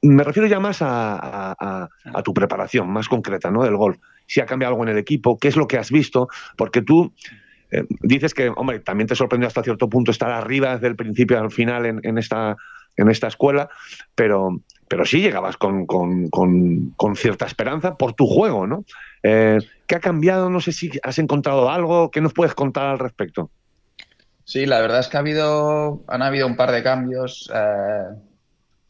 Me 0.01 0.23
refiero 0.23 0.47
ya 0.47 0.59
más 0.59 0.79
a, 0.81 1.87
tu 2.23 2.33
preparación, 2.33 2.89
más 2.89 3.07
concreta, 3.07 3.49
¿no? 3.49 3.63
Del 3.63 3.77
golf. 3.77 3.97
Si 4.25 4.41
ha 4.41 4.45
cambiado 4.45 4.73
algo 4.73 4.83
en 4.83 4.89
el 4.89 4.97
equipo, 4.97 5.39
qué 5.39 5.47
es 5.47 5.55
lo 5.55 5.67
que 5.67 5.77
has 5.77 5.89
visto, 5.89 6.27
porque 6.57 6.81
tú 6.81 7.13
eh, 7.71 7.85
dices 8.01 8.33
que, 8.33 8.49
hombre, 8.49 8.79
también 8.79 9.07
te 9.07 9.15
sorprendió 9.15 9.47
hasta 9.47 9.63
cierto 9.63 9.89
punto 9.89 10.11
estar 10.11 10.31
arriba 10.31 10.73
desde 10.73 10.87
el 10.87 10.95
principio 10.95 11.39
al 11.39 11.51
final 11.51 11.85
en, 11.85 12.17
esta, 12.17 12.55
en 12.95 13.09
esta 13.09 13.27
escuela, 13.27 13.69
pero, 14.15 14.61
pero 14.87 15.05
sí 15.05 15.21
llegabas 15.21 15.57
con, 15.57 15.87
cierta 17.15 17.45
esperanza 17.45 17.95
por 17.95 18.13
tu 18.13 18.25
juego, 18.27 18.67
¿no? 18.67 18.85
Eh, 19.23 19.59
¿Qué 19.85 19.95
ha 19.95 19.99
cambiado? 19.99 20.49
No 20.49 20.59
sé 20.59 20.71
si 20.71 20.91
has 21.03 21.17
encontrado 21.19 21.69
algo. 21.69 22.11
¿Qué 22.11 22.21
nos 22.21 22.33
puedes 22.33 22.53
contar 22.53 22.87
al 22.87 22.99
respecto? 22.99 23.49
Sí, 24.43 24.65
la 24.65 24.79
verdad 24.79 24.99
es 24.99 25.07
que 25.07 25.17
ha 25.17 25.19
habido, 25.19 26.03
han 26.07 26.21
habido 26.21 26.47
un 26.47 26.55
par 26.55 26.71
de 26.71 26.83
cambios. 26.83 27.51
Eh, 27.53 28.03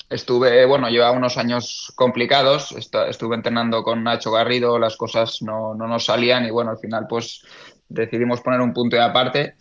estuve, 0.09 0.65
bueno, 0.65 0.89
llevaba 0.89 1.17
unos 1.17 1.37
años 1.37 1.91
complicados. 1.95 2.71
estuve 2.73 3.35
entrenando 3.35 3.83
con 3.83 4.03
Nacho 4.03 4.31
Garrido, 4.31 4.79
las 4.79 4.95
cosas 4.97 5.41
no, 5.41 5.73
nos 5.75 6.05
salían 6.05 6.45
y 6.45 6.51
bueno, 6.51 6.71
al 6.71 6.77
final 6.77 7.07
pues 7.09 7.43
decidimos 7.89 8.41
poner 8.41 8.61
un 8.61 8.73
punto 8.73 8.95
de 8.95 9.01
aparte 9.01 9.55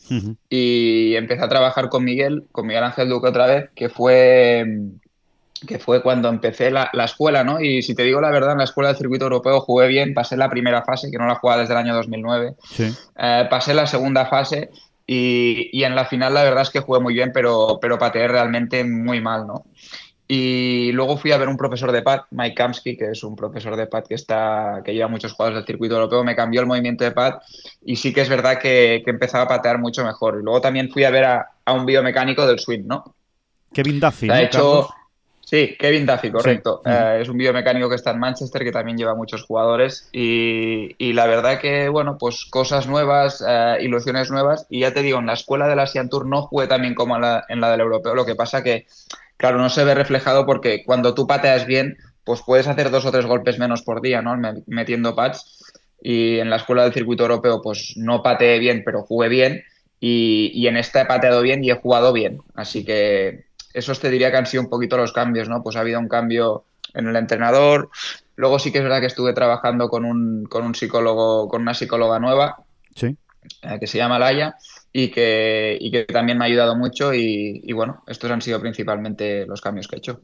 y 0.48 1.14
empecé 1.14 1.44
a 1.44 1.48
trabajar 1.48 1.88
con 1.88 2.04
Miguel, 2.04 2.44
con 2.52 2.66
Miguel 2.66 2.84
Ángel 2.84 3.08
Duque 3.08 3.28
otra 3.28 3.46
vez, 3.46 3.70
que 3.74 3.88
fue 3.88 4.64
que 5.66 5.78
fue 5.78 6.02
cuando 6.02 6.28
empecé 6.28 6.70
la, 6.70 6.90
escuela, 7.04 7.42
¿no? 7.42 7.60
Y 7.60 7.82
si 7.82 7.94
te 7.94 8.02
digo 8.02 8.20
la 8.20 8.30
verdad, 8.30 8.52
en 8.52 8.58
la 8.58 8.64
escuela 8.64 8.88
del 8.88 8.98
circuito 8.98 9.24
europeo 9.24 9.60
jugué 9.60 9.88
bien, 9.88 10.12
pasé 10.12 10.36
la 10.36 10.50
primera 10.50 10.82
fase, 10.82 11.10
que 11.10 11.18
no 11.18 11.26
la 11.26 11.36
jugaba 11.36 11.62
desde 11.62 11.74
el 11.74 11.78
año 11.78 11.94
2009, 11.94 12.54
eh, 12.78 13.46
pasé 13.48 13.72
la 13.72 13.86
segunda 13.86 14.26
fase 14.26 14.70
y, 15.06 15.82
en 15.82 15.94
la 15.94 16.04
final 16.04 16.34
la 16.34 16.42
verdad 16.42 16.62
es 16.62 16.70
que 16.70 16.80
jugué 16.80 17.00
muy 17.00 17.14
bien, 17.14 17.30
pero, 17.32 17.78
pero 17.80 17.98
pateé 17.98 18.28
realmente 18.28 18.84
muy 18.84 19.20
mal, 19.20 19.46
¿no? 19.46 19.64
Y 20.28 20.90
luego 20.92 21.16
fui 21.16 21.32
a 21.32 21.38
ver 21.38 21.48
un 21.48 21.56
profesor 21.56 21.92
de 21.92 22.02
pad, 22.02 22.22
Mike 22.30 22.54
Kamsky, 22.54 22.96
que 22.96 23.10
es 23.10 23.22
un 23.22 23.36
profesor 23.36 23.76
de 23.76 23.86
pad 23.86 24.04
que, 24.04 24.14
está, 24.14 24.82
que 24.84 24.92
lleva 24.92 25.08
muchos 25.08 25.32
jugadores 25.32 25.58
del 25.58 25.66
circuito 25.66 25.94
europeo, 25.94 26.24
me 26.24 26.34
cambió 26.34 26.60
el 26.60 26.66
movimiento 26.66 27.04
de 27.04 27.12
pad 27.12 27.34
y 27.84 27.96
sí 27.96 28.12
que 28.12 28.22
es 28.22 28.28
verdad 28.28 28.58
que, 28.58 29.02
que 29.04 29.10
empezaba 29.10 29.44
a 29.44 29.48
patear 29.48 29.78
mucho 29.78 30.04
mejor. 30.04 30.38
Y 30.40 30.42
luego 30.42 30.60
también 30.60 30.90
fui 30.90 31.04
a 31.04 31.10
ver 31.10 31.24
a, 31.24 31.50
a 31.64 31.72
un 31.72 31.86
biomecánico 31.86 32.46
del 32.46 32.58
swing, 32.58 32.86
¿no? 32.86 33.14
Kevin 33.72 34.00
Duffy. 34.00 34.30
Ha 34.30 34.42
hecho, 34.42 34.88
Sí, 35.46 35.76
Kevin 35.78 36.06
Duffy, 36.06 36.32
correcto. 36.32 36.82
Eh, 36.84 37.20
es 37.22 37.28
un 37.28 37.38
biomecánico 37.38 37.88
que 37.88 37.94
está 37.94 38.10
en 38.10 38.18
Manchester, 38.18 38.64
que 38.64 38.72
también 38.72 38.98
lleva 38.98 39.14
muchos 39.14 39.44
jugadores. 39.44 40.08
Y, 40.10 41.12
la 41.12 41.26
verdad 41.26 41.60
que, 41.60 41.88
bueno, 41.88 42.18
pues 42.18 42.46
cosas 42.46 42.88
nuevas, 42.88 43.44
eh, 43.46 43.76
ilusiones 43.80 44.28
nuevas. 44.28 44.66
Y 44.68 44.80
ya 44.80 44.92
te 44.92 45.02
digo, 45.02 45.20
en 45.20 45.26
la 45.26 45.34
escuela 45.34 45.68
del 45.68 45.78
Asian 45.78 46.08
Tour 46.08 46.26
no 46.26 46.42
jugué 46.42 46.66
también 46.66 46.96
como 46.96 47.14
en 47.14 47.22
la, 47.22 47.44
en 47.48 47.60
la 47.60 47.70
del 47.70 47.82
europeo. 47.82 48.16
Lo 48.16 48.26
que 48.26 48.34
pasa 48.34 48.64
que, 48.64 48.88
claro, 49.36 49.58
no 49.58 49.68
se 49.68 49.84
ve 49.84 49.94
reflejado 49.94 50.46
porque 50.46 50.82
cuando 50.84 51.14
tú 51.14 51.26
pateas 51.26 51.66
bien, 51.66 51.96
pues 52.24 52.42
puedes 52.44 52.66
hacer 52.66 52.90
dos 52.90 53.04
o 53.06 53.12
tres 53.12 53.26
golpes 53.26 53.58
menos 53.58 53.82
por 53.82 54.00
día, 54.00 54.22
¿no? 54.22 54.36
Metiendo 54.66 55.14
pads. 55.14 55.72
Y 56.02 56.38
en 56.38 56.50
la 56.50 56.56
escuela 56.56 56.82
del 56.84 56.92
circuito 56.92 57.22
europeo, 57.24 57.60
pues 57.62 57.94
no 57.96 58.22
pateé 58.22 58.58
bien, 58.58 58.82
pero 58.84 59.02
jugué 59.02 59.28
bien. 59.28 59.62
Y, 60.00 60.50
y 60.54 60.66
en 60.66 60.76
esta 60.76 61.00
he 61.02 61.06
pateado 61.06 61.40
bien 61.40 61.64
y 61.64 61.70
he 61.70 61.74
jugado 61.76 62.12
bien. 62.12 62.40
Así 62.54 62.84
que 62.84 63.46
esos 63.72 64.00
te 64.00 64.10
diría 64.10 64.30
que 64.30 64.36
han 64.36 64.46
sido 64.46 64.62
un 64.62 64.68
poquito 64.68 64.96
los 64.96 65.12
cambios, 65.12 65.48
¿no? 65.48 65.62
Pues 65.62 65.76
ha 65.76 65.80
habido 65.80 65.98
un 66.00 66.08
cambio 66.08 66.64
en 66.94 67.06
el 67.08 67.16
entrenador. 67.16 67.90
Luego 68.36 68.58
sí 68.58 68.70
que 68.72 68.78
es 68.78 68.84
verdad 68.84 69.00
que 69.00 69.06
estuve 69.06 69.32
trabajando 69.32 69.88
con 69.88 70.04
un, 70.04 70.44
con 70.46 70.64
un 70.64 70.74
psicólogo, 70.74 71.48
con 71.48 71.62
una 71.62 71.74
psicóloga 71.74 72.18
nueva, 72.18 72.56
Sí. 72.94 73.16
eh, 73.62 73.78
que 73.80 73.86
se 73.86 73.98
llama 73.98 74.18
Laia, 74.18 74.56
y 74.92 75.10
que, 75.10 75.76
y 75.80 75.90
que 75.90 76.04
también 76.06 76.38
me 76.38 76.44
ha 76.44 76.48
ayudado 76.48 76.76
mucho. 76.76 77.14
Y, 77.14 77.60
y 77.64 77.72
bueno, 77.72 78.02
estos 78.06 78.30
han 78.30 78.42
sido 78.42 78.60
principalmente 78.60 79.46
los 79.46 79.60
cambios 79.60 79.88
que 79.88 79.96
he 79.96 79.98
hecho. 79.98 80.22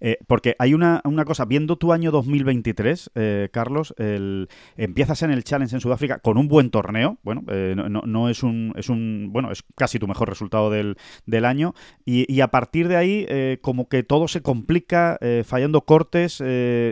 Eh, 0.00 0.18
porque 0.26 0.54
hay 0.58 0.74
una, 0.74 1.00
una 1.04 1.24
cosa, 1.24 1.44
viendo 1.44 1.76
tu 1.76 1.92
año 1.92 2.10
2023, 2.10 3.10
eh, 3.14 3.48
Carlos, 3.52 3.94
el- 3.98 4.48
empiezas 4.76 5.22
en 5.22 5.30
el 5.30 5.44
Challenge 5.44 5.74
en 5.74 5.80
Sudáfrica 5.80 6.18
con 6.18 6.38
un 6.38 6.48
buen 6.48 6.70
torneo, 6.70 7.18
bueno, 7.22 7.42
eh, 7.48 7.74
no, 7.76 7.88
no- 8.02 8.28
es 8.28 8.42
un, 8.42 8.72
es 8.76 8.88
un, 8.88 9.28
bueno, 9.32 9.50
es 9.50 9.64
casi 9.76 9.98
tu 9.98 10.06
mejor 10.08 10.28
resultado 10.28 10.70
del, 10.70 10.96
del 11.26 11.44
año, 11.44 11.74
y, 12.04 12.40
a 12.40 12.48
partir 12.48 12.88
de 12.88 12.96
ahí 12.96 13.26
eh, 13.28 13.58
como 13.62 13.88
que 13.88 14.02
todo 14.02 14.28
se 14.28 14.42
complica, 14.42 15.18
fallando 15.44 15.82
cortes, 15.82 16.42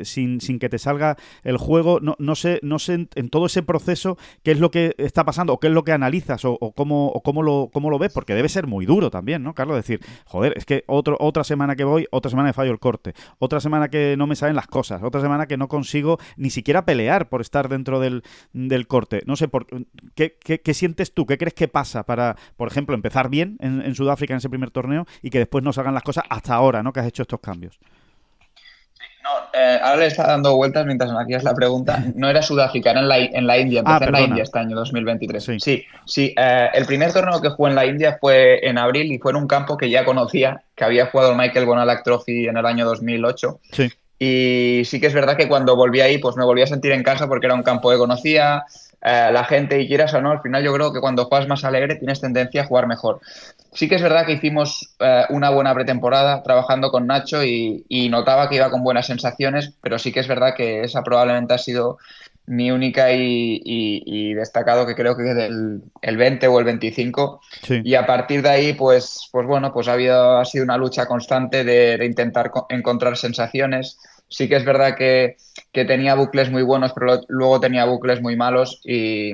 sin, 0.04 0.40
sin 0.40 0.58
que 0.58 0.68
te 0.68 0.78
salga 0.78 1.16
el 1.44 1.56
juego, 1.56 2.00
no, 2.00 2.16
no 2.18 2.34
sé, 2.34 2.58
no 2.62 2.78
sé 2.78 3.06
en, 3.14 3.28
todo 3.30 3.46
ese 3.46 3.62
proceso 3.62 4.16
qué 4.42 4.50
es 4.52 4.60
lo 4.60 4.70
que 4.70 4.94
está 4.98 5.24
pasando, 5.24 5.52
o 5.52 5.60
qué 5.60 5.68
es 5.68 5.72
lo 5.72 5.84
que 5.84 5.92
analizas, 5.92 6.44
o, 6.44 6.58
cómo, 6.74 7.20
cómo, 7.24 7.42
lo, 7.42 7.70
cómo 7.72 7.90
lo 7.90 7.98
ves, 7.98 8.12
porque 8.12 8.34
debe 8.34 8.48
ser 8.48 8.66
muy 8.66 8.86
duro 8.86 9.10
también, 9.10 9.42
¿no, 9.42 9.54
Carlos? 9.54 9.76
Decir, 9.76 10.00
joder, 10.24 10.54
es 10.56 10.64
que 10.64 10.84
otro, 10.86 11.16
otra 11.20 11.44
semana 11.44 11.76
que 11.76 11.84
voy, 11.84 12.06
otra 12.10 12.30
semana 12.30 12.45
que 12.48 12.54
fallo 12.54 12.72
el 12.72 12.78
corte, 12.78 13.14
otra 13.38 13.60
semana 13.60 13.88
que 13.88 14.16
no 14.16 14.26
me 14.26 14.36
salen 14.36 14.56
las 14.56 14.66
cosas, 14.66 15.02
otra 15.02 15.20
semana 15.20 15.46
que 15.46 15.56
no 15.56 15.68
consigo 15.68 16.18
ni 16.36 16.50
siquiera 16.50 16.84
pelear 16.84 17.28
por 17.28 17.40
estar 17.40 17.68
dentro 17.68 18.00
del, 18.00 18.22
del 18.52 18.86
corte. 18.86 19.22
No 19.26 19.36
sé, 19.36 19.48
por, 19.48 19.66
¿qué, 20.14 20.36
qué, 20.42 20.60
qué 20.60 20.74
sientes 20.74 21.12
tú? 21.12 21.26
¿Qué 21.26 21.38
crees 21.38 21.54
que 21.54 21.68
pasa 21.68 22.04
para, 22.04 22.36
por 22.56 22.68
ejemplo, 22.68 22.94
empezar 22.94 23.28
bien 23.28 23.56
en, 23.60 23.82
en 23.82 23.94
Sudáfrica 23.94 24.34
en 24.34 24.38
ese 24.38 24.48
primer 24.48 24.70
torneo 24.70 25.06
y 25.22 25.30
que 25.30 25.38
después 25.38 25.62
no 25.64 25.72
salgan 25.72 25.94
las 25.94 26.02
cosas 26.02 26.24
hasta 26.28 26.54
ahora, 26.54 26.82
¿no? 26.82 26.92
Que 26.92 27.00
has 27.00 27.06
hecho 27.06 27.22
estos 27.22 27.40
cambios. 27.40 27.78
No, 29.26 29.58
eh, 29.60 29.78
ahora 29.82 29.96
le 30.02 30.06
está 30.06 30.24
dando 30.26 30.54
vueltas 30.54 30.86
mientras 30.86 31.10
me 31.12 31.20
hacías 31.20 31.42
la 31.42 31.52
pregunta. 31.52 32.00
No 32.14 32.28
era 32.30 32.42
Sudáfrica, 32.42 32.92
era 32.92 33.00
en 33.00 33.08
la, 33.08 33.18
en 33.18 33.46
la 33.46 33.58
India. 33.58 33.80
Empecé 33.80 34.04
Ah, 34.04 34.06
en 34.06 34.12
la. 34.12 34.20
India 34.20 34.42
este 34.44 34.58
año 34.60 34.76
2023. 34.76 35.42
Sí. 35.44 35.58
Sí, 35.58 35.84
sí. 36.04 36.34
eh, 36.38 36.68
el 36.74 36.86
primer 36.86 37.12
torneo 37.12 37.40
que 37.40 37.48
jugué 37.48 37.70
en 37.70 37.74
la 37.76 37.86
India 37.86 38.18
fue 38.20 38.64
en 38.68 38.78
abril 38.78 39.10
y 39.12 39.18
fue 39.18 39.32
en 39.32 39.36
un 39.38 39.48
campo 39.48 39.76
que 39.76 39.90
ya 39.90 40.04
conocía, 40.04 40.62
que 40.76 40.84
había 40.84 41.06
jugado 41.06 41.32
el 41.32 41.38
Michael 41.38 41.66
Bonalac 41.66 42.04
Trophy 42.04 42.46
en 42.46 42.56
el 42.56 42.66
año 42.66 42.84
2008. 42.86 43.60
Sí. 43.72 43.90
Y 44.18 44.82
sí 44.84 45.00
que 45.00 45.08
es 45.08 45.14
verdad 45.14 45.36
que 45.36 45.48
cuando 45.48 45.76
volví 45.76 46.00
ahí, 46.00 46.18
pues 46.18 46.36
me 46.36 46.44
volví 46.44 46.62
a 46.62 46.66
sentir 46.66 46.92
en 46.92 47.02
casa 47.02 47.26
porque 47.28 47.46
era 47.46 47.54
un 47.54 47.62
campo 47.62 47.90
que 47.90 47.98
conocía, 47.98 48.64
eh, 49.02 49.30
la 49.30 49.44
gente, 49.44 49.80
y 49.80 49.86
quieras 49.86 50.14
o 50.14 50.20
no, 50.20 50.30
al 50.30 50.40
final 50.40 50.64
yo 50.64 50.72
creo 50.72 50.92
que 50.92 51.00
cuando 51.00 51.26
juegas 51.26 51.48
más 51.48 51.64
alegre 51.64 51.96
tienes 51.96 52.20
tendencia 52.20 52.62
a 52.62 52.66
jugar 52.66 52.86
mejor. 52.86 53.20
Sí 53.72 53.88
que 53.88 53.96
es 53.96 54.02
verdad 54.02 54.24
que 54.24 54.32
hicimos 54.32 54.94
eh, 55.00 55.24
una 55.28 55.50
buena 55.50 55.74
pretemporada 55.74 56.42
trabajando 56.42 56.90
con 56.90 57.06
Nacho 57.06 57.44
y, 57.44 57.84
y 57.88 58.08
notaba 58.08 58.48
que 58.48 58.56
iba 58.56 58.70
con 58.70 58.82
buenas 58.82 59.06
sensaciones, 59.06 59.72
pero 59.82 59.98
sí 59.98 60.12
que 60.12 60.20
es 60.20 60.28
verdad 60.28 60.54
que 60.56 60.82
esa 60.82 61.02
probablemente 61.02 61.54
ha 61.54 61.58
sido 61.58 61.98
mi 62.46 62.70
única 62.70 63.12
y, 63.12 63.60
y- 63.64 64.02
y 64.06 64.34
destacado 64.34 64.86
que 64.86 64.94
creo 64.94 65.16
que 65.16 65.22
del 65.24 65.82
el 66.02 66.16
20 66.16 66.46
o 66.48 66.58
el 66.58 66.64
25 66.64 67.40
Sí. 67.62 67.80
y 67.84 67.94
a 67.94 68.06
partir 68.06 68.42
de 68.42 68.48
ahí, 68.50 68.72
pues, 68.72 69.28
pues 69.32 69.46
bueno, 69.46 69.72
pues 69.72 69.88
ha, 69.88 69.94
habido, 69.94 70.38
ha 70.38 70.44
sido 70.44 70.64
una 70.64 70.76
lucha 70.76 71.06
constante 71.06 71.64
de, 71.64 71.96
de 71.98 72.06
intentar 72.06 72.50
co- 72.50 72.66
encontrar 72.70 73.16
sensaciones. 73.16 73.98
Sí 74.28 74.48
que 74.48 74.56
es 74.56 74.64
verdad 74.64 74.96
que, 74.96 75.36
que 75.72 75.84
tenía 75.84 76.14
bucles 76.14 76.50
muy 76.50 76.62
buenos, 76.62 76.92
pero 76.92 77.06
lo- 77.06 77.20
luego 77.28 77.60
tenía 77.60 77.84
bucles 77.84 78.20
muy 78.22 78.36
malos 78.36 78.80
y, 78.84 79.32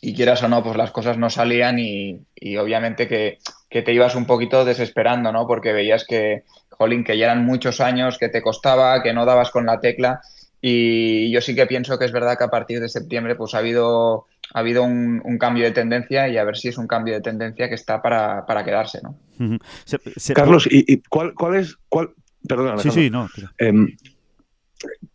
y 0.00 0.14
quieras 0.14 0.42
o 0.44 0.48
no, 0.48 0.62
pues 0.62 0.76
las 0.76 0.90
cosas 0.92 1.18
no 1.18 1.30
salían 1.30 1.78
y, 1.78 2.20
y 2.36 2.56
obviamente 2.56 3.08
que, 3.08 3.38
que 3.68 3.82
te 3.82 3.92
ibas 3.92 4.14
un 4.14 4.26
poquito 4.26 4.64
desesperando, 4.64 5.32
¿no? 5.32 5.46
Porque 5.46 5.72
veías 5.72 6.04
que, 6.04 6.44
jolín, 6.70 7.02
que 7.04 7.18
ya 7.18 7.26
eran 7.26 7.44
muchos 7.44 7.80
años, 7.80 8.16
que 8.18 8.28
te 8.28 8.42
costaba, 8.42 9.02
que 9.02 9.12
no 9.12 9.24
dabas 9.26 9.50
con 9.50 9.66
la 9.66 9.80
tecla 9.80 10.20
y 10.60 11.30
yo 11.30 11.40
sí 11.40 11.54
que 11.54 11.66
pienso 11.66 11.98
que 11.98 12.04
es 12.04 12.12
verdad 12.12 12.36
que 12.36 12.44
a 12.44 12.48
partir 12.50 12.80
de 12.80 12.88
septiembre 12.88 13.36
pues 13.36 13.54
ha 13.54 13.58
habido, 13.58 14.26
ha 14.54 14.58
habido 14.60 14.82
un, 14.82 15.20
un 15.24 15.38
cambio 15.38 15.64
de 15.64 15.70
tendencia 15.72 16.28
y 16.28 16.36
a 16.36 16.44
ver 16.44 16.56
si 16.56 16.68
es 16.68 16.78
un 16.78 16.86
cambio 16.86 17.14
de 17.14 17.20
tendencia 17.20 17.68
que 17.68 17.74
está 17.74 18.02
para, 18.02 18.44
para 18.46 18.64
quedarse, 18.64 19.00
¿no? 19.02 19.18
Ujú. 19.38 19.58
Se- 19.84 19.98
se- 20.16 20.34
Carlos, 20.34 20.66
¿y, 20.70 20.92
y 20.92 21.02
cuál, 21.08 21.34
cuál 21.34 21.56
es, 21.56 21.76
cuál, 21.88 22.10
perdona, 22.46 22.78
Sí, 22.78 22.90
sí, 22.90 23.10
no. 23.10 23.28
Em, 23.58 23.88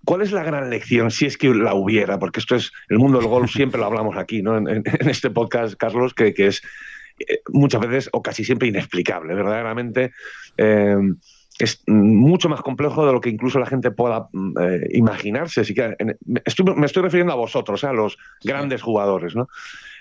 ¿Cuál 0.03 0.21
es 0.21 0.33
la 0.33 0.43
gran 0.43 0.69
lección, 0.69 1.09
si 1.09 1.25
es 1.25 1.37
que 1.37 1.47
la 1.53 1.73
hubiera? 1.73 2.19
Porque 2.19 2.41
esto 2.41 2.55
es 2.55 2.71
el 2.89 2.99
mundo 2.99 3.19
del 3.19 3.27
golf, 3.29 3.49
siempre 3.51 3.79
lo 3.79 3.85
hablamos 3.85 4.17
aquí, 4.17 4.41
¿no? 4.41 4.57
En, 4.57 4.67
en- 4.67 4.83
en 4.85 5.09
este 5.09 5.29
podcast, 5.29 5.75
Carlos, 5.75 6.13
que, 6.13 6.33
que 6.33 6.47
es 6.47 6.61
eh, 7.19 7.39
muchas 7.49 7.79
veces 7.79 8.09
o 8.11 8.21
casi 8.21 8.43
siempre 8.43 8.67
inexplicable. 8.67 9.33
Verdaderamente 9.33 10.11
em, 10.57 11.15
es 11.59 11.83
mucho 11.87 12.49
más 12.49 12.61
complejo 12.61 13.05
de 13.05 13.13
lo 13.13 13.21
que 13.21 13.29
incluso 13.29 13.59
la 13.59 13.65
gente 13.65 13.91
pueda 13.91 14.27
mm, 14.31 14.53
eh, 14.59 14.87
imaginarse. 14.93 15.61
Así 15.61 15.73
que 15.73 15.95
en- 15.99 16.17
me, 16.25 16.41
estoy, 16.45 16.65
me 16.75 16.85
estoy 16.85 17.03
refiriendo 17.03 17.33
a 17.33 17.37
vosotros, 17.37 17.83
¿eh? 17.83 17.87
a 17.87 17.93
los 17.93 18.17
grandes 18.43 18.81
jugadores, 18.81 19.35
¿no? 19.35 19.47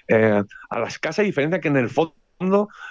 Eh, 0.09 0.43
a 0.71 0.79
la 0.79 0.89
escasa 0.89 1.23
diferencia 1.23 1.61
que 1.61 1.69
en 1.69 1.77
el 1.77 1.89
fondo 1.89 2.15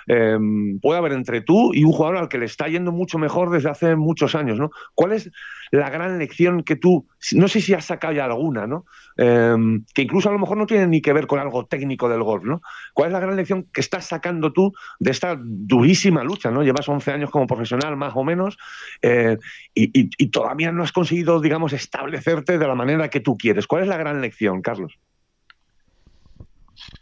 eh, 0.07 0.37
puede 0.81 0.97
haber 0.99 1.13
entre 1.13 1.41
tú 1.41 1.73
y 1.73 1.83
un 1.83 1.91
jugador 1.91 2.17
al 2.17 2.29
que 2.29 2.37
le 2.37 2.45
está 2.45 2.67
yendo 2.67 2.91
mucho 2.91 3.17
mejor 3.17 3.49
desde 3.49 3.69
hace 3.69 3.95
muchos 3.95 4.35
años, 4.35 4.59
¿no? 4.59 4.71
¿Cuál 4.95 5.13
es 5.13 5.29
la 5.71 5.89
gran 5.89 6.19
lección 6.19 6.63
que 6.63 6.75
tú, 6.75 7.07
no 7.33 7.47
sé 7.47 7.61
si 7.61 7.73
has 7.73 7.85
sacado 7.85 8.13
ya 8.13 8.25
alguna, 8.25 8.67
¿no? 8.67 8.85
Eh, 9.17 9.55
que 9.93 10.01
incluso 10.01 10.29
a 10.29 10.33
lo 10.33 10.39
mejor 10.39 10.57
no 10.57 10.65
tiene 10.65 10.87
ni 10.87 11.01
que 11.01 11.13
ver 11.13 11.27
con 11.27 11.39
algo 11.39 11.65
técnico 11.65 12.09
del 12.09 12.23
golf, 12.23 12.43
¿no? 12.43 12.61
¿Cuál 12.93 13.07
es 13.07 13.13
la 13.13 13.19
gran 13.19 13.35
lección 13.35 13.67
que 13.71 13.81
estás 13.81 14.05
sacando 14.05 14.51
tú 14.51 14.73
de 14.99 15.11
esta 15.11 15.37
durísima 15.41 16.23
lucha, 16.23 16.51
¿no? 16.51 16.63
Llevas 16.63 16.89
11 16.89 17.11
años 17.11 17.29
como 17.31 17.47
profesional, 17.47 17.95
más 17.95 18.13
o 18.15 18.23
menos, 18.23 18.57
eh, 19.01 19.37
y- 19.73 20.09
y 20.17 20.27
todavía 20.27 20.71
no 20.71 20.83
has 20.83 20.91
conseguido, 20.91 21.39
digamos, 21.39 21.73
establecerte 21.73 22.57
de 22.57 22.67
la 22.67 22.75
manera 22.75 23.09
que 23.09 23.19
tú 23.21 23.37
quieres. 23.37 23.67
¿Cuál 23.67 23.83
es 23.83 23.87
la 23.89 23.97
gran 23.97 24.21
lección, 24.21 24.61
Carlos? 24.61 24.97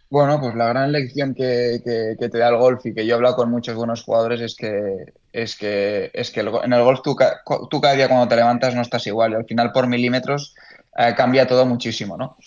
Bueno, 0.10 0.40
pues 0.40 0.56
la 0.56 0.68
gran 0.70 0.92
lección 0.92 1.36
que, 1.36 1.80
te 1.86 2.38
da 2.38 2.50
el 2.50 2.58
golf 2.58 2.84
y 2.86 2.94
que 2.96 3.06
yo 3.06 3.14
he 3.14 3.16
hablado 3.16 3.36
con 3.36 3.52
muchos 3.52 3.76
buenos 3.76 4.04
jugadores 4.04 4.42
es 4.42 4.56
que, 4.56 5.14
es 5.32 5.56
que, 5.56 6.10
es 6.14 6.32
que 6.32 6.40
en 6.42 6.74
el 6.74 6.84
golf 6.84 7.02
tú, 7.04 7.16
ca- 7.16 7.42
tú 7.70 7.80
cada 7.80 7.94
día 7.94 8.08
cuando 8.08 8.28
te 8.28 8.36
levantas 8.36 8.74
no 8.76 8.82
estás 8.82 9.06
igual 9.08 9.32
y 9.34 9.36
al 9.36 9.46
final 9.46 9.72
por 9.72 9.88
milímetros 9.88 10.56
eh, 10.98 11.14
cambia 11.16 11.46
todo 11.48 11.66
muchísimo, 11.66 12.18
¿no? 12.18 12.38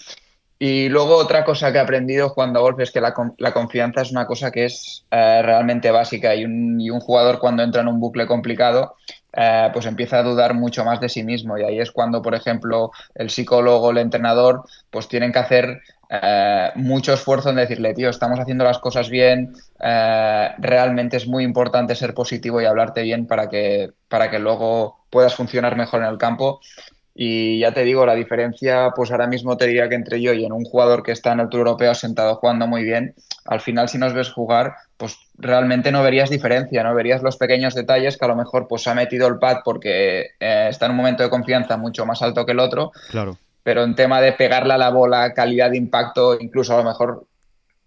Y 0.59 0.89
luego 0.91 1.17
otra 1.17 1.45
cosa 1.45 1.73
que 1.73 1.79
he 1.79 1.83
aprendido 1.83 2.31
jugando 2.31 2.61
a 2.61 2.63
golf 2.63 2.81
es 2.81 2.93
que 2.93 3.01
la, 3.01 3.15
con- 3.15 3.35
la 3.39 3.53
confianza 3.53 4.03
es 4.03 4.13
una 4.13 4.27
cosa 4.27 4.51
que 4.53 4.67
es 4.67 5.07
eh, 5.11 5.43
realmente 5.43 5.91
básica 5.91 6.35
y 6.37 6.45
un, 6.47 6.81
y 6.81 6.91
un 6.91 7.01
jugador 7.01 7.39
cuando 7.41 7.63
entra 7.65 7.83
en 7.83 7.89
un 7.89 8.01
bucle 8.01 8.27
complicado 8.27 8.97
eh, 9.33 9.71
pues 9.73 9.87
empieza 9.87 10.19
a 10.19 10.23
dudar 10.23 10.55
mucho 10.55 10.85
más 10.85 11.01
de 11.01 11.09
sí 11.09 11.23
mismo 11.25 11.59
y 11.59 11.63
ahí 11.65 11.81
es 11.81 11.91
cuando, 11.91 12.23
por 12.23 12.35
ejemplo, 12.35 12.91
el 13.15 13.31
psicólogo, 13.31 13.91
el 13.91 13.99
entrenador, 13.99 14.65
pues 14.91 15.09
tienen 15.09 15.33
que 15.33 15.39
hacer 15.39 15.81
eh, 16.15 16.71
mucho 16.75 17.15
esfuerzo 17.15 17.49
en 17.49 17.57
decirle, 17.57 17.95
tío, 17.95 18.11
estamos 18.11 18.39
haciendo 18.39 18.65
las 18.65 18.79
cosas 18.79 19.09
bien, 19.09 19.55
eh, 19.81 20.49
realmente 20.59 21.17
es 21.17 21.27
muy 21.27 21.43
importante 21.43 21.95
ser 21.95 22.13
positivo 22.13 22.61
y 22.61 22.67
hablarte 22.67 23.01
bien 23.01 23.27
para 23.27 23.49
que, 23.49 23.93
para 24.09 24.31
que 24.31 24.39
luego 24.39 25.07
puedas 25.09 25.35
funcionar 25.35 25.75
mejor 25.75 26.03
en 26.03 26.09
el 26.09 26.19
campo. 26.19 26.61
Y 27.15 27.61
ya 27.61 27.73
te 27.73 27.85
digo, 27.85 28.05
la 28.05 28.15
diferencia, 28.15 28.91
pues 28.95 29.11
ahora 29.11 29.27
mismo 29.27 29.57
te 29.57 29.67
diría 29.67 29.89
que 29.89 29.95
entre 29.95 30.21
yo 30.21 30.35
y 30.35 30.45
en 30.45 30.53
un 30.53 30.65
jugador 30.65 31.03
que 31.03 31.13
está 31.13 31.33
en 31.33 31.41
el 31.41 31.49
Tour 31.49 31.61
Europeo 31.61 31.95
sentado 31.95 32.37
jugando 32.37 32.67
muy 32.67 32.83
bien, 32.85 33.15
al 33.47 33.61
final 33.61 33.89
si 33.89 33.97
nos 33.97 34.13
ves 34.13 34.31
jugar, 34.31 34.75
pues 34.99 35.17
realmente 35.39 35.93
no 35.93 36.03
verías 36.03 36.29
diferencia, 36.29 36.83
¿no? 36.83 36.95
Verías 36.95 37.23
los 37.23 37.39
pequeños 37.39 37.75
detalles 37.75 38.19
que 38.19 38.25
a 38.25 38.29
lo 38.29 38.37
mejor 38.37 38.67
pues 38.69 38.87
ha 38.87 38.95
metido 38.95 39.29
el 39.29 39.39
pad 39.39 39.59
porque 39.65 40.31
eh, 40.41 40.67
está 40.69 40.87
en 40.87 40.93
un 40.93 40.99
momento 40.99 41.23
de 41.23 41.31
confianza 41.31 41.79
mucho 41.79 42.05
más 42.05 42.21
alto 42.21 42.45
que 42.45 42.53
el 42.53 42.61
otro, 42.61 42.93
Claro. 43.11 43.39
Pero 43.63 43.85
en 43.85 43.95
tema 43.95 44.21
de 44.21 44.33
pegarle 44.33 44.75
a 44.75 44.79
la 44.79 44.91
bola, 44.91 45.33
calidad 45.35 45.71
de 45.71 45.77
impacto, 45.77 46.39
incluso 46.39 46.75
a 46.75 46.79
lo 46.79 46.85
mejor 46.85 47.27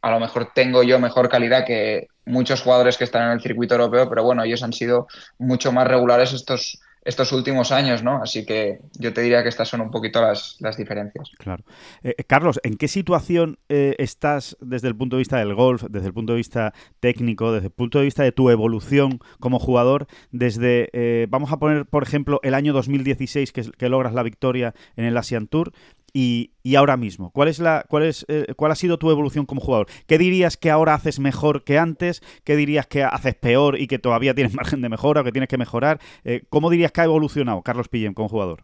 a 0.01 0.11
lo 0.11 0.19
mejor 0.19 0.51
tengo 0.53 0.83
yo 0.83 0.99
mejor 0.99 1.29
calidad 1.29 1.65
que 1.65 2.09
muchos 2.25 2.61
jugadores 2.61 2.95
que 2.95 3.05
están 3.05 3.23
en 3.23 3.31
el 3.31 3.41
circuito 3.41 3.73
europeo, 3.73 4.07
pero 4.07 4.23
bueno, 4.23 4.43
ellos 4.43 4.61
han 4.61 4.71
sido 4.71 5.07
mucho 5.39 5.71
más 5.71 5.88
regulares 5.88 6.31
estos, 6.31 6.79
estos 7.05 7.31
últimos 7.31 7.71
años, 7.71 8.03
¿no? 8.03 8.21
Así 8.21 8.45
que 8.45 8.79
yo 8.97 9.13
te 9.13 9.21
diría 9.21 9.43
que 9.43 9.49
estas 9.49 9.69
son 9.69 9.81
un 9.81 9.91
poquito 9.91 10.21
las, 10.21 10.57
las 10.59 10.75
diferencias. 10.75 11.29
Claro. 11.37 11.63
Eh, 12.03 12.15
Carlos, 12.27 12.59
¿en 12.63 12.77
qué 12.77 12.87
situación 12.87 13.59
eh, 13.69 13.95
estás 13.99 14.57
desde 14.59 14.87
el 14.87 14.95
punto 14.95 15.15
de 15.15 15.19
vista 15.19 15.37
del 15.37 15.53
golf, 15.53 15.83
desde 15.89 16.07
el 16.07 16.13
punto 16.13 16.33
de 16.33 16.37
vista 16.37 16.73
técnico, 16.99 17.53
desde 17.53 17.67
el 17.67 17.73
punto 17.73 17.99
de 17.99 18.05
vista 18.05 18.23
de 18.23 18.31
tu 18.31 18.49
evolución 18.49 19.19
como 19.39 19.59
jugador, 19.59 20.07
desde, 20.31 20.89
eh, 20.93 21.27
vamos 21.29 21.51
a 21.51 21.57
poner, 21.57 21.85
por 21.85 22.01
ejemplo, 22.01 22.39
el 22.41 22.55
año 22.55 22.73
2016 22.73 23.51
que, 23.51 23.71
que 23.71 23.89
logras 23.89 24.13
la 24.13 24.23
victoria 24.23 24.73
en 24.95 25.05
el 25.05 25.15
Asian 25.15 25.47
Tour 25.47 25.73
y, 26.17 26.75
ahora 26.78 26.95
mismo? 26.95 27.30
¿Cuál, 27.32 27.49
es 27.49 27.60
la, 27.60 27.84
cuál, 27.89 28.04
es, 28.04 28.25
eh, 28.30 28.54
¿Cuál 28.56 28.71
ha 28.71 28.75
sido 28.75 28.97
tu 28.97 29.12
evolución 29.12 29.45
como 29.45 29.60
jugador? 29.60 29.88
¿Qué 30.08 30.17
dirías 30.17 30.56
que 30.56 30.71
ahora 30.71 30.93
haces 30.93 31.19
mejor 31.19 31.65
que 31.65 31.78
antes? 31.78 32.23
¿Qué 32.45 32.56
dirías 32.56 32.88
que 32.88 33.04
haces 33.04 33.36
peor 33.36 33.78
y 33.78 33.88
que 33.88 33.99
todavía 33.99 34.34
tienes 34.34 34.54
margen 34.56 34.82
de 34.82 34.88
mejora 34.88 35.21
o 35.21 35.23
que 35.25 35.34
tienes 35.34 35.49
que 35.49 35.58
mejorar? 35.58 35.99
Eh, 36.23 36.43
¿Cómo 36.49 36.69
dirías 36.69 36.93
que 36.93 37.01
ha 37.01 37.04
evolucionado 37.04 37.62
Carlos 37.63 37.89
Pillem 37.89 38.13
como 38.13 38.30
jugador? 38.30 38.63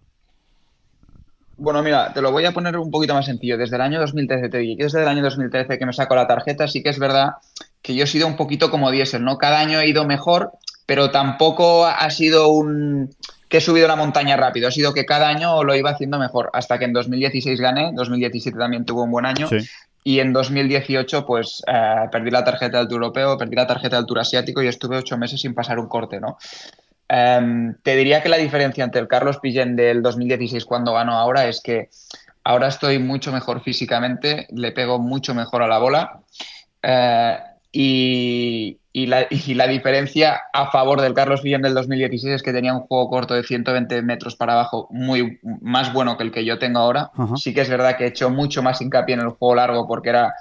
Bueno, 1.57 1.83
mira, 1.83 2.13
te 2.13 2.21
lo 2.21 2.31
voy 2.31 2.45
a 2.45 2.53
poner 2.53 2.77
un 2.77 2.89
poquito 2.89 3.13
más 3.13 3.25
sencillo. 3.25 3.57
Desde 3.57 3.75
el 3.75 3.81
año 3.81 3.99
2013, 3.99 4.47
te 4.47 4.77
que 4.77 4.83
desde 4.83 5.01
el 5.01 5.07
año 5.09 5.21
2013 5.21 5.77
que 5.77 5.85
me 5.85 5.91
saco 5.91 6.15
la 6.15 6.27
tarjeta, 6.27 6.69
sí 6.69 6.81
que 6.81 6.89
es 6.89 6.99
verdad 6.99 7.33
que 7.81 7.95
yo 7.95 8.05
he 8.05 8.07
sido 8.07 8.27
un 8.27 8.37
poquito 8.37 8.71
como 8.71 8.91
diésel, 8.91 9.25
¿no? 9.25 9.37
Cada 9.37 9.59
año 9.59 9.81
he 9.81 9.89
ido 9.89 10.05
mejor, 10.05 10.53
pero 10.85 11.11
tampoco 11.11 11.85
ha 11.85 12.09
sido 12.11 12.47
un, 12.47 13.09
que 13.51 13.57
he 13.57 13.61
subido 13.61 13.85
la 13.85 13.97
montaña 13.97 14.37
rápido, 14.37 14.69
ha 14.69 14.71
sido 14.71 14.93
que 14.93 15.05
cada 15.05 15.27
año 15.27 15.61
lo 15.65 15.75
iba 15.75 15.89
haciendo 15.89 16.17
mejor, 16.17 16.49
hasta 16.53 16.79
que 16.79 16.85
en 16.85 16.93
2016 16.93 17.59
gané, 17.59 17.91
2017 17.93 18.57
también 18.57 18.85
tuvo 18.85 19.03
un 19.03 19.11
buen 19.11 19.25
año. 19.25 19.49
Y 20.05 20.19
en 20.21 20.31
2018, 20.31 21.25
pues 21.25 21.61
eh, 21.67 22.07
perdí 22.09 22.31
la 22.31 22.45
tarjeta 22.45 22.77
del 22.77 22.87
Tour 22.87 23.03
Europeo, 23.03 23.37
perdí 23.37 23.57
la 23.57 23.67
tarjeta 23.67 23.97
del 23.97 24.05
Tour 24.05 24.19
Asiático 24.19 24.63
y 24.63 24.67
estuve 24.67 24.95
ocho 24.97 25.17
meses 25.17 25.41
sin 25.41 25.53
pasar 25.53 25.79
un 25.79 25.89
corte, 25.89 26.21
¿no? 26.21 26.37
Em, 27.09 27.75
te 27.83 27.97
diría 27.97 28.23
que 28.23 28.29
la 28.29 28.37
diferencia 28.37 28.85
entre 28.85 29.01
el 29.01 29.09
Carlos 29.09 29.39
Pillén 29.39 29.75
del 29.75 30.01
2016 30.01 30.63
cuando 30.63 30.93
ganó 30.93 31.19
ahora 31.19 31.45
es 31.45 31.61
que 31.61 31.89
ahora 32.45 32.69
estoy 32.69 32.99
mucho 32.99 33.33
mejor 33.33 33.61
físicamente, 33.61 34.47
le 34.51 34.71
pego 34.71 34.97
mucho 34.97 35.35
mejor 35.35 35.61
a 35.61 35.67
la 35.67 35.77
bola. 35.77 36.21
Eh, 36.81 37.37
y, 37.71 38.77
la, 38.93 39.67
diferencia 39.67 40.41
a 40.51 40.71
favor 40.71 40.99
del 41.01 41.13
Carlos 41.13 41.41
Villén 41.41 41.61
del 41.61 41.73
2016 41.73 42.35
es 42.35 42.43
que 42.43 42.51
tenía 42.51 42.73
un 42.73 42.81
juego 42.81 43.09
corto 43.09 43.33
de 43.33 43.43
120 43.43 44.01
metros 44.01 44.35
para 44.35 44.53
abajo 44.53 44.87
muy 44.91 45.39
más 45.61 45.93
bueno 45.93 46.17
que 46.17 46.23
el 46.23 46.31
que 46.31 46.43
yo 46.43 46.59
tengo 46.59 46.79
ahora. 46.79 47.11
Sí 47.37 47.53
que 47.53 47.61
es 47.61 47.69
verdad 47.69 47.95
que 47.97 48.03
he 48.03 48.07
hecho 48.07 48.29
mucho 48.29 48.61
más 48.61 48.81
hincapié 48.81 49.15
en 49.15 49.21
el 49.21 49.29
juego 49.29 49.55
largo 49.55 49.87
porque 49.87 50.09
era 50.09 50.33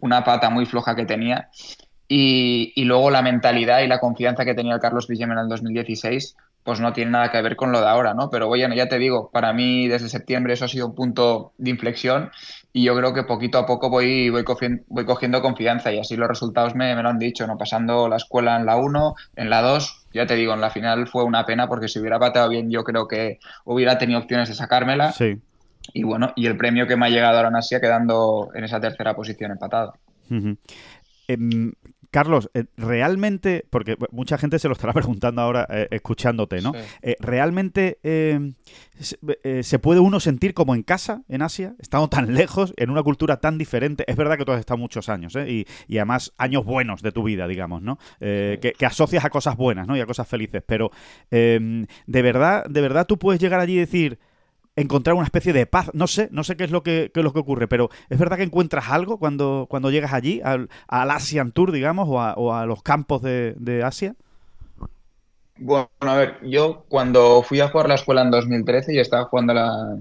una 0.00 0.24
pata 0.24 0.48
muy 0.48 0.64
floja 0.64 0.94
que 0.94 1.04
tenía. 1.04 1.50
Y, 2.10 2.72
luego 2.84 3.10
la 3.10 3.20
mentalidad 3.20 3.80
y 3.80 3.86
la 3.86 4.00
confianza 4.00 4.46
que 4.46 4.54
tenía 4.54 4.74
el 4.74 4.80
Carlos 4.80 5.06
Villem 5.06 5.32
en 5.32 5.38
el 5.38 5.48
2016 5.48 6.36
pues 6.68 6.80
no 6.80 6.92
tiene 6.92 7.12
nada 7.12 7.30
que 7.30 7.40
ver 7.40 7.56
con 7.56 7.72
lo 7.72 7.80
de 7.80 7.86
ahora, 7.86 8.12
¿no? 8.12 8.28
Pero 8.28 8.46
bueno, 8.46 8.74
ya 8.74 8.90
te 8.90 8.98
digo, 8.98 9.30
para 9.32 9.54
mí 9.54 9.88
desde 9.88 10.10
septiembre 10.10 10.52
eso 10.52 10.66
ha 10.66 10.68
sido 10.68 10.88
un 10.88 10.94
punto 10.94 11.54
de 11.56 11.70
inflexión 11.70 12.30
y 12.74 12.84
yo 12.84 12.94
creo 12.94 13.14
que 13.14 13.22
poquito 13.22 13.56
a 13.56 13.64
poco 13.64 13.88
voy, 13.88 14.28
voy, 14.28 14.44
cogiendo, 14.44 14.82
voy 14.88 15.06
cogiendo 15.06 15.40
confianza 15.40 15.90
y 15.94 15.98
así 15.98 16.14
los 16.14 16.28
resultados 16.28 16.74
me, 16.74 16.94
me, 16.94 17.02
lo 17.02 17.08
han 17.08 17.18
dicho, 17.18 17.46
¿no? 17.46 17.56
Pasando 17.56 18.06
la 18.06 18.16
escuela 18.16 18.54
en 18.58 18.66
la 18.66 18.76
1, 18.76 19.14
en 19.36 19.48
la 19.48 19.62
2, 19.62 20.08
ya 20.12 20.26
te 20.26 20.36
digo, 20.36 20.52
en 20.52 20.60
la 20.60 20.68
final 20.68 21.08
fue 21.08 21.24
una 21.24 21.46
pena 21.46 21.68
porque 21.68 21.88
si 21.88 22.00
hubiera 22.00 22.18
bateado 22.18 22.50
bien 22.50 22.70
yo 22.70 22.84
creo 22.84 23.08
que 23.08 23.38
hubiera 23.64 23.96
tenido 23.96 24.20
opciones 24.20 24.50
de 24.50 24.54
sacármela. 24.54 25.12
Sí. 25.12 25.40
Y 25.94 26.02
bueno, 26.02 26.34
y 26.36 26.44
el 26.48 26.58
premio 26.58 26.86
que 26.86 26.98
me 26.98 27.06
ha 27.06 27.08
llegado 27.08 27.38
ahora 27.38 27.48
en 27.48 27.56
Asia 27.56 27.80
quedando 27.80 28.50
en 28.54 28.64
esa 28.64 28.78
tercera 28.78 29.16
posición 29.16 29.52
empatado. 29.52 29.94
Carlos, 32.10 32.50
eh, 32.54 32.64
realmente, 32.76 33.66
porque 33.68 33.96
mucha 34.10 34.38
gente 34.38 34.58
se 34.58 34.68
lo 34.68 34.72
estará 34.72 34.92
preguntando 34.94 35.42
ahora 35.42 35.66
eh, 35.68 35.88
escuchándote, 35.90 36.60
¿no? 36.60 36.72
Eh, 37.02 37.16
¿Realmente 37.20 37.98
se 38.98 39.78
puede 39.78 40.00
uno 40.00 40.20
sentir 40.20 40.54
como 40.54 40.74
en 40.74 40.82
casa 40.82 41.22
en 41.28 41.42
Asia, 41.42 41.74
estando 41.78 42.08
tan 42.08 42.34
lejos, 42.34 42.72
en 42.76 42.90
una 42.90 43.02
cultura 43.02 43.38
tan 43.38 43.58
diferente? 43.58 44.04
Es 44.06 44.16
verdad 44.16 44.38
que 44.38 44.44
tú 44.44 44.52
has 44.52 44.60
estado 44.60 44.78
muchos 44.78 45.08
años, 45.08 45.34
y, 45.36 45.66
y, 45.86 45.98
además 45.98 46.32
años 46.38 46.64
buenos 46.64 47.02
de 47.02 47.12
tu 47.12 47.22
vida, 47.22 47.46
digamos, 47.46 47.82
¿no? 47.82 47.98
Que, 48.18 48.74
que, 48.78 48.86
asocias 48.86 49.24
a 49.24 49.30
cosas 49.30 49.56
buenas, 49.56 49.86
¿no? 49.86 49.96
Y 49.96 50.00
a 50.00 50.06
cosas 50.06 50.26
felices. 50.26 50.62
Pero, 50.66 50.90
de 51.30 51.86
verdad, 52.22 52.64
de 52.66 52.80
verdad 52.80 53.06
tú 53.06 53.18
puedes 53.18 53.40
llegar 53.40 53.60
allí 53.60 53.74
y 53.74 53.78
decir 53.78 54.18
encontrar 54.80 55.14
una 55.14 55.24
especie 55.24 55.52
de 55.52 55.66
paz. 55.66 55.90
No 55.92 56.06
sé, 56.06 56.28
no 56.30 56.44
sé 56.44 56.56
qué 56.56 56.64
es 56.64 56.70
lo 56.70 56.82
que, 56.82 57.10
es 57.14 57.24
lo 57.24 57.32
que 57.32 57.40
ocurre, 57.40 57.68
pero 57.68 57.90
¿es 58.08 58.18
verdad 58.18 58.36
que 58.36 58.44
encuentras 58.44 58.88
algo 58.88 59.18
cuando, 59.18 59.66
cuando 59.68 59.90
llegas 59.90 60.12
allí, 60.12 60.40
al, 60.42 60.68
Asian 60.88 61.52
Tour, 61.52 61.72
digamos, 61.72 62.08
o 62.08 62.54
a, 62.54 62.66
los 62.66 62.82
campos 62.82 63.22
de, 63.22 63.82
Asia? 63.84 64.14
Bueno, 65.56 65.88
a 66.00 66.16
ver, 66.16 66.38
yo 66.42 66.84
cuando 66.88 67.42
fui 67.42 67.60
a 67.60 67.68
jugar 67.68 67.88
la 67.88 67.96
escuela 67.96 68.22
en 68.22 68.30
2013 68.30 68.94
y 68.94 68.98
estaba 69.00 69.24
jugando 69.24 69.54
la, 69.54 69.96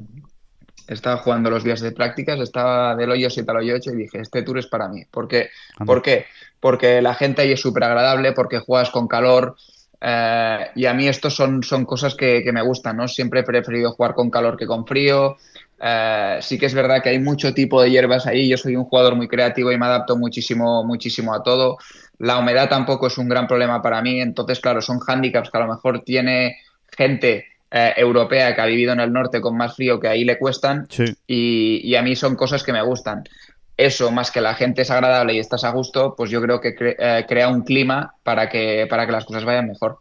estaba 0.87 1.17
jugando 1.17 1.49
los 1.49 1.63
días 1.63 1.81
de 1.81 1.91
prácticas, 1.91 2.39
estaba 2.39 2.95
del 2.95 3.11
hoyo 3.11 3.29
7 3.29 3.49
al 3.49 3.57
hoyo 3.57 3.75
8 3.75 3.91
y 3.91 3.95
dije, 3.95 4.19
este 4.21 4.43
tour 4.43 4.59
es 4.59 4.67
para 4.67 4.87
mí. 4.87 5.03
¿Por 5.09 5.27
qué? 5.27 5.49
¿Por 5.85 6.01
qué? 6.01 6.25
Porque 6.59 7.01
la 7.01 7.15
gente 7.15 7.41
ahí 7.41 7.51
es 7.51 7.61
súper 7.61 7.83
agradable, 7.83 8.33
porque 8.33 8.59
juegas 8.59 8.91
con 8.91 9.07
calor, 9.07 9.55
eh, 9.99 10.67
y 10.75 10.86
a 10.86 10.93
mí 10.93 11.07
esto 11.07 11.29
son, 11.29 11.63
son 11.63 11.86
cosas 11.86 12.15
que, 12.15 12.43
me 12.53 12.62
gustan, 12.62 12.97
¿no? 12.97 13.07
Siempre 13.07 13.41
he 13.41 13.43
preferido 13.43 13.91
jugar 13.91 14.13
con 14.13 14.29
calor 14.29 14.57
que 14.57 14.67
con 14.67 14.86
frío. 14.86 15.38
Eh, 15.79 16.39
sí 16.41 16.57
que 16.57 16.65
es 16.65 16.73
verdad 16.73 17.01
que 17.01 17.10
hay 17.10 17.19
mucho 17.19 17.53
tipo 17.53 17.81
de 17.81 17.89
hierbas 17.89 18.27
ahí. 18.27 18.47
Yo 18.47 18.57
soy 18.57 18.75
un 18.75 18.86
jugador 18.86 19.15
muy 19.15 19.27
creativo 19.27 19.71
y 19.71 19.77
me 19.77 19.86
adapto 19.86 20.17
muchísimo, 20.17 20.83
muchísimo 20.83 21.33
a 21.33 21.43
todo. 21.43 21.77
La 22.19 22.38
humedad 22.38 22.69
tampoco 22.69 23.07
es 23.07 23.17
un 23.17 23.29
gran 23.29 23.47
problema 23.47 23.81
para 23.81 24.01
mí. 24.01 24.21
Entonces, 24.21 24.60
claro, 24.60 24.81
son 24.81 24.99
handicaps 25.05 25.49
que 25.49 25.57
a 25.57 25.62
lo 25.62 25.67
mejor 25.67 26.03
tiene 26.03 26.57
gente 26.95 27.45
eh, 27.69 27.93
europea 27.97 28.55
que 28.55 28.62
ha 28.62 28.65
vivido 28.65 28.93
en 28.93 28.99
el 28.99 29.12
norte 29.12 29.41
con 29.41 29.57
más 29.57 29.75
frío 29.75 29.99
que 29.99 30.07
ahí 30.07 30.23
le 30.23 30.38
cuestan. 30.38 30.88
Y, 31.27 31.81
y, 31.83 31.95
a 31.95 32.01
mí 32.01 32.15
son 32.15 32.36
cosas 32.36 32.63
que 32.63 32.71
me 32.73 32.81
gustan 32.81 33.23
eso, 33.77 34.11
más 34.11 34.31
que 34.31 34.41
la 34.41 34.55
gente 34.55 34.81
es 34.81 34.91
agradable 34.91 35.35
y 35.35 35.39
estás 35.39 35.63
a 35.63 35.71
gusto, 35.71 36.15
pues 36.17 36.31
yo 36.31 36.41
creo 36.41 36.59
que 36.59 36.75
eh, 36.79 37.25
crea 37.27 37.47
un 37.47 37.61
clima 37.61 38.15
para 38.23 38.49
que, 38.49 38.87
para 38.89 39.05
que 39.05 39.11
las 39.11 39.25
cosas 39.25 39.45
vayan 39.45 39.67
mejor. 39.67 39.99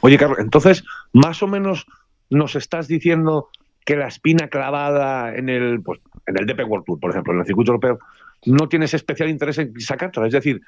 Oye, 0.00 0.18
Carlos, 0.18 0.38
entonces, 0.38 0.84
más 1.12 1.42
o 1.42 1.46
menos 1.46 1.86
nos 2.30 2.56
estás 2.56 2.86
diciendo 2.88 3.48
que 3.84 3.96
la 3.96 4.06
espina 4.06 4.48
clavada 4.48 5.34
en 5.34 5.48
el, 5.48 5.82
pues, 5.82 6.00
en 6.26 6.38
el 6.38 6.46
DP 6.46 6.68
World 6.68 6.84
Tour, 6.84 7.00
por 7.00 7.10
ejemplo, 7.10 7.32
en 7.32 7.40
el 7.40 7.46
circuito 7.46 7.72
europeo, 7.72 7.98
no 8.44 8.68
tienes 8.68 8.94
especial 8.94 9.30
interés 9.30 9.58
en 9.58 9.78
sacártela. 9.80 10.26
Es 10.26 10.32
decir, 10.32 10.60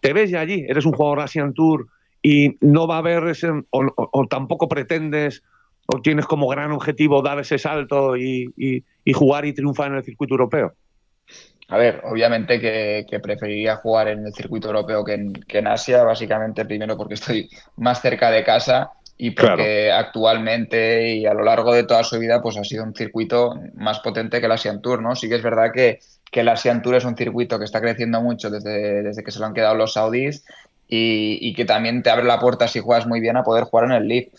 te 0.00 0.12
ves 0.12 0.30
ya 0.30 0.40
allí, 0.40 0.64
eres 0.68 0.86
un 0.86 0.92
jugador 0.92 1.20
Asian 1.20 1.54
Tour 1.54 1.88
y 2.22 2.56
no 2.60 2.86
va 2.86 2.96
a 2.96 2.98
haber 2.98 3.26
ese, 3.28 3.50
o, 3.70 4.26
tampoco 4.28 4.68
pretendes 4.68 5.42
o 5.86 6.00
tienes 6.00 6.26
como 6.26 6.48
gran 6.48 6.70
objetivo 6.72 7.22
dar 7.22 7.38
ese 7.40 7.58
salto 7.58 8.16
y, 8.16 8.52
y 8.56 9.12
jugar 9.12 9.44
y 9.44 9.52
triunfar 9.52 9.90
en 9.90 9.98
el 9.98 10.04
circuito 10.04 10.34
europeo. 10.34 10.74
A 11.68 11.78
ver, 11.78 12.00
obviamente 12.04 12.60
que, 12.60 13.20
preferiría 13.20 13.76
jugar 13.76 14.08
en 14.08 14.24
el 14.24 14.32
circuito 14.32 14.68
europeo 14.68 15.04
que 15.04 15.14
en, 15.14 15.66
Asia, 15.66 16.04
básicamente 16.04 16.64
primero 16.64 16.96
porque 16.96 17.14
estoy 17.14 17.50
más 17.76 18.00
cerca 18.00 18.30
de 18.30 18.44
casa 18.44 18.92
y 19.18 19.30
porque 19.30 19.90
actualmente 19.90 21.14
y 21.14 21.26
a 21.26 21.34
lo 21.34 21.42
largo 21.42 21.72
de 21.72 21.84
toda 21.84 22.04
su 22.04 22.18
vida 22.18 22.40
pues 22.40 22.56
ha 22.56 22.64
sido 22.64 22.84
un 22.84 22.94
circuito 22.94 23.54
más 23.74 23.98
potente 24.00 24.38
que 24.38 24.46
el 24.46 24.52
Asian 24.52 24.80
Tour, 24.80 25.02
¿no? 25.02 25.16
Sí 25.16 25.28
que 25.28 25.36
es 25.36 25.42
verdad 25.42 25.72
que, 25.74 25.98
que 26.30 26.40
el 26.40 26.48
Asian 26.48 26.82
Tour 26.82 26.96
es 26.96 27.04
un 27.04 27.16
circuito 27.16 27.58
que 27.58 27.64
está 27.64 27.80
creciendo 27.80 28.20
mucho 28.20 28.48
desde, 28.48 29.02
desde 29.02 29.24
que 29.24 29.32
se 29.32 29.40
lo 29.40 29.46
han 29.46 29.54
quedado 29.54 29.74
los 29.74 29.94
saudíes 29.94 30.44
y, 30.88 31.52
que 31.54 31.64
también 31.64 32.04
te 32.04 32.10
abre 32.10 32.24
la 32.24 32.38
puerta 32.38 32.68
si 32.68 32.78
juegas 32.78 33.08
muy 33.08 33.18
bien 33.18 33.36
a 33.36 33.42
poder 33.42 33.64
jugar 33.64 33.86
en 33.86 33.92
el 33.92 34.06
League. 34.06 34.30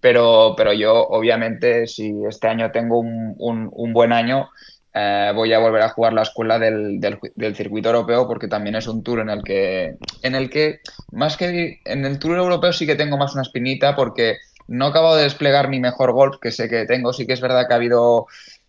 Pero, 0.00 0.54
pero 0.56 0.72
yo 0.72 0.94
obviamente 1.08 1.88
si 1.88 2.14
este 2.28 2.46
año 2.46 2.70
tengo 2.70 3.00
un, 3.00 3.34
un 3.38 3.92
buen 3.92 4.12
año 4.12 4.50
eh, 4.98 5.30
voy 5.34 5.52
a 5.52 5.58
volver 5.58 5.82
a 5.82 5.90
jugar 5.90 6.14
la 6.14 6.22
escuela 6.22 6.58
del, 6.58 6.98
del, 7.00 7.54
circuito 7.54 7.90
europeo 7.90 8.26
porque 8.26 8.48
también 8.48 8.76
es 8.76 8.86
un 8.86 9.02
tour 9.02 9.20
en 9.20 9.28
el 9.28 9.42
que, 9.42 9.98
en 10.22 10.34
el 10.34 10.48
que, 10.48 10.80
más 11.12 11.36
que 11.36 11.80
en 11.84 12.06
el 12.06 12.18
tour 12.18 12.38
europeo 12.38 12.72
sí 12.72 12.86
que 12.86 12.94
tengo 12.94 13.18
más 13.18 13.34
una 13.34 13.42
espinita 13.42 13.94
porque 13.94 14.38
no 14.68 14.86
acabo 14.86 15.14
de 15.14 15.24
desplegar 15.24 15.68
mi 15.68 15.80
mejor 15.80 16.12
golf 16.12 16.38
que 16.40 16.50
sé 16.50 16.70
que 16.70 16.86
tengo. 16.86 17.12
Sí 17.12 17.26
que 17.26 17.34
es 17.34 17.42
verdad 17.42 17.66
que 17.68 17.74
ha 17.74 17.76
habido, 17.76 18.26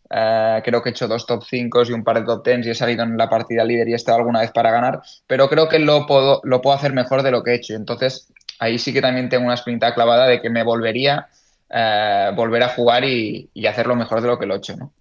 eh, 0.09 0.61
creo 0.65 0.83
que 0.83 0.89
he 0.89 0.91
hecho 0.91 1.07
dos 1.07 1.25
top 1.25 1.43
5 1.47 1.83
y 1.83 1.93
un 1.93 2.03
par 2.03 2.19
de 2.19 2.25
top 2.25 2.45
10 2.45 2.67
y 2.67 2.69
he 2.71 2.75
salido 2.75 3.03
en 3.03 3.17
la 3.17 3.29
partida 3.29 3.63
líder 3.63 3.87
y 3.87 3.93
he 3.93 3.95
estado 3.95 4.17
alguna 4.17 4.41
vez 4.41 4.51
para 4.51 4.69
ganar, 4.71 5.01
pero 5.27 5.47
creo 5.47 5.69
que 5.69 5.79
lo 5.79 6.05
puedo, 6.07 6.41
lo 6.43 6.61
puedo 6.61 6.75
hacer 6.75 6.91
mejor 6.91 7.23
de 7.23 7.31
lo 7.31 7.41
que 7.41 7.51
he 7.51 7.55
hecho. 7.55 7.73
Entonces 7.73 8.33
ahí 8.59 8.79
sí 8.79 8.91
que 8.91 9.01
también 9.01 9.29
tengo 9.29 9.45
una 9.45 9.53
espinita 9.53 9.93
clavada 9.93 10.27
de 10.27 10.41
que 10.41 10.49
me 10.49 10.63
volvería, 10.63 11.29
eh, 11.69 12.31
volver 12.35 12.63
a 12.63 12.69
jugar 12.69 13.05
y, 13.05 13.49
y 13.53 13.65
hacerlo 13.67 13.95
mejor 13.95 14.19
de 14.19 14.27
lo 14.27 14.37
que 14.37 14.45
lo 14.45 14.55
he 14.55 14.57
hecho, 14.57 14.75
¿no? 14.75 14.91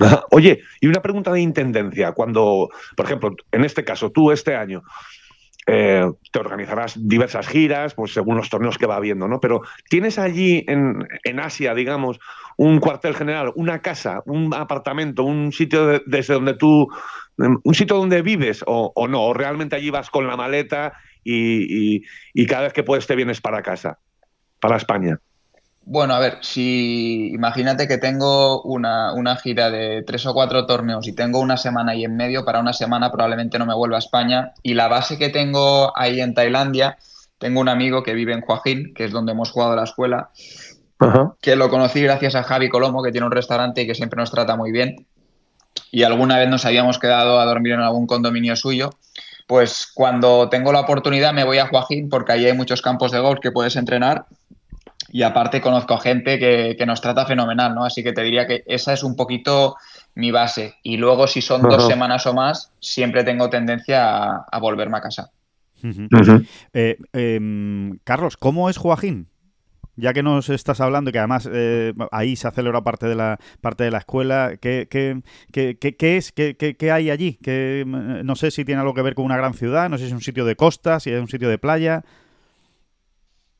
Oye, 0.30 0.62
y 0.80 0.86
una 0.86 1.02
pregunta 1.02 1.32
de 1.32 1.40
intendencia. 1.40 2.12
Cuando, 2.12 2.70
por 2.96 3.06
ejemplo, 3.06 3.34
en 3.52 3.64
este 3.64 3.84
caso, 3.84 4.10
tú 4.10 4.30
este 4.30 4.56
año 4.56 4.82
eh, 5.66 6.04
te 6.32 6.38
organizarás 6.38 6.94
diversas 6.96 7.46
giras, 7.46 7.94
pues 7.94 8.12
según 8.12 8.36
los 8.36 8.48
torneos 8.48 8.78
que 8.78 8.86
va 8.86 8.96
habiendo, 8.96 9.28
¿no? 9.28 9.40
Pero 9.40 9.60
¿tienes 9.88 10.18
allí 10.18 10.64
en, 10.66 11.40
Asia, 11.40 11.74
digamos, 11.74 12.18
un 12.56 12.80
cuartel 12.80 13.14
general, 13.14 13.52
una 13.54 13.80
casa, 13.80 14.22
un 14.26 14.54
apartamento, 14.54 15.24
un 15.24 15.52
sitio 15.52 16.00
desde 16.06 16.34
donde 16.34 16.54
tú, 16.54 16.88
un 17.36 17.74
sitio 17.74 17.96
donde 17.96 18.22
vives 18.22 18.64
o, 18.66 18.92
no? 19.08 19.22
¿O 19.22 19.34
realmente 19.34 19.76
allí 19.76 19.90
vas 19.90 20.10
con 20.10 20.26
la 20.26 20.36
maleta 20.36 20.94
y, 21.22 22.02
y 22.32 22.46
cada 22.46 22.62
vez 22.62 22.72
que 22.72 22.82
puedes 22.82 23.06
te 23.06 23.16
vienes 23.16 23.40
para 23.40 23.62
casa, 23.62 23.98
para 24.60 24.76
España? 24.76 25.20
Bueno, 25.82 26.14
a 26.14 26.18
ver, 26.18 26.38
si 26.42 27.32
imagínate 27.32 27.88
que 27.88 27.98
tengo 27.98 28.62
una, 28.62 29.36
gira 29.42 29.70
de 29.70 30.02
tres 30.06 30.26
o 30.26 30.34
cuatro 30.34 30.66
torneos 30.66 31.08
y 31.08 31.12
tengo 31.12 31.40
una 31.40 31.56
semana 31.56 31.94
y 31.94 32.04
en 32.04 32.16
medio, 32.16 32.44
para 32.44 32.60
una 32.60 32.72
semana 32.72 33.10
probablemente 33.10 33.58
no 33.58 33.66
me 33.66 33.74
vuelva 33.74 33.96
a 33.96 33.98
España. 33.98 34.52
Y 34.62 34.74
la 34.74 34.88
base 34.88 35.18
que 35.18 35.30
tengo 35.30 35.92
ahí 35.98 36.20
en 36.20 36.34
Tailandia, 36.34 36.98
tengo 37.38 37.60
un 37.60 37.68
amigo 37.68 38.02
que 38.02 38.14
vive 38.14 38.34
en 38.34 38.42
Joaquín, 38.42 38.92
que 38.94 39.04
es 39.04 39.10
donde 39.10 39.32
hemos 39.32 39.50
jugado 39.50 39.74
la 39.74 39.84
escuela, 39.84 40.30
que 41.40 41.56
lo 41.56 41.70
conocí 41.70 42.02
gracias 42.02 42.34
a 42.34 42.42
Javi 42.42 42.68
Colomo, 42.68 43.02
que 43.02 43.10
tiene 43.10 43.26
un 43.26 43.32
restaurante 43.32 43.82
y 43.82 43.86
que 43.86 43.94
siempre 43.94 44.18
nos 44.18 44.30
trata 44.30 44.56
muy 44.56 44.70
bien. 44.70 45.06
Y 45.90 46.02
alguna 46.02 46.38
vez 46.38 46.48
nos 46.48 46.66
habíamos 46.66 46.98
quedado 46.98 47.40
a 47.40 47.46
dormir 47.46 47.72
en 47.72 47.80
algún 47.80 48.06
condominio 48.06 48.54
suyo. 48.54 48.90
Pues 49.46 49.90
cuando 49.92 50.48
tengo 50.50 50.72
la 50.72 50.80
oportunidad 50.80 51.32
me 51.32 51.42
voy 51.42 51.58
a 51.58 51.66
Joaquín 51.66 52.08
porque 52.08 52.32
ahí 52.32 52.46
hay 52.46 52.52
muchos 52.52 52.82
campos 52.82 53.10
de 53.10 53.18
golf 53.18 53.40
que 53.40 53.50
puedes 53.50 53.74
entrenar 53.74 54.26
y 55.10 55.22
aparte 55.22 55.60
conozco 55.60 55.98
gente 55.98 56.38
que, 56.38 56.86
nos 56.86 57.00
trata 57.00 57.26
fenomenal, 57.26 57.74
¿no? 57.74 57.84
Así 57.84 58.02
que 58.02 58.12
te 58.12 58.22
diría 58.22 58.46
que 58.46 58.62
esa 58.66 58.92
es 58.92 59.02
un 59.02 59.16
poquito 59.16 59.76
mi 60.14 60.30
base. 60.30 60.74
Y 60.82 60.96
luego, 60.96 61.26
si 61.26 61.42
son 61.42 61.62
dos 61.62 61.86
semanas 61.86 62.26
o 62.26 62.34
más, 62.34 62.72
siempre 62.80 63.24
tengo 63.24 63.50
tendencia 63.50 64.36
a, 64.36 64.58
volverme 64.60 64.98
a 64.98 65.00
casa. 65.00 65.30
Eh, 66.72 66.98
em, 67.12 67.98
Carlos, 68.04 68.36
¿cómo 68.36 68.70
es 68.70 68.76
Joaquín? 68.76 69.28
ya 69.96 70.14
que 70.14 70.22
nos 70.22 70.48
estás 70.48 70.80
hablando 70.80 71.10
y 71.10 71.12
que 71.12 71.18
además 71.18 71.48
eh, 71.52 71.92
ahí 72.10 72.34
se 72.34 72.50
celebra 72.52 72.82
parte 72.82 73.06
de 73.06 73.14
la 73.14 73.38
parte 73.60 73.84
de 73.84 73.90
la 73.90 73.98
escuela, 73.98 74.52
¿qué, 74.58 74.88
qué, 74.90 75.20
qué, 75.52 75.76
qué 75.76 76.16
es? 76.16 76.32
¿Qué, 76.32 76.56
¿Qué, 76.56 76.92
hay 76.92 77.10
allí? 77.10 77.34
Que 77.42 77.84
mm, 77.86 78.24
no 78.24 78.34
sé 78.34 78.50
si 78.50 78.64
tiene 78.64 78.80
algo 78.80 78.94
que 78.94 79.02
ver 79.02 79.14
con 79.14 79.26
una 79.26 79.36
gran 79.36 79.52
ciudad, 79.52 79.90
no 79.90 79.98
sé 79.98 80.04
si 80.04 80.08
es 80.08 80.14
un 80.14 80.22
sitio 80.22 80.46
de 80.46 80.56
costa, 80.56 81.00
si 81.00 81.10
es 81.10 81.20
un 81.20 81.28
sitio 81.28 81.50
de 81.50 81.58
playa. 81.58 82.02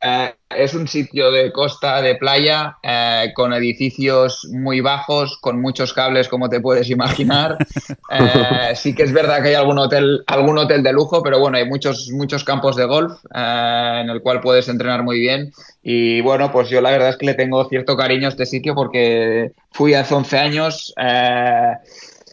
Eh, 0.02 0.34
es 0.56 0.74
un 0.74 0.88
sitio 0.88 1.30
de 1.30 1.52
costa, 1.52 2.00
de 2.00 2.16
playa, 2.16 2.78
eh, 2.82 3.32
con 3.34 3.52
edificios 3.52 4.48
muy 4.50 4.80
bajos, 4.80 5.38
con 5.40 5.60
muchos 5.60 5.92
cables, 5.92 6.28
como 6.28 6.48
te 6.48 6.60
puedes 6.60 6.90
imaginar. 6.90 7.56
Eh, 8.12 8.74
sí 8.74 8.92
que 8.92 9.04
es 9.04 9.12
verdad 9.12 9.40
que 9.40 9.50
hay 9.50 9.54
algún 9.54 9.78
hotel, 9.78 10.24
algún 10.26 10.58
hotel 10.58 10.82
de 10.82 10.92
lujo, 10.92 11.22
pero 11.22 11.38
bueno, 11.38 11.58
hay 11.58 11.64
muchos, 11.64 12.10
muchos 12.10 12.42
campos 12.42 12.74
de 12.74 12.84
golf 12.84 13.20
en 13.32 14.10
el 14.10 14.20
cual 14.20 14.40
puedes 14.40 14.68
entrenar 14.68 15.04
muy 15.04 15.20
bien. 15.20 15.52
Y 15.80 16.20
bueno, 16.20 16.50
pues 16.50 16.68
yo 16.70 16.80
la 16.80 16.90
verdad 16.90 17.10
es 17.10 17.16
que 17.16 17.26
le 17.26 17.34
tengo 17.34 17.68
cierto 17.68 17.96
cariño 17.96 18.26
a 18.26 18.30
este 18.30 18.46
sitio 18.46 18.74
porque 18.74 19.52
fui 19.70 19.94
hace 19.94 20.12
11 20.12 20.38
años 20.38 20.92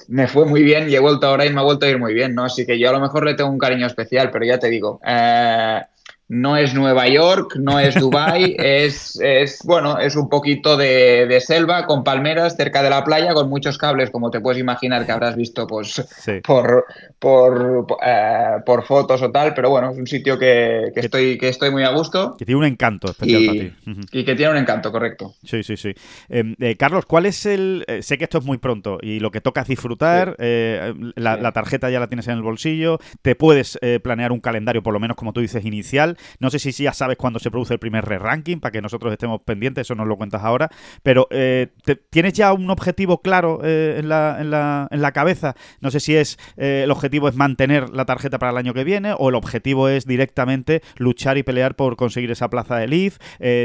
me 0.07 0.27
fue 0.27 0.45
muy 0.45 0.63
bien 0.63 0.89
y 0.89 0.95
he 0.95 0.99
vuelto 0.99 1.27
ahora 1.27 1.45
y 1.45 1.51
me 1.51 1.59
ha 1.59 1.63
vuelto 1.63 1.85
a 1.85 1.89
ir 1.89 1.99
muy 1.99 2.13
bien, 2.13 2.33
¿no? 2.33 2.45
Así 2.45 2.65
que 2.65 2.79
yo 2.79 2.89
a 2.89 2.93
lo 2.93 2.99
mejor 2.99 3.25
le 3.25 3.35
tengo 3.35 3.49
un 3.49 3.59
cariño 3.59 3.85
especial, 3.85 4.31
pero 4.31 4.45
ya 4.45 4.57
te 4.57 4.69
digo, 4.69 4.99
eh, 5.05 5.81
no 6.29 6.57
es 6.57 6.73
Nueva 6.73 7.07
York, 7.07 7.55
no 7.57 7.79
es 7.79 7.95
Dubai, 7.95 8.55
es, 8.59 9.19
es, 9.21 9.61
bueno, 9.63 9.97
es 9.97 10.15
un 10.15 10.27
poquito 10.27 10.75
de, 10.75 11.37
selva 11.39 11.85
con 11.85 12.03
palmeras 12.03 12.57
cerca 12.57 12.81
de 12.81 12.89
la 12.89 13.03
playa, 13.03 13.33
con 13.33 13.49
muchos 13.49 13.77
cables, 13.77 14.09
como 14.09 14.29
te 14.29 14.41
puedes 14.41 14.59
imaginar 14.59 15.05
que 15.05 15.11
habrás 15.11 15.35
visto 15.35 15.65
pues, 15.67 16.03
por, 16.43 16.85
por, 17.19 17.87
eh, 18.05 18.57
por 18.65 18.83
fotos 18.85 19.21
o 19.21 19.31
tal, 19.31 19.53
pero 19.53 19.69
bueno, 19.69 19.91
es 19.91 19.97
un 19.97 20.07
sitio 20.07 20.37
que, 20.37 20.91
estoy, 20.95 21.37
que 21.37 21.49
estoy 21.49 21.71
muy 21.71 21.83
a 21.83 21.91
gusto. 21.91 22.35
Que 22.37 22.45
tiene 22.45 22.59
un 22.59 22.65
encanto 22.65 23.09
especial 23.11 23.45
para 23.45 23.59
ti. 23.59 23.73
Y 24.11 24.25
que 24.25 24.35
tiene 24.35 24.51
un 24.51 24.57
encanto, 24.57 24.91
correcto. 24.91 25.35
Sí, 25.43 25.63
sí, 25.63 25.77
sí. 25.77 25.93
Em, 26.27 26.55
eh, 26.59 26.75
Carlos, 26.75 27.05
¿cuál 27.05 27.25
es 27.25 27.45
el...? 27.45 27.85
Eh, 27.87 28.01
sé 28.01 28.17
que 28.17 28.25
esto 28.25 28.39
es 28.39 28.45
muy 28.45 28.57
pronto 28.57 28.97
y 29.01 29.19
lo 29.19 29.31
que 29.31 29.41
toca 29.41 29.61
es 29.61 29.67
disfrutar, 29.67 30.35
la, 30.37 31.37
la, 31.37 31.51
tarjeta 31.51 31.89
ya 31.89 31.99
la 31.99 32.07
tienes 32.07 32.27
en 32.27 32.33
el 32.33 32.41
bolsillo, 32.41 32.99
te 33.21 33.35
puedes 33.35 33.79
planear 34.03 34.31
un 34.31 34.39
calendario, 34.39 34.83
por 34.83 34.93
lo 34.93 34.99
menos 34.99 35.15
como 35.15 35.33
tú 35.33 35.41
dices, 35.41 35.63
inicial 35.65 36.16
no 36.39 36.49
sé 36.49 36.59
si 36.59 36.71
ya 36.71 36.93
sabes 36.93 37.17
cuándo 37.17 37.39
se 37.39 37.51
produce 37.51 37.73
el 37.73 37.79
primer 37.79 38.05
re-ranking, 38.05 38.59
para 38.59 38.71
que 38.71 38.81
nosotros 38.81 39.11
estemos 39.11 39.41
pendientes, 39.41 39.87
eso 39.87 39.95
nos 39.95 40.07
lo 40.07 40.17
cuentas 40.17 40.43
ahora. 40.43 40.69
Pero, 41.03 41.27
eh, 41.31 41.67
¿tienes 42.09 42.33
ya 42.33 42.53
un 42.53 42.69
objetivo 42.69 43.21
claro 43.21 43.61
eh, 43.63 43.97
en, 43.99 44.09
la, 44.09 44.37
en, 44.39 44.51
la, 44.51 44.87
en, 44.91 45.01
la, 45.01 45.11
cabeza? 45.11 45.55
No 45.81 45.91
sé 45.91 45.99
si 45.99 46.15
es 46.15 46.37
eh, 46.57 46.81
el 46.83 46.91
objetivo 46.91 47.29
es 47.29 47.35
mantener 47.35 47.89
la 47.89 48.05
tarjeta 48.05 48.39
para 48.39 48.51
el 48.51 48.57
año 48.57 48.73
que 48.73 48.83
viene 48.83 49.13
o 49.17 49.29
el 49.29 49.35
objetivo 49.35 49.89
es 49.89 50.05
directamente 50.05 50.81
luchar 50.97 51.37
y 51.37 51.43
pelear 51.43 51.75
por 51.75 51.95
conseguir 51.95 52.31
esa 52.31 52.49
plaza 52.49 52.77
de 52.77 52.87
Leaf. 52.87 53.17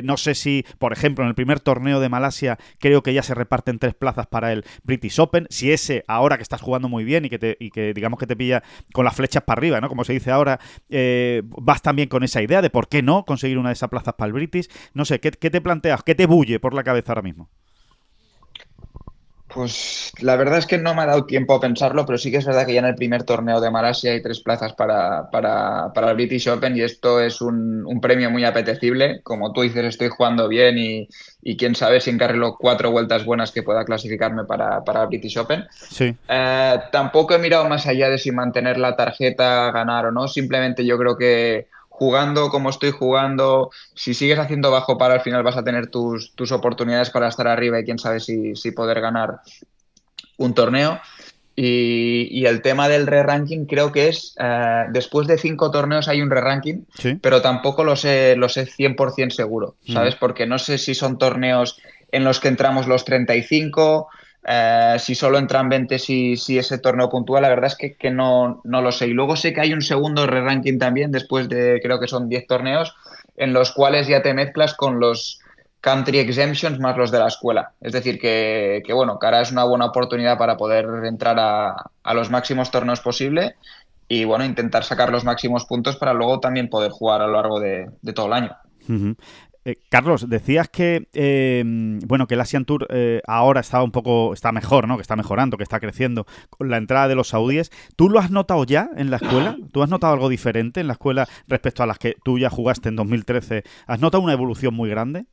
no 0.04 0.16
sé 0.16 0.34
si, 0.34 0.64
por 0.78 0.92
ejemplo, 0.92 1.24
en 1.24 1.28
el 1.28 1.34
primer 1.34 1.60
torneo 1.60 2.00
de 2.00 2.08
Malasia 2.08 2.58
creo 2.78 3.02
que 3.02 3.14
ya 3.14 3.22
se 3.22 3.34
reparten 3.34 3.78
tres 3.78 3.94
plazas 3.94 4.26
para 4.26 4.52
el 4.52 4.64
British 4.82 5.18
Open. 5.20 5.46
Si 5.50 5.72
ese, 5.72 6.04
ahora 6.08 6.36
que 6.36 6.42
estás 6.42 6.60
jugando 6.60 6.88
muy 6.88 7.04
bien 7.04 7.24
y 7.24 7.30
que, 7.30 7.38
te, 7.38 7.56
y 7.58 7.70
que 7.70 7.94
digamos 7.94 8.18
que 8.18 8.26
te 8.26 8.36
pilla 8.36 8.62
con 8.92 9.04
las 9.04 9.14
flechas 9.14 9.42
para 9.42 9.58
arriba, 9.58 9.80
¿no? 9.80 9.88
Como 9.88 10.04
se 10.04 10.12
dice 10.12 10.30
ahora, 10.30 10.58
vas 11.40 11.82
también 11.82 12.08
con 12.08 12.22
esa 12.22 12.41
idea 12.42 12.62
de 12.62 12.70
por 12.70 12.88
qué 12.88 13.02
no 13.02 13.24
conseguir 13.24 13.58
una 13.58 13.70
de 13.70 13.74
esas 13.74 13.90
plazas 13.90 14.14
para 14.14 14.28
el 14.28 14.32
British. 14.32 14.68
No 14.94 15.04
sé, 15.04 15.20
¿qué, 15.20 15.30
te 15.30 15.60
planteas? 15.60 16.02
¿Qué 16.02 16.14
te 16.14 16.26
bulle 16.26 16.60
por 16.60 16.74
la 16.74 16.84
cabeza 16.84 17.12
ahora 17.12 17.22
mismo? 17.22 17.48
Pues 19.54 20.12
la 20.20 20.36
verdad 20.36 20.58
es 20.58 20.66
que 20.66 20.78
no 20.78 20.94
me 20.94 21.02
ha 21.02 21.06
dado 21.06 21.26
tiempo 21.26 21.54
a 21.54 21.60
pensarlo, 21.60 22.06
pero 22.06 22.16
sí 22.16 22.30
que 22.30 22.38
es 22.38 22.46
verdad 22.46 22.64
que 22.64 22.72
ya 22.72 22.80
en 22.80 22.86
el 22.86 22.94
primer 22.94 23.24
torneo 23.24 23.60
de 23.60 23.70
Malasia 23.70 24.12
hay 24.12 24.22
tres 24.22 24.40
plazas 24.40 24.72
para, 24.72 25.30
para, 25.30 25.92
el 25.94 26.14
British 26.14 26.48
Open 26.48 26.74
y 26.76 26.80
esto 26.80 27.20
es 27.20 27.42
un, 27.42 28.00
premio 28.00 28.30
muy 28.30 28.44
apetecible. 28.44 29.20
Como 29.22 29.52
tú 29.52 29.60
dices, 29.60 29.84
estoy 29.84 30.08
jugando 30.08 30.48
bien 30.48 30.78
y, 30.78 31.08
quién 31.56 31.74
sabe 31.74 32.00
si 32.00 32.10
encarrilo 32.10 32.56
cuatro 32.58 32.90
vueltas 32.90 33.26
buenas 33.26 33.52
que 33.52 33.62
pueda 33.62 33.84
clasificarme 33.84 34.44
para, 34.44 34.82
para 34.84 35.02
el 35.02 35.08
British 35.08 35.36
Open. 35.36 35.64
Sí. 35.70 36.16
Eh, 36.28 36.80
tampoco 36.90 37.34
he 37.34 37.38
mirado 37.38 37.68
más 37.68 37.86
allá 37.86 38.08
de 38.08 38.18
si 38.18 38.32
mantener 38.32 38.78
la 38.78 38.96
tarjeta, 38.96 39.70
ganar 39.70 40.06
o 40.06 40.12
no. 40.12 40.28
Simplemente 40.28 40.86
yo 40.86 40.96
creo 40.96 41.16
que 41.18 41.68
jugando 42.02 42.50
como 42.50 42.68
estoy 42.68 42.90
jugando, 42.90 43.70
si 43.94 44.12
sigues 44.12 44.40
haciendo 44.40 44.72
bajo 44.72 44.98
para 44.98 45.14
al 45.14 45.20
final 45.20 45.44
vas 45.44 45.56
a 45.56 45.62
tener 45.62 45.86
tus, 45.86 46.34
tus 46.34 46.50
oportunidades 46.50 47.10
para 47.10 47.28
estar 47.28 47.46
arriba 47.46 47.78
y 47.78 47.84
quién 47.84 48.00
sabe 48.00 48.18
si, 48.18 48.56
si 48.56 48.72
poder 48.72 49.00
ganar 49.00 49.38
un 50.36 50.52
torneo. 50.52 51.00
Y, 51.54 52.44
el 52.44 52.60
tema 52.60 52.88
del 52.88 53.06
re-ranking 53.06 53.66
creo 53.66 53.92
que 53.92 54.08
es, 54.08 54.34
eh, 54.40 54.86
después 54.90 55.28
de 55.28 55.38
cinco 55.38 55.70
torneos 55.70 56.08
hay 56.08 56.22
un 56.22 56.30
re-ranking, 56.30 56.86
pero 57.20 57.40
tampoco 57.40 57.84
lo 57.84 57.94
sé, 57.94 58.34
lo 58.34 58.48
sé 58.48 58.66
100% 58.66 59.30
seguro, 59.30 59.76
¿sabes? 59.86 60.16
Porque 60.16 60.44
no 60.44 60.58
sé 60.58 60.78
si 60.78 60.96
son 60.96 61.18
torneos 61.18 61.78
en 62.10 62.24
los 62.24 62.40
que 62.40 62.48
entramos 62.48 62.88
los 62.88 63.04
35, 63.04 64.08
eh, 64.44 64.96
si 64.98 65.14
solo 65.14 65.38
entran 65.38 65.68
20, 65.68 65.98
si, 65.98 66.34
ese 66.58 66.78
torneo 66.78 67.08
puntual, 67.08 67.42
la 67.42 67.48
verdad 67.48 67.66
es 67.66 67.76
que, 67.76 67.94
que 67.94 68.10
no, 68.10 68.60
lo 68.64 68.92
sé. 68.92 69.06
Y 69.06 69.12
luego 69.12 69.36
sé 69.36 69.52
que 69.52 69.60
hay 69.60 69.72
un 69.72 69.82
segundo 69.82 70.26
re-ranking 70.26 70.78
también, 70.78 71.12
después 71.12 71.48
de 71.48 71.80
creo 71.82 72.00
que 72.00 72.08
son 72.08 72.28
10 72.28 72.46
torneos, 72.46 72.94
en 73.36 73.52
los 73.52 73.72
cuales 73.72 74.08
ya 74.08 74.22
te 74.22 74.34
mezclas 74.34 74.74
con 74.74 75.00
los 75.00 75.40
country 75.80 76.18
exemptions 76.18 76.78
más 76.78 76.96
los 76.96 77.10
de 77.10 77.18
la 77.18 77.28
escuela. 77.28 77.72
Es 77.80 77.92
decir, 77.92 78.18
que, 78.18 78.82
que 78.84 78.92
bueno, 78.92 79.18
cara 79.18 79.40
es 79.40 79.52
una 79.52 79.64
buena 79.64 79.86
oportunidad 79.86 80.38
para 80.38 80.56
poder 80.56 80.86
entrar 81.04 81.36
a, 81.38 82.14
los 82.14 82.30
máximos 82.30 82.70
torneos 82.70 83.00
posible 83.00 83.56
y 84.08 84.24
bueno, 84.24 84.44
intentar 84.44 84.84
sacar 84.84 85.10
los 85.10 85.24
máximos 85.24 85.64
puntos 85.64 85.96
para 85.96 86.12
luego 86.12 86.40
también 86.40 86.68
poder 86.68 86.90
jugar 86.90 87.22
a 87.22 87.26
lo 87.26 87.32
largo 87.32 87.60
de 87.60 88.12
todo 88.14 88.26
el 88.26 88.32
año. 88.32 88.56
Eh, 89.64 89.76
Carlos, 89.88 90.28
decías 90.28 90.68
que 90.68 91.08
eh, 91.12 91.62
bueno 91.64 92.26
que 92.26 92.34
el 92.34 92.40
Asian 92.40 92.64
Tour 92.64 92.86
eh, 92.90 93.22
ahora 93.26 93.60
está 93.60 93.82
un 93.82 93.92
poco 93.92 94.32
está 94.32 94.50
mejor, 94.50 94.88
¿no? 94.88 94.96
Que 94.96 95.02
está 95.02 95.14
mejorando, 95.14 95.56
que 95.56 95.62
está 95.62 95.78
creciendo 95.78 96.26
con 96.50 96.68
la 96.68 96.78
entrada 96.78 97.08
de 97.08 97.14
los 97.14 97.28
saudíes. 97.28 97.70
¿Tú 97.96 98.10
lo 98.10 98.18
has 98.18 98.30
notado 98.30 98.64
ya 98.64 98.90
en 98.96 99.10
la 99.10 99.16
escuela? 99.16 99.56
¿Tú 99.72 99.82
has 99.82 99.88
notado 99.88 100.14
algo 100.14 100.28
diferente 100.28 100.80
en 100.80 100.88
la 100.88 100.94
escuela 100.94 101.28
respecto 101.46 101.82
a 101.82 101.86
las 101.86 101.98
que 101.98 102.16
tú 102.24 102.38
ya 102.38 102.50
jugaste 102.50 102.88
en 102.88 102.96
2013? 102.96 103.62
¿Has 103.86 104.00
notado 104.00 104.22
una 104.22 104.32
evolución 104.32 104.74
muy 104.74 104.90
grande? 104.90 105.26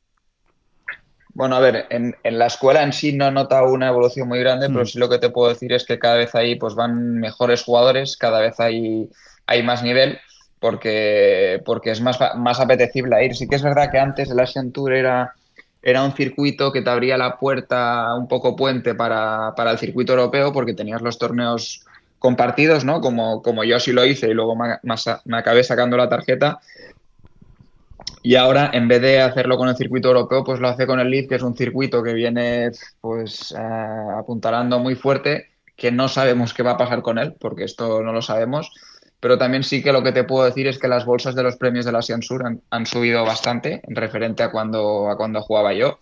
Bueno, 1.32 1.56
a 1.56 1.60
ver, 1.60 1.86
en, 1.90 2.14
la 2.24 2.46
escuela 2.46 2.82
en 2.82 2.92
sí 2.92 3.12
no 3.12 3.28
he 3.28 3.32
notado 3.32 3.72
una 3.72 3.88
evolución 3.88 4.28
muy 4.28 4.40
grande, 4.40 4.68
pero 4.68 4.82
hmm. 4.82 4.86
sí 4.86 4.98
lo 4.98 5.08
que 5.08 5.18
te 5.18 5.30
puedo 5.30 5.48
decir 5.48 5.72
es 5.72 5.84
que 5.84 5.98
cada 5.98 6.16
vez 6.16 6.34
ahí 6.34 6.56
pues 6.56 6.74
van 6.74 7.18
mejores 7.18 7.62
jugadores, 7.62 8.16
cada 8.16 8.40
vez 8.40 8.58
hay, 8.58 9.08
hay 9.46 9.62
más 9.62 9.82
nivel 9.82 10.18
porque, 10.60 11.62
porque 11.64 11.90
es 11.90 12.00
más, 12.00 12.18
más 12.36 12.60
apetecible 12.60 13.24
ir. 13.24 13.34
Sí 13.34 13.48
que 13.48 13.56
es 13.56 13.62
verdad 13.62 13.90
que 13.90 13.98
antes 13.98 14.30
el 14.30 14.38
Asian 14.38 14.70
Tour 14.70 14.92
era, 14.92 15.34
era 15.82 16.04
un 16.04 16.12
circuito 16.12 16.70
que 16.70 16.82
te 16.82 16.90
abría 16.90 17.16
la 17.16 17.38
puerta 17.38 18.14
un 18.14 18.28
poco 18.28 18.54
puente 18.54 18.94
para, 18.94 19.54
para 19.56 19.72
el 19.72 19.78
circuito 19.78 20.12
europeo 20.12 20.52
porque 20.52 20.74
tenías 20.74 21.00
los 21.00 21.18
torneos 21.18 21.84
compartidos, 22.18 22.84
¿no? 22.84 23.00
Como, 23.00 23.42
como 23.42 23.64
yo 23.64 23.80
sí 23.80 23.92
lo 23.92 24.04
hice 24.04 24.28
y 24.28 24.34
luego 24.34 24.54
me, 24.54 25.36
acabé 25.36 25.64
sacando 25.64 25.96
la 25.96 26.10
tarjeta. 26.10 26.60
Y 28.22 28.34
ahora, 28.34 28.70
en 28.74 28.86
vez 28.86 29.00
de 29.00 29.22
hacerlo 29.22 29.56
con 29.56 29.70
el 29.70 29.76
circuito 29.76 30.08
europeo, 30.08 30.44
pues 30.44 30.60
lo 30.60 30.68
hace 30.68 30.86
con 30.86 31.00
el 31.00 31.10
Lead, 31.10 31.26
que 31.26 31.36
es 31.36 31.42
un 31.42 31.56
circuito 31.56 32.02
que 32.02 32.12
viene 32.12 32.70
pues 33.00 33.52
eh, 33.52 33.58
apuntalando 34.18 34.78
muy 34.78 34.94
fuerte, 34.94 35.48
que 35.74 35.90
no 35.90 36.06
sabemos 36.08 36.52
qué 36.52 36.62
va 36.62 36.72
a 36.72 36.76
pasar 36.76 37.00
con 37.00 37.18
él, 37.18 37.34
porque 37.40 37.64
esto 37.64 38.02
no 38.02 38.12
lo 38.12 38.20
sabemos 38.20 38.70
pero 39.20 39.36
también 39.36 39.62
sí 39.62 39.82
que 39.82 39.92
lo 39.92 40.02
que 40.02 40.12
te 40.12 40.24
puedo 40.24 40.46
decir 40.46 40.66
es 40.66 40.78
que 40.78 40.88
las 40.88 41.04
bolsas 41.04 41.34
de 41.34 41.42
los 41.42 41.56
premios 41.56 41.84
de 41.84 41.92
la 41.92 41.98
Asian 41.98 42.22
Sur 42.22 42.42
han, 42.70 42.86
subido 42.86 43.24
bastante 43.24 43.82
en 43.86 43.94
referente 43.94 44.42
a 44.42 44.50
cuando, 44.50 45.10
a 45.10 45.16
cuando 45.16 45.42
jugaba 45.42 45.74
yo. 45.74 45.98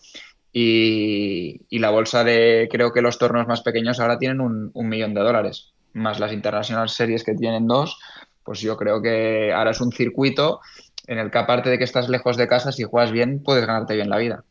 Y, 0.53 1.61
la 1.71 1.91
bolsa 1.91 2.25
de, 2.25 2.69
creo 2.71 2.93
que 2.93 3.03
los 3.03 3.19
torneos 3.19 3.47
más 3.47 3.63
pequeños 3.63 4.01
ahora 4.01 4.19
tienen 4.19 4.41
un, 4.41 4.73
millón 4.89 5.15
de 5.15 5.21
dólares, 5.21 5.73
más 5.93 6.21
las 6.21 6.33
International 6.33 6.89
Series 6.89 7.25
que 7.25 7.35
tienen 7.35 7.67
dos, 7.67 7.99
pues 8.45 8.61
yo 8.61 8.77
creo 8.77 9.03
que 9.03 9.53
ahora 9.53 9.73
es 9.73 9.81
un 9.81 9.93
circuito 9.93 10.61
en 11.07 11.19
el 11.19 11.31
que 11.31 11.39
aparte 11.39 11.71
de 11.71 11.79
que 11.79 11.85
estás 11.85 12.09
lejos 12.09 12.37
de 12.37 12.49
casa, 12.49 12.73
si 12.73 12.85
juegas 12.85 13.13
bien, 13.13 13.43
puedes 13.43 13.67
ganarte 13.67 13.95
bien 13.95 14.11
la 14.11 14.19
vida. 14.19 14.45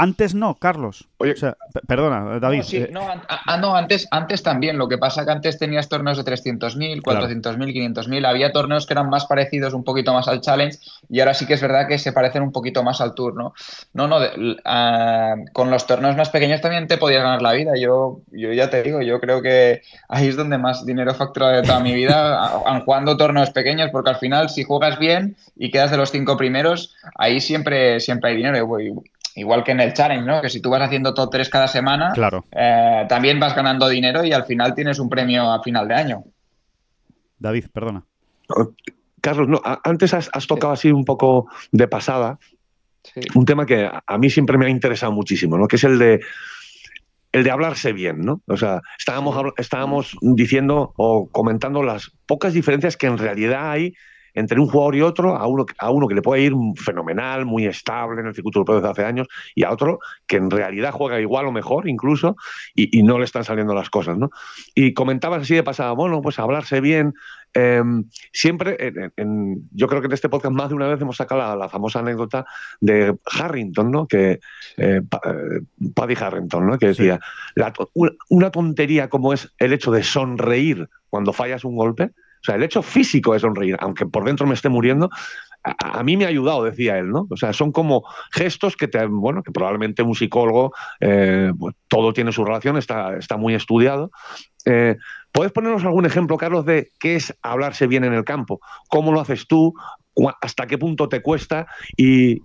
Antes 0.00 0.34
no, 0.34 0.54
Carlos. 0.54 1.08
Oye, 1.18 1.34
perdona, 1.86 2.38
David. 2.40 2.62
No, 2.62 2.78
eh. 2.78 2.88
no, 2.90 3.22
ah, 3.28 3.56
no, 3.58 3.76
antes, 3.76 4.08
antes 4.10 4.42
también. 4.42 4.78
Lo 4.78 4.88
que 4.88 4.96
pasa 4.96 5.26
que 5.26 5.30
antes 5.30 5.58
tenías 5.58 5.90
torneos 5.90 6.16
de 6.16 6.24
300.000, 6.24 7.02
400.000, 7.02 7.94
500.000. 7.94 8.26
Había 8.26 8.50
torneos 8.50 8.86
que 8.86 8.94
eran 8.94 9.10
más 9.10 9.26
parecidos 9.26 9.74
un 9.74 9.84
poquito 9.84 10.14
más 10.14 10.26
al 10.26 10.40
Challenge 10.40 10.78
y 11.10 11.20
ahora 11.20 11.34
sí 11.34 11.44
que 11.44 11.52
es 11.52 11.60
verdad 11.60 11.86
que 11.86 11.98
se 11.98 12.14
parecen 12.14 12.40
un 12.42 12.50
poquito 12.50 12.82
más 12.82 13.02
al 13.02 13.14
Tour, 13.14 13.34
¿no? 13.34 13.52
No, 13.92 14.08
no, 14.08 14.16
ah, 14.64 15.34
con 15.52 15.70
los 15.70 15.86
torneos 15.86 16.16
más 16.16 16.30
pequeños 16.30 16.62
también 16.62 16.86
te 16.86 16.96
podías 16.96 17.22
ganar 17.22 17.42
la 17.42 17.52
vida. 17.52 17.72
Yo, 17.78 18.22
yo 18.30 18.54
ya 18.54 18.70
te 18.70 18.82
digo, 18.82 19.02
yo 19.02 19.20
creo 19.20 19.42
que 19.42 19.82
ahí 20.08 20.28
es 20.28 20.36
donde 20.36 20.56
más 20.56 20.86
dinero 20.86 21.10
he 21.10 21.14
facturado 21.14 21.52
de 21.52 21.62
toda 21.62 21.80
mi 21.80 21.92
vida, 21.92 22.48
jugando 22.86 23.18
torneos 23.18 23.50
pequeños, 23.50 23.90
porque 23.92 24.08
al 24.08 24.16
final 24.16 24.48
si 24.48 24.64
juegas 24.64 24.98
bien 24.98 25.36
y 25.56 25.70
quedas 25.70 25.90
de 25.90 25.98
los 25.98 26.10
cinco 26.10 26.38
primeros, 26.38 26.96
ahí 27.18 27.42
siempre, 27.42 28.00
siempre 28.00 28.30
hay 28.30 28.36
dinero 28.38 28.56
igual 29.40 29.64
que 29.64 29.72
en 29.72 29.80
el 29.80 29.92
challenge, 29.92 30.24
¿no? 30.24 30.40
Que 30.40 30.48
si 30.48 30.60
tú 30.60 30.70
vas 30.70 30.82
haciendo 30.82 31.14
top 31.14 31.30
3 31.30 31.48
cada 31.48 31.68
semana, 31.68 32.12
claro. 32.12 32.46
Eh, 32.52 33.06
también 33.08 33.40
vas 33.40 33.54
ganando 33.54 33.88
dinero 33.88 34.24
y 34.24 34.32
al 34.32 34.44
final 34.44 34.74
tienes 34.74 34.98
un 34.98 35.08
premio 35.08 35.50
a 35.50 35.62
final 35.62 35.88
de 35.88 35.94
año. 35.94 36.24
David, 37.38 37.66
perdona. 37.72 38.04
Carlos, 39.20 39.48
no, 39.48 39.60
antes 39.84 40.14
has, 40.14 40.46
tocado 40.46 40.72
así 40.72 40.90
un 40.90 41.04
poco 41.04 41.48
de 41.72 41.88
pasada 41.88 42.38
un 43.34 43.44
tema 43.46 43.64
que 43.64 43.88
a 44.06 44.18
mí 44.18 44.28
siempre 44.28 44.58
me 44.58 44.66
ha 44.66 44.68
interesado 44.68 45.12
muchísimo, 45.12 45.56
¿no? 45.56 45.66
Que 45.66 45.76
es 45.76 45.84
el 45.84 45.98
de 45.98 46.20
el 47.32 47.44
de 47.44 47.50
hablarse 47.50 47.92
bien, 47.92 48.20
¿no? 48.22 48.42
O 48.46 48.56
sea, 48.56 48.82
estábamos, 48.98 49.36
estábamos 49.56 50.16
diciendo 50.20 50.92
o 50.96 51.28
comentando 51.30 51.82
las 51.82 52.10
pocas 52.26 52.52
diferencias 52.52 52.96
que 52.96 53.06
en 53.06 53.18
realidad 53.18 53.70
hay 53.70 53.94
entre 54.40 54.60
un 54.60 54.68
jugador 54.68 54.96
y 54.96 55.02
otro, 55.02 55.36
a 55.36 55.46
uno, 55.46 55.66
a 55.78 55.90
uno 55.90 56.08
que 56.08 56.14
le 56.14 56.22
puede 56.22 56.42
ir 56.42 56.52
fenomenal, 56.76 57.46
muy 57.46 57.66
estable 57.66 58.20
en 58.20 58.26
el 58.26 58.34
circuito 58.34 58.58
europeo 58.58 58.76
desde 58.76 58.90
hace 58.90 59.04
años, 59.04 59.28
y 59.54 59.64
a 59.64 59.70
otro 59.70 60.00
que 60.26 60.36
en 60.36 60.50
realidad 60.50 60.92
juega 60.92 61.20
igual 61.20 61.46
o 61.46 61.52
mejor 61.52 61.88
incluso, 61.88 62.36
y, 62.74 63.02
no 63.02 63.18
le 63.18 63.24
están 63.24 63.44
saliendo 63.44 63.74
las 63.74 63.90
cosas, 63.90 64.18
¿no? 64.18 64.30
Y 64.74 64.92
comentabas 64.92 65.42
así 65.42 65.54
de 65.54 65.62
pasada, 65.62 65.92
bueno, 65.92 66.20
pues 66.22 66.38
hablarse 66.38 66.80
bien. 66.80 67.14
Em, 67.52 68.04
siempre, 68.32 68.76
yo 69.72 69.88
creo 69.88 70.00
que 70.00 70.06
en 70.06 70.12
este 70.12 70.28
podcast 70.28 70.54
más 70.54 70.68
de 70.68 70.76
una 70.76 70.86
vez 70.86 71.00
hemos 71.00 71.16
sacado 71.16 71.56
la, 71.56 71.68
famosa 71.68 71.98
anécdota 72.00 72.44
de 72.80 73.16
Harrington, 73.38 73.90
¿no? 73.90 74.06
Que, 74.06 74.40
eh, 74.76 75.00
eh, 75.00 75.60
Paddy 75.94 76.14
Harrington, 76.20 76.66
¿no? 76.66 76.78
Que 76.78 76.88
decía, 76.88 77.20
una 78.28 78.50
tontería 78.50 79.08
como 79.08 79.32
es 79.32 79.52
el 79.58 79.72
hecho 79.72 79.90
de 79.90 80.02
sonreír 80.02 80.88
cuando 81.08 81.32
fallas 81.32 81.64
un 81.64 81.76
golpe, 81.76 82.12
o 82.40 82.44
sea, 82.44 82.54
el 82.54 82.62
hecho 82.62 82.82
físico 82.82 83.32
de 83.34 83.40
sonreír, 83.40 83.76
aunque 83.80 84.06
por 84.06 84.24
dentro 84.24 84.46
me 84.46 84.54
esté 84.54 84.68
muriendo, 84.68 85.10
a, 85.62 86.02
mí 86.02 86.16
me 86.16 86.24
ha 86.24 86.28
ayudado, 86.28 86.64
decía 86.64 86.98
él, 86.98 87.10
¿no? 87.10 87.26
O 87.28 87.36
sea, 87.36 87.52
son 87.52 87.70
como 87.70 88.04
gestos 88.32 88.76
que 88.76 88.88
te, 88.88 89.04
bueno, 89.06 89.42
que 89.42 89.52
probablemente 89.52 90.02
un 90.02 90.14
psicólogo, 90.14 90.72
eh, 91.00 91.52
pues, 91.58 91.74
todo 91.88 92.12
tiene 92.12 92.32
su 92.32 92.44
relación, 92.44 92.78
está, 92.78 93.16
está 93.16 93.36
muy 93.36 93.54
estudiado. 93.54 94.10
Eh, 94.64 94.96
¿Puedes 95.32 95.52
ponernos 95.52 95.84
algún 95.84 96.06
ejemplo, 96.06 96.38
Carlos, 96.38 96.64
de 96.64 96.90
qué 96.98 97.16
es 97.16 97.36
hablarse 97.42 97.86
bien 97.86 98.04
en 98.04 98.14
el 98.14 98.24
campo? 98.24 98.60
¿Cómo 98.88 99.12
lo 99.12 99.20
haces 99.20 99.46
tú? 99.46 99.74
¿Hasta 100.40 100.66
qué 100.66 100.78
punto 100.78 101.08
te 101.08 101.20
cuesta? 101.20 101.66
Y, 101.96 102.42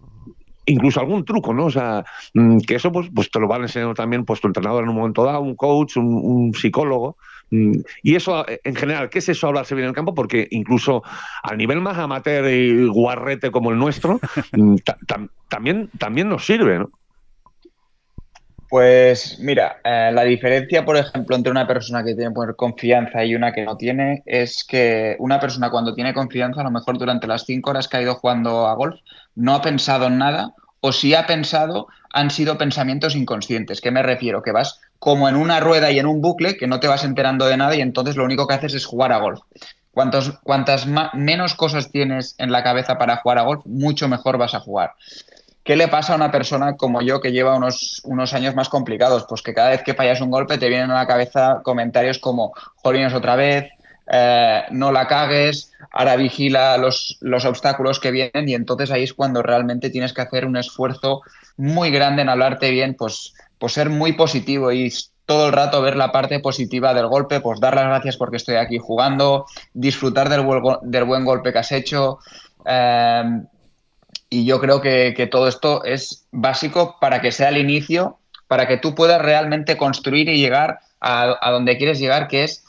incluso 0.65 0.99
algún 0.99 1.23
truco, 1.23 1.53
¿no? 1.53 1.65
O 1.65 1.71
sea, 1.71 2.03
mm, 2.33 2.59
que 2.59 2.75
eso 2.75 2.91
pues, 2.91 3.09
pues 3.13 3.31
te 3.31 3.39
lo 3.39 3.47
va 3.47 3.57
enseñando 3.57 3.93
también 3.93 4.25
pues, 4.25 4.41
tu 4.41 4.47
entrenador 4.47 4.83
en 4.83 4.89
un 4.89 4.95
momento 4.95 5.23
dado, 5.23 5.39
un 5.39 5.55
coach, 5.55 5.95
un 5.97 6.53
psicólogo. 6.53 7.17
Mm, 7.51 7.79
y 8.03 8.15
eso, 8.15 8.47
eh, 8.47 8.59
en 8.63 8.75
general, 8.75 9.09
¿qué 9.09 9.19
es 9.19 9.29
eso 9.29 9.47
hablarse 9.47 9.75
bien 9.75 9.85
en 9.85 9.89
el 9.89 9.95
campo? 9.95 10.13
Porque 10.13 10.47
incluso 10.51 11.03
al 11.43 11.57
nivel 11.57 11.81
más 11.81 11.97
amateur 11.97 12.49
y 12.49 12.87
guarrete 12.87 13.51
como 13.51 13.71
el 13.71 13.77
nuestro, 13.77 14.19
mm, 14.53 14.75
también, 15.49 15.89
también 15.97 16.29
nos 16.29 16.45
sirve, 16.45 16.79
¿no? 16.79 16.91
Pues 18.67 19.37
mira, 19.39 19.79
eh, 19.83 20.09
la 20.11 20.23
diferencia, 20.23 20.83
por 20.83 20.97
ejemplo, 20.97 21.35
entre 21.35 21.51
una 21.51 21.67
persona 21.67 22.03
que 22.03 22.15
tiene 22.15 22.33
confianza 22.57 23.23
y 23.23 23.35
una 23.35 23.53
que 23.53 23.63
no 23.63 23.77
tiene 23.77 24.23
es 24.25 24.65
que 24.67 25.15
una 25.19 25.39
persona 25.39 25.69
cuando 25.69 25.93
tiene 25.93 26.13
confianza, 26.13 26.61
a 26.61 26.65
lo 26.65 26.71
mejor 26.71 26.97
durante 26.97 27.27
las 27.27 27.45
cinco 27.45 27.69
horas 27.69 27.87
que 27.87 27.97
ha 27.97 28.01
ido 28.01 28.15
jugando 28.15 28.67
a 28.67 28.73
golf, 28.73 28.99
no 29.35 29.53
ha 29.53 29.61
pensado 29.61 30.07
en 30.07 30.17
nada 30.17 30.53
o 30.86 30.91
si 30.91 31.15
ha 31.15 31.25
pensado, 31.25 31.88
han 32.13 32.29
sido 32.29 32.59
pensamientos 32.59 33.15
inconscientes. 33.15 33.81
¿Qué 33.81 33.89
me 33.89 34.03
refiero? 34.03 34.43
Que 34.43 34.51
vas 34.51 34.81
como 34.99 35.27
en 35.27 35.36
una 35.36 35.59
rueda 35.59 35.89
y 35.89 35.97
en 35.97 36.05
un 36.05 36.21
bucle 36.21 36.57
que 36.57 36.67
no 36.67 36.79
te 36.79 36.88
vas 36.88 37.03
enterando 37.03 37.47
de 37.47 37.57
nada 37.57 37.75
y 37.75 37.81
entonces 37.81 38.15
lo 38.15 38.23
único 38.23 38.45
que 38.45 38.53
haces 38.53 38.75
es 38.75 38.86
jugar 38.86 39.11
a 39.11 39.17
golf. 39.17 39.39
Cuantas 39.91 40.86
menos 41.15 41.55
cosas 41.55 41.91
tienes 41.91 42.36
en 42.38 42.51
la 42.51 42.61
cabeza 42.61 42.99
para 42.99 43.17
jugar 43.17 43.39
a 43.39 43.43
golf, 43.43 43.65
mucho 43.65 44.07
mejor 44.07 44.38
vas 44.38 44.53
a 44.53 44.59
jugar. 44.59 44.93
¿Qué 45.63 45.75
le 45.75 45.88
pasa 45.88 46.13
a 46.13 46.17
una 46.17 46.31
persona 46.31 46.77
como 46.77 47.01
yo 47.01 47.19
que 47.19 47.31
lleva 47.31 47.57
unos, 47.57 48.03
unos 48.03 48.36
años 48.36 48.53
más 48.53 48.69
complicados? 48.69 49.25
Pues 49.27 49.41
que 49.41 49.55
cada 49.55 49.69
vez 49.69 49.81
que 49.81 49.95
fallas 49.95 50.21
un 50.21 50.29
golpe 50.29 50.59
te 50.59 50.69
vienen 50.69 50.91
a 50.91 50.95
la 50.95 51.07
cabeza 51.07 51.61
comentarios 51.63 52.19
como, 52.19 52.53
jolines 52.75 53.15
otra 53.15 53.36
vez, 53.36 53.71
eh, 54.11 54.63
no 54.71 54.91
la 54.91 55.07
cagues, 55.07 55.71
ahora 55.91 56.15
vigila 56.15 56.77
los, 56.77 57.17
los 57.21 57.45
obstáculos 57.45 57.99
que 57.99 58.11
vienen 58.11 58.47
y 58.47 58.53
entonces 58.53 58.91
ahí 58.91 59.03
es 59.03 59.13
cuando 59.13 59.41
realmente 59.41 59.89
tienes 59.89 60.13
que 60.13 60.21
hacer 60.21 60.45
un 60.45 60.57
esfuerzo 60.57 61.21
muy 61.57 61.89
grande 61.91 62.21
en 62.21 62.29
hablarte 62.29 62.69
bien, 62.71 62.95
pues 62.95 63.33
pues 63.57 63.73
ser 63.73 63.89
muy 63.89 64.13
positivo 64.13 64.71
y 64.71 64.93
todo 65.25 65.47
el 65.47 65.53
rato 65.53 65.81
ver 65.81 65.95
la 65.95 66.11
parte 66.11 66.39
positiva 66.39 66.93
del 66.93 67.07
golpe, 67.07 67.39
pues 67.39 67.59
dar 67.59 67.75
las 67.75 67.85
gracias 67.85 68.17
porque 68.17 68.37
estoy 68.37 68.55
aquí 68.55 68.77
jugando, 68.77 69.45
disfrutar 69.73 70.29
del, 70.29 70.45
del 70.83 71.03
buen 71.03 71.25
golpe 71.25 71.51
que 71.51 71.59
has 71.59 71.71
hecho. 71.71 72.19
Em, 72.65 73.47
y 74.29 74.45
yo 74.45 74.59
creo 74.59 74.81
que, 74.81 75.27
todo 75.31 75.47
esto 75.47 75.83
es 75.83 76.27
básico 76.31 76.97
para 76.99 77.21
que 77.21 77.31
sea 77.31 77.49
el 77.49 77.57
inicio, 77.57 78.19
para 78.47 78.67
que 78.67 78.77
tú 78.77 78.93
puedas 78.93 79.21
realmente 79.21 79.77
construir 79.77 80.29
y 80.29 80.37
llegar 80.37 80.79
a, 80.99 81.51
donde 81.51 81.77
quieres 81.77 81.99
llegar, 81.99 82.27
que 82.27 82.43
es 82.43 82.65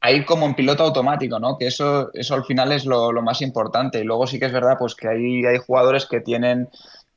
a 0.00 0.12
ir 0.12 0.24
como 0.24 0.46
en 0.46 0.54
piloto 0.54 0.84
automático, 0.84 1.38
¿no? 1.38 1.58
Que 1.58 1.66
eso, 1.66 2.10
eso 2.14 2.34
al 2.34 2.44
final 2.44 2.72
es 2.72 2.84
lo, 2.84 3.12
más 3.22 3.42
importante. 3.42 4.00
Y 4.00 4.04
luego 4.04 4.26
sí 4.26 4.38
que 4.38 4.46
es 4.46 4.52
verdad 4.52 4.76
pues 4.78 4.94
que 4.94 5.08
hay, 5.08 5.44
hay 5.44 5.58
jugadores 5.58 6.06
que 6.06 6.20
tienen 6.20 6.68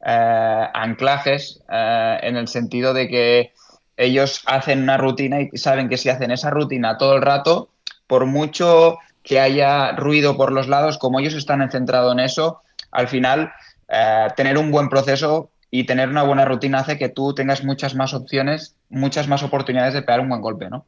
eh, 0.04 0.68
anclajes 0.74 1.62
eh, 1.70 2.20
en 2.24 2.38
el 2.38 2.48
sentido 2.48 2.94
de 2.94 3.08
que 3.08 3.54
ellos 3.98 4.42
hacen 4.48 4.82
una 4.82 4.98
rutina 4.98 5.42
y 5.42 5.58
saben 5.58 5.90
que 5.90 5.98
si 5.98 6.10
hacen 6.10 6.32
esa 6.32 6.50
rutina 6.50 6.98
todo 6.98 7.16
el 7.16 7.22
rato, 7.22 7.70
por 8.08 8.26
mucho 8.26 8.98
que 9.24 9.40
haya 9.40 9.92
ruido 9.92 10.36
por 10.36 10.52
los 10.52 10.68
lados, 10.68 10.98
como 10.98 11.20
ellos 11.20 11.36
están 11.36 11.70
centrados 11.70 12.12
en 12.14 12.20
eso, 12.20 12.62
al 12.92 13.08
final 13.08 13.52
eh, 13.88 14.28
tener 14.36 14.58
un 14.58 14.72
buen 14.72 14.90
proceso 14.90 15.52
y 15.70 15.86
tener 15.86 16.10
una 16.10 16.24
buena 16.24 16.46
rutina 16.46 16.80
hace 16.80 16.98
que 16.98 17.10
tú 17.10 17.36
tengas 17.36 17.64
muchas 17.64 17.94
más 17.94 18.14
opciones, 18.14 18.76
muchas 18.90 19.28
más 19.28 19.44
oportunidades 19.44 19.94
de 19.94 20.02
pegar 20.02 20.20
un 20.20 20.30
buen 20.30 20.42
golpe, 20.42 20.70
¿no? 20.70 20.86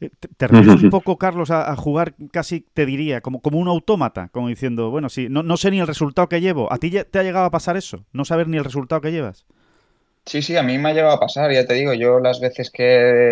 Eh, 0.00 0.10
¿Te, 0.36 0.46
refieres 0.46 0.82
un 0.82 0.90
poco, 0.90 1.18
Carlos, 1.18 1.50
a, 1.50 1.74
jugar 1.76 2.14
casi, 2.30 2.60
te 2.60 2.86
diría, 2.86 3.20
como, 3.20 3.40
como 3.40 3.58
un 3.58 3.68
autómata? 3.68 4.28
Como 4.28 4.48
diciendo, 4.48 4.90
bueno, 4.90 5.08
sí, 5.08 5.28
no, 5.30 5.42
no 5.42 5.56
sé 5.56 5.70
ni 5.70 5.80
el 5.80 5.86
resultado 5.86 6.28
que 6.28 6.40
llevo. 6.40 6.72
¿A 6.72 6.78
ti 6.78 6.90
te 6.90 7.18
ha 7.18 7.22
llegado 7.22 7.46
a 7.46 7.50
pasar 7.50 7.76
eso? 7.76 8.04
¿No 8.12 8.24
saber 8.24 8.48
ni 8.48 8.56
el 8.56 8.64
resultado 8.64 9.00
que 9.00 9.12
llevas? 9.12 9.46
Sí, 10.28 10.42
sí, 10.42 10.56
a 10.56 10.62
mí 10.64 10.76
me 10.76 10.88
ha 10.90 10.92
llegado 10.92 11.14
a 11.14 11.20
pasar, 11.20 11.52
ya 11.52 11.66
te 11.66 11.74
digo, 11.74 11.92
yo 11.92 12.18
las 12.18 12.40
veces 12.40 12.72
que 12.72 12.82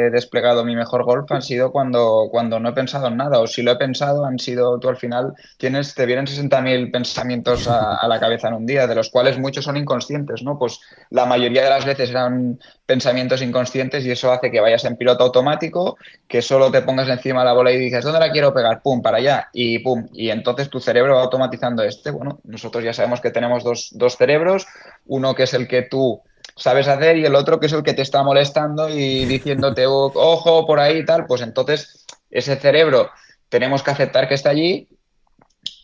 he 0.06 0.10
desplegado 0.10 0.64
mi 0.64 0.76
mejor 0.76 1.02
golf 1.02 1.30
han 1.32 1.42
sido 1.42 1.72
cuando, 1.72 2.28
cuando 2.30 2.60
no 2.60 2.68
he 2.68 2.72
pensado 2.72 3.08
en 3.08 3.16
nada, 3.16 3.40
o 3.40 3.48
si 3.48 3.62
lo 3.62 3.72
he 3.72 3.76
pensado 3.76 4.24
han 4.24 4.38
sido, 4.38 4.78
tú 4.78 4.88
al 4.88 4.96
final 4.96 5.34
tienes, 5.58 5.92
te 5.96 6.06
vienen 6.06 6.26
60.000 6.26 6.92
pensamientos 6.92 7.66
a, 7.66 8.06
la 8.06 8.20
cabeza 8.20 8.46
en 8.46 8.54
un 8.54 8.66
día, 8.66 8.86
de 8.86 8.94
los 8.94 9.10
cuales 9.10 9.40
muchos 9.40 9.64
son 9.64 9.76
inconscientes, 9.76 10.44
¿no? 10.44 10.56
Pues 10.56 10.78
la 11.10 11.26
mayoría 11.26 11.64
de 11.64 11.70
las 11.70 11.84
veces 11.84 12.10
eran 12.10 12.60
pensamientos 12.86 13.42
inconscientes 13.42 14.06
y 14.06 14.12
eso 14.12 14.30
hace 14.30 14.52
que 14.52 14.60
vayas 14.60 14.84
en 14.84 14.96
piloto 14.96 15.24
automático, 15.24 15.96
que 16.28 16.42
solo 16.42 16.70
te 16.70 16.82
pongas 16.82 17.08
encima 17.08 17.42
la 17.42 17.54
bola 17.54 17.72
y 17.72 17.78
dices, 17.78 18.04
¿dónde 18.04 18.20
la 18.20 18.30
quiero 18.30 18.54
pegar? 18.54 18.82
Pum, 18.82 19.02
para 19.02 19.16
allá, 19.16 19.48
y 19.52 19.80
pum, 19.80 20.06
y 20.12 20.30
entonces 20.30 20.70
tu 20.70 20.78
cerebro 20.78 21.16
va 21.16 21.22
automatizando 21.22 21.82
este, 21.82 22.12
bueno, 22.12 22.38
nosotros 22.44 22.84
ya 22.84 22.92
sabemos 22.92 23.20
que 23.20 23.32
tenemos 23.32 23.64
dos, 23.64 23.90
dos 23.94 24.16
cerebros, 24.16 24.68
uno 25.06 25.34
que 25.34 25.42
es 25.42 25.54
el 25.54 25.66
que 25.66 25.82
tú 25.82 26.22
sabes 26.56 26.88
hacer 26.88 27.16
y 27.16 27.24
el 27.24 27.34
otro 27.34 27.58
que 27.58 27.66
es 27.66 27.72
el 27.72 27.82
que 27.82 27.94
te 27.94 28.02
está 28.02 28.22
molestando 28.22 28.88
y 28.88 29.24
diciéndote, 29.24 29.86
oh, 29.86 30.12
ojo, 30.14 30.66
por 30.66 30.80
ahí 30.80 30.98
y 30.98 31.04
tal, 31.04 31.26
pues 31.26 31.42
entonces 31.42 32.04
ese 32.30 32.56
cerebro 32.56 33.10
tenemos 33.48 33.82
que 33.82 33.90
aceptar 33.90 34.28
que 34.28 34.34
está 34.34 34.50
allí 34.50 34.88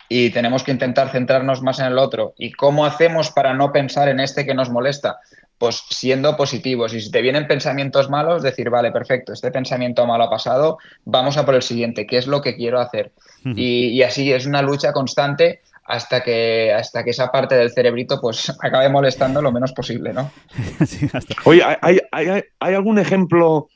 y 0.09 0.31
tenemos 0.31 0.65
que 0.65 0.73
intentar 0.73 1.11
centrarnos 1.11 1.63
más 1.63 1.79
en 1.79 1.87
el 1.87 1.99
otro. 1.99 2.35
¿Y 2.37 2.53
cómo 2.53 2.85
hacemos 2.85 3.31
para 3.31 3.55
no 3.55 3.73
pensar 3.73 4.09
en 4.09 4.19
este 4.19 4.45
que 4.45 4.55
nos 4.55 4.69
molesta? 4.69 5.21
Pues 5.57 5.85
siendo 5.89 6.37
positivos. 6.37 6.93
Y 6.95 7.01
si 7.01 7.11
te 7.13 7.23
vienen 7.23 7.47
pensamientos 7.47 8.11
malos, 8.11 8.43
decir, 8.43 8.71
vale, 8.71 8.91
perfecto, 8.91 9.33
este 9.33 9.53
pensamiento 9.53 10.05
malo 10.07 10.25
ha 10.25 10.31
pasado, 10.31 10.79
vamos 11.05 11.37
a 11.37 11.45
por 11.45 11.55
el 11.55 11.63
siguiente, 11.63 12.07
¿qué 12.07 12.19
es 12.19 12.27
lo 12.27 12.41
que 12.41 12.57
quiero 12.57 12.81
hacer? 12.81 13.13
y, 13.43 13.89
y 13.89 14.03
así 14.03 14.33
es 14.33 14.45
una 14.47 14.61
lucha 14.63 14.93
constante 14.93 15.61
hasta 15.91 16.23
que, 16.23 16.73
hasta 16.73 17.03
que 17.03 17.11
esa 17.11 17.33
parte 17.33 17.57
del 17.57 17.73
cerebrito 17.73 18.21
pues 18.21 18.51
acabe 18.63 18.89
molestando 18.89 19.43
lo 19.43 19.53
menos 19.53 19.73
posible, 19.73 20.13
¿no? 20.13 20.31
Oye, 21.45 21.63
¿hay, 21.65 22.45
algún 22.61 22.99
ejemplo, 22.99 23.69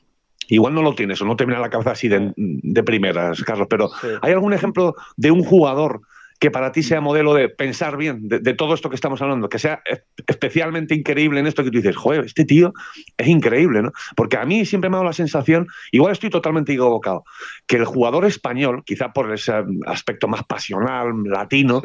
igual 0.47 0.73
no 0.73 0.81
lo 0.81 0.95
tienes 0.95 1.21
o 1.21 1.25
no 1.25 1.35
te 1.35 1.45
viene 1.45 1.57
a 1.57 1.61
la 1.61 1.69
cabeza 1.69 1.91
así 1.91 2.07
de, 2.07 2.83
primeras, 2.83 3.43
Carlos, 3.43 3.67
pero 3.69 3.89
¿hay 4.21 4.31
algún 4.31 4.53
ejemplo 4.53 4.95
de 5.17 5.31
un 5.31 5.43
jugador 5.43 6.01
que 6.39 6.51
para 6.51 6.71
ti 6.71 6.83
sea 6.83 7.01
modelo 7.01 7.33
de 7.33 7.49
pensar 7.49 7.97
bien 7.97 8.27
de, 8.27 8.53
todo 8.53 8.73
esto 8.73 8.89
que 8.89 8.95
estamos 8.95 9.21
hablando, 9.21 9.49
que 9.49 9.59
sea 9.59 9.81
especialmente 10.27 10.93
increíble 10.93 11.39
en 11.39 11.47
esto 11.47 11.63
que 11.63 11.71
tú 11.71 11.77
dices, 11.77 11.95
joder, 11.95 12.25
este 12.25 12.45
tío 12.45 12.73
es 13.17 13.27
increíble, 13.27 13.81
¿no? 13.81 13.91
Porque 14.15 14.37
a 14.37 14.45
mí 14.45 14.65
siempre 14.65 14.89
me 14.89 14.95
ha 14.95 14.99
dado 14.99 15.09
la 15.09 15.13
sensación, 15.13 15.67
igual 15.91 16.11
estoy 16.11 16.29
totalmente 16.29 16.73
equivocado, 16.73 17.23
que 17.67 17.77
el 17.77 17.85
jugador 17.85 18.25
español, 18.25 18.83
quizá 18.85 19.13
por 19.13 19.33
ese 19.33 19.53
aspecto 19.85 20.27
más 20.27 20.43
pasional, 20.43 21.13
latino, 21.23 21.81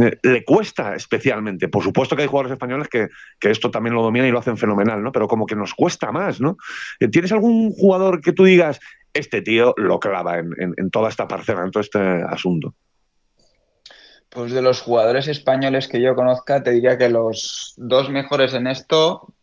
eh, 0.00 0.18
le 0.22 0.44
cuesta 0.44 0.94
especialmente. 0.94 1.68
Por 1.68 1.84
supuesto 1.84 2.16
que 2.16 2.22
hay 2.22 2.28
jugadores 2.28 2.52
españoles 2.52 2.88
que, 2.88 3.08
esto 3.40 3.70
también 3.70 3.94
lo 3.94 4.02
dominan 4.02 4.28
y 4.28 4.32
lo 4.32 4.38
hacen 4.38 4.56
fenomenal, 4.56 5.02
¿no? 5.02 5.12
Pero 5.12 5.28
como 5.28 5.46
que 5.46 5.54
nos 5.54 5.74
cuesta 5.74 6.10
más, 6.10 6.40
¿no? 6.40 6.56
Eh, 7.00 7.08
¿Tienes 7.08 7.32
algún 7.32 7.70
jugador 7.70 8.20
que 8.20 8.32
tú 8.32 8.44
digas, 8.44 8.80
este 9.12 9.42
tío 9.42 9.74
lo 9.76 10.00
clava 10.00 10.38
en, 10.38 10.54
en 10.58 10.90
toda 10.90 11.10
esta 11.10 11.28
parcela, 11.28 11.64
en 11.64 11.70
todo 11.70 11.82
este 11.82 11.98
asunto? 11.98 12.74
Pues 14.32 14.52
de 14.52 14.62
los 14.62 14.80
jugadores 14.80 15.28
españoles 15.28 15.88
que 15.88 16.00
yo 16.00 16.14
conozca, 16.14 16.62
te 16.62 16.70
diría 16.70 16.96
que 16.96 17.10
los 17.10 17.74
dos 17.76 18.08
mejores 18.08 18.54
en 18.54 18.66
esto 18.66 19.34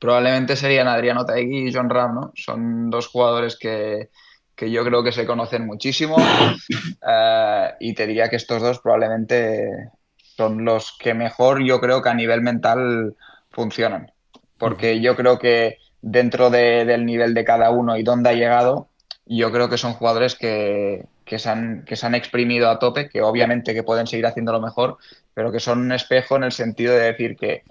probablemente 0.00 0.56
serían 0.56 0.88
Adriano 0.88 1.24
Taigui 1.24 1.68
y 1.68 1.72
John 1.72 1.88
Ram, 1.88 2.14
¿no? 2.14 2.32
Son 2.34 2.90
dos 2.90 3.06
jugadores 3.06 3.56
que, 3.56 4.10
yo 4.58 4.84
creo 4.84 5.04
que 5.04 5.12
se 5.12 5.24
conocen 5.24 5.66
muchísimo 5.66 6.16
eh, 7.08 7.70
y 7.78 7.94
te 7.94 8.08
diría 8.08 8.28
que 8.28 8.36
estos 8.36 8.60
dos 8.60 8.80
probablemente 8.80 9.68
son 10.16 10.64
los 10.64 10.96
que 10.98 11.14
mejor 11.14 11.62
yo 11.64 11.80
creo 11.80 12.02
que 12.02 12.08
a 12.08 12.14
nivel 12.14 12.40
mental 12.40 13.14
funcionan. 13.50 14.10
Porque 14.58 15.00
yo 15.00 15.14
creo 15.14 15.38
que 15.38 15.78
dentro 16.00 16.50
del 16.50 17.06
nivel 17.06 17.34
de 17.34 17.44
cada 17.44 17.70
uno 17.70 17.96
y 17.96 18.02
dónde 18.02 18.30
ha 18.30 18.34
llegado, 18.34 18.88
yo 19.26 19.52
creo 19.52 19.68
que 19.68 19.78
son 19.78 19.92
jugadores 19.92 20.34
que, 20.34 21.06
se 21.26 21.48
han, 21.48 21.84
que 21.84 21.96
se 21.96 22.06
han 22.06 22.14
exprimido 22.14 22.68
a 22.68 22.78
tope, 22.78 23.08
que 23.08 23.22
obviamente 23.22 23.74
que 23.74 23.82
pueden 23.82 24.06
seguir 24.06 24.26
haciéndolo 24.26 24.60
mejor, 24.60 24.98
pero 25.34 25.50
que 25.50 25.60
son 25.60 25.80
un 25.80 25.92
espejo 25.92 26.36
en 26.36 26.44
el 26.44 26.52
sentido 26.52 26.94
de 26.94 27.12
decir 27.12 27.36
que 27.36 27.62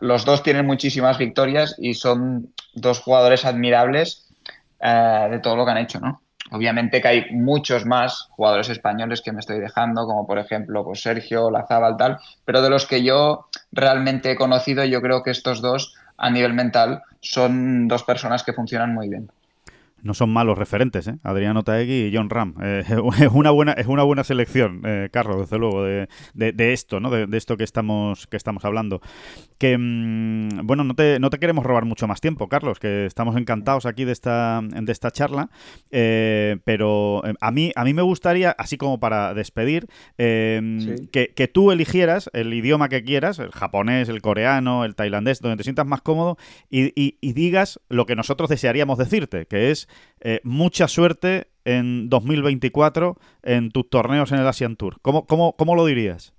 los 0.00 0.24
dos 0.24 0.42
tienen 0.42 0.66
muchísimas 0.66 1.18
victorias 1.18 1.74
y 1.78 1.94
son 1.94 2.52
dos 2.74 3.00
jugadores 3.00 3.44
admirables 3.44 4.28
eh, 4.80 5.28
de 5.30 5.38
todo 5.40 5.56
lo 5.56 5.64
que 5.64 5.70
han 5.70 5.78
hecho, 5.78 6.00
¿no? 6.00 6.22
Obviamente 6.52 7.00
que 7.00 7.08
hay 7.08 7.30
muchos 7.30 7.86
más 7.86 8.28
jugadores 8.30 8.70
españoles 8.70 9.20
que 9.20 9.30
me 9.30 9.38
estoy 9.38 9.60
dejando, 9.60 10.04
como 10.06 10.26
por 10.26 10.38
ejemplo 10.38 10.84
pues 10.84 11.00
Sergio, 11.00 11.50
Lazábal, 11.50 11.96
tal, 11.96 12.18
pero 12.44 12.60
de 12.60 12.70
los 12.70 12.86
que 12.86 13.04
yo 13.04 13.46
realmente 13.70 14.32
he 14.32 14.36
conocido, 14.36 14.84
yo 14.84 15.00
creo 15.00 15.22
que 15.22 15.30
estos 15.30 15.60
dos 15.60 15.94
a 16.16 16.28
nivel 16.28 16.54
mental 16.54 17.02
son 17.20 17.86
dos 17.86 18.02
personas 18.02 18.42
que 18.42 18.52
funcionan 18.52 18.92
muy 18.92 19.08
bien 19.08 19.30
no 20.02 20.14
son 20.14 20.30
malos 20.30 20.58
referentes, 20.58 21.06
¿eh? 21.08 21.18
Adriano 21.22 21.62
Taegui 21.62 22.06
y 22.06 22.14
John 22.14 22.30
Ram. 22.30 22.54
Eh, 22.62 22.84
es, 23.20 23.28
una 23.32 23.50
buena, 23.50 23.72
es 23.72 23.86
una 23.86 24.02
buena 24.02 24.24
selección, 24.24 24.82
eh, 24.84 25.08
Carlos, 25.12 25.38
desde 25.38 25.58
luego, 25.58 25.84
de, 25.84 26.08
de, 26.34 26.72
esto, 26.72 27.00
¿no? 27.00 27.10
De, 27.10 27.26
de, 27.26 27.36
esto 27.36 27.56
que 27.56 27.64
estamos, 27.64 28.26
que 28.26 28.36
estamos 28.36 28.64
hablando. 28.64 29.00
Que, 29.58 29.76
mm, 29.78 30.66
bueno, 30.66 30.84
no 30.84 30.94
te, 30.94 31.18
no 31.20 31.30
te 31.30 31.38
queremos 31.38 31.64
robar 31.64 31.84
mucho 31.84 32.06
más 32.06 32.20
tiempo, 32.20 32.48
Carlos, 32.48 32.78
que 32.78 33.06
estamos 33.06 33.36
encantados 33.36 33.86
aquí 33.86 34.04
de 34.04 34.12
esta, 34.12 34.60
de 34.62 34.92
esta 34.92 35.10
charla, 35.10 35.50
eh, 35.90 36.58
pero 36.64 37.22
a, 37.40 37.50
mí, 37.50 37.72
a 37.74 37.84
mí 37.84 37.94
me 37.94 38.02
gustaría, 38.02 38.50
así 38.52 38.76
como 38.76 39.00
para 39.00 39.34
despedir, 39.34 39.86
que, 40.16 41.32
que, 41.34 41.48
tú 41.48 41.72
eligieras 41.72 42.30
el 42.32 42.52
idioma 42.54 42.88
que 42.88 43.02
quieras, 43.02 43.38
el 43.38 43.50
japonés, 43.50 44.08
el 44.08 44.22
coreano, 44.22 44.84
el 44.84 44.94
tailandés, 44.94 45.40
donde 45.40 45.58
te 45.58 45.64
sientas 45.64 45.86
más 45.86 46.00
cómodo, 46.00 46.36
y, 46.70 46.92
y 46.94 47.32
digas 47.32 47.80
lo 47.88 48.06
que 48.06 48.16
nosotros 48.16 48.48
desearíamos 48.48 48.98
decirte, 48.98 49.46
que 49.46 49.70
es 49.70 49.88
eh, 50.20 50.40
mucha 50.44 50.88
suerte 50.88 51.48
en 51.64 52.08
2024 52.08 53.16
en 53.42 53.70
tus 53.70 53.88
torneos 53.88 54.32
en 54.32 54.38
el 54.38 54.46
Asian 54.46 54.76
Tour. 54.76 54.98
¿Cómo, 55.02 55.26
cómo, 55.26 55.56
cómo 55.56 55.74
lo 55.74 55.86
dirías? 55.86 56.34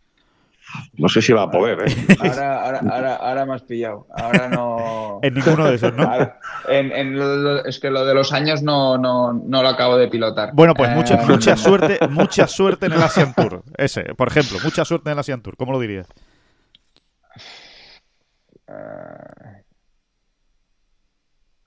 No 0.94 1.10
sé 1.10 1.22
si 1.22 1.34
va 1.34 1.44
a 1.44 1.52
poder, 1.52 1.80
¿eh? 1.86 1.96
Ahora, 2.20 2.64
ahora, 2.64 2.80
ahora, 2.90 3.16
ahora 3.16 3.46
me 3.46 3.56
has 3.56 3.64
pillado. 3.64 4.08
Ahora 4.16 4.48
no. 4.48 5.20
en 5.24 5.34
ninguno 5.34 5.66
de 5.66 5.76
esos, 5.76 5.94
¿no? 5.94 6.10
es 7.66 7.80
que 7.80 7.90
lo 7.90 8.06
de 8.06 8.14
los 8.14 8.32
años 8.32 8.62
no, 8.64 8.98
no, 8.98 9.34
no 9.34 9.62
lo 9.62 9.68
acabo 9.68 9.98
de 9.98 10.08
pilotar. 10.08 10.52
Bueno, 10.54 10.74
pues 10.74 10.92
mucha, 10.92 11.16
eh, 11.16 11.26
mucha 11.28 11.58
suerte, 11.58 12.00
mucha 12.10 12.48
suerte 12.48 12.86
en 12.86 12.94
el 12.94 13.04
Asian 13.04 13.34
Tour. 13.34 13.64
Ese, 13.78 14.16
por 14.16 14.30
ejemplo, 14.30 14.60
mucha 14.64 14.86
suerte 14.86 15.10
en 15.10 15.14
el 15.14 15.20
Asian 15.20 15.42
Tour. 15.42 15.58
¿Cómo 15.58 15.72
lo 15.72 15.80
dirías? 15.80 16.08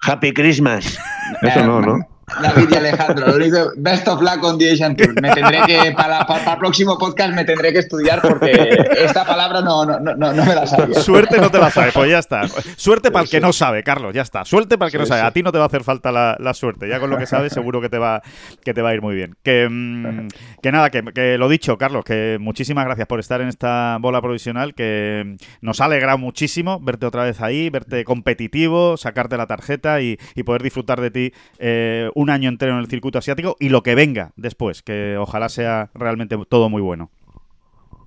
Happy 0.07 0.33
Christmas. 0.33 0.99
Eso 1.43 1.65
no, 1.65 1.81
¿no? 1.81 1.99
David 2.41 2.69
y 2.71 2.75
Alejandro, 2.75 3.27
lo 3.27 3.39
digo, 3.39 3.71
best 3.77 4.09
of 4.09 4.21
luck 4.21 4.43
on 4.43 4.59
the 4.59 4.73
Asian 4.73 4.97
Tour. 4.97 5.21
Me 5.21 5.31
tendré 5.33 5.61
que, 5.67 5.93
para, 5.93 6.27
para, 6.27 6.53
el 6.53 6.59
próximo 6.59 6.97
podcast 6.99 7.35
me 7.35 7.45
tendré 7.45 7.73
que 7.73 7.81
estudiar 7.81 8.23
porque 8.23 8.53
esta 8.99 9.25
palabra 9.25 9.61
no, 9.61 9.85
no, 9.85 9.99
no, 10.01 10.15
no 10.15 10.45
me 10.45 10.55
la 10.55 10.67
sabía. 10.67 11.01
Suerte 11.01 11.39
no 11.39 11.51
te 11.51 11.59
la 11.59 11.71
sabe, 11.71 11.93
pues 11.93 12.11
ya 12.11 12.19
está. 12.19 12.49
Suerte 12.77 13.11
para 13.11 13.25
el 13.25 13.31
que 13.31 13.41
no 13.41 13.53
sabe, 13.53 13.83
Carlos, 13.83 14.15
ya 14.15 14.23
está. 14.23 14.45
Suerte 14.45 14.79
para 14.79 14.87
el 14.87 14.93
que 14.93 14.99
no 14.99 15.07
sabe. 15.07 15.21
A 15.21 15.31
ti 15.33 15.43
no 15.43 15.53
te 15.53 15.59
va 15.59 15.65
a 15.65 15.67
hacer 15.67 15.85
falta 15.85 16.11
la, 16.11 16.37
la, 16.39 16.55
suerte. 16.55 16.89
Ya 16.89 16.99
con 16.99 17.11
lo 17.11 17.19
que 17.19 17.27
sabes 17.27 17.53
seguro 17.55 17.81
que 17.81 17.89
te 17.89 17.99
va, 17.99 18.23
que 18.65 18.73
te 18.73 18.83
va 18.83 18.91
a 18.91 18.95
ir 18.95 19.03
muy 19.03 19.15
bien. 19.15 19.37
Que, 19.43 19.69
mm, 19.69 20.29
que 20.63 20.73
nada, 20.73 20.91
que, 20.91 21.03
que, 21.15 21.39
lo 21.39 21.49
dicho, 21.49 21.77
Carlos, 21.79 22.05
que 22.05 22.39
muchísimas 22.41 22.85
gracias 22.85 23.07
por 23.07 23.21
estar 23.21 23.41
en 23.41 23.49
esta 23.49 23.99
bola 24.01 24.21
provisional, 24.23 24.75
que 24.75 25.37
nos 25.61 25.81
ha 25.81 25.87
alegrado 25.87 26.19
muchísimo 26.19 26.81
verte 26.81 27.07
otra 27.07 27.25
vez 27.25 27.41
ahí, 27.41 27.71
verte 27.71 28.05
competitivo, 28.05 28.97
sacarte 28.97 29.37
la 29.37 29.47
tarjeta 29.47 30.01
y, 30.01 30.19
y 30.35 30.43
poder 30.43 30.63
disfrutar 30.63 31.01
de 31.01 31.11
ti. 31.11 31.33
Eh, 31.59 32.11
un 32.15 32.31
año 32.31 32.49
entero 32.49 32.73
en 32.73 32.79
el 32.79 32.87
circuito 32.87 33.19
asiático 33.19 33.57
y 33.61 33.69
lo 33.69 33.83
que 33.83 33.95
venga 33.95 34.33
después, 34.37 34.83
que 34.83 35.17
ojalá 35.19 35.49
sea 35.49 35.91
realmente 35.95 36.39
todo 36.49 36.69
muy 36.69 36.83
bueno. 36.83 37.11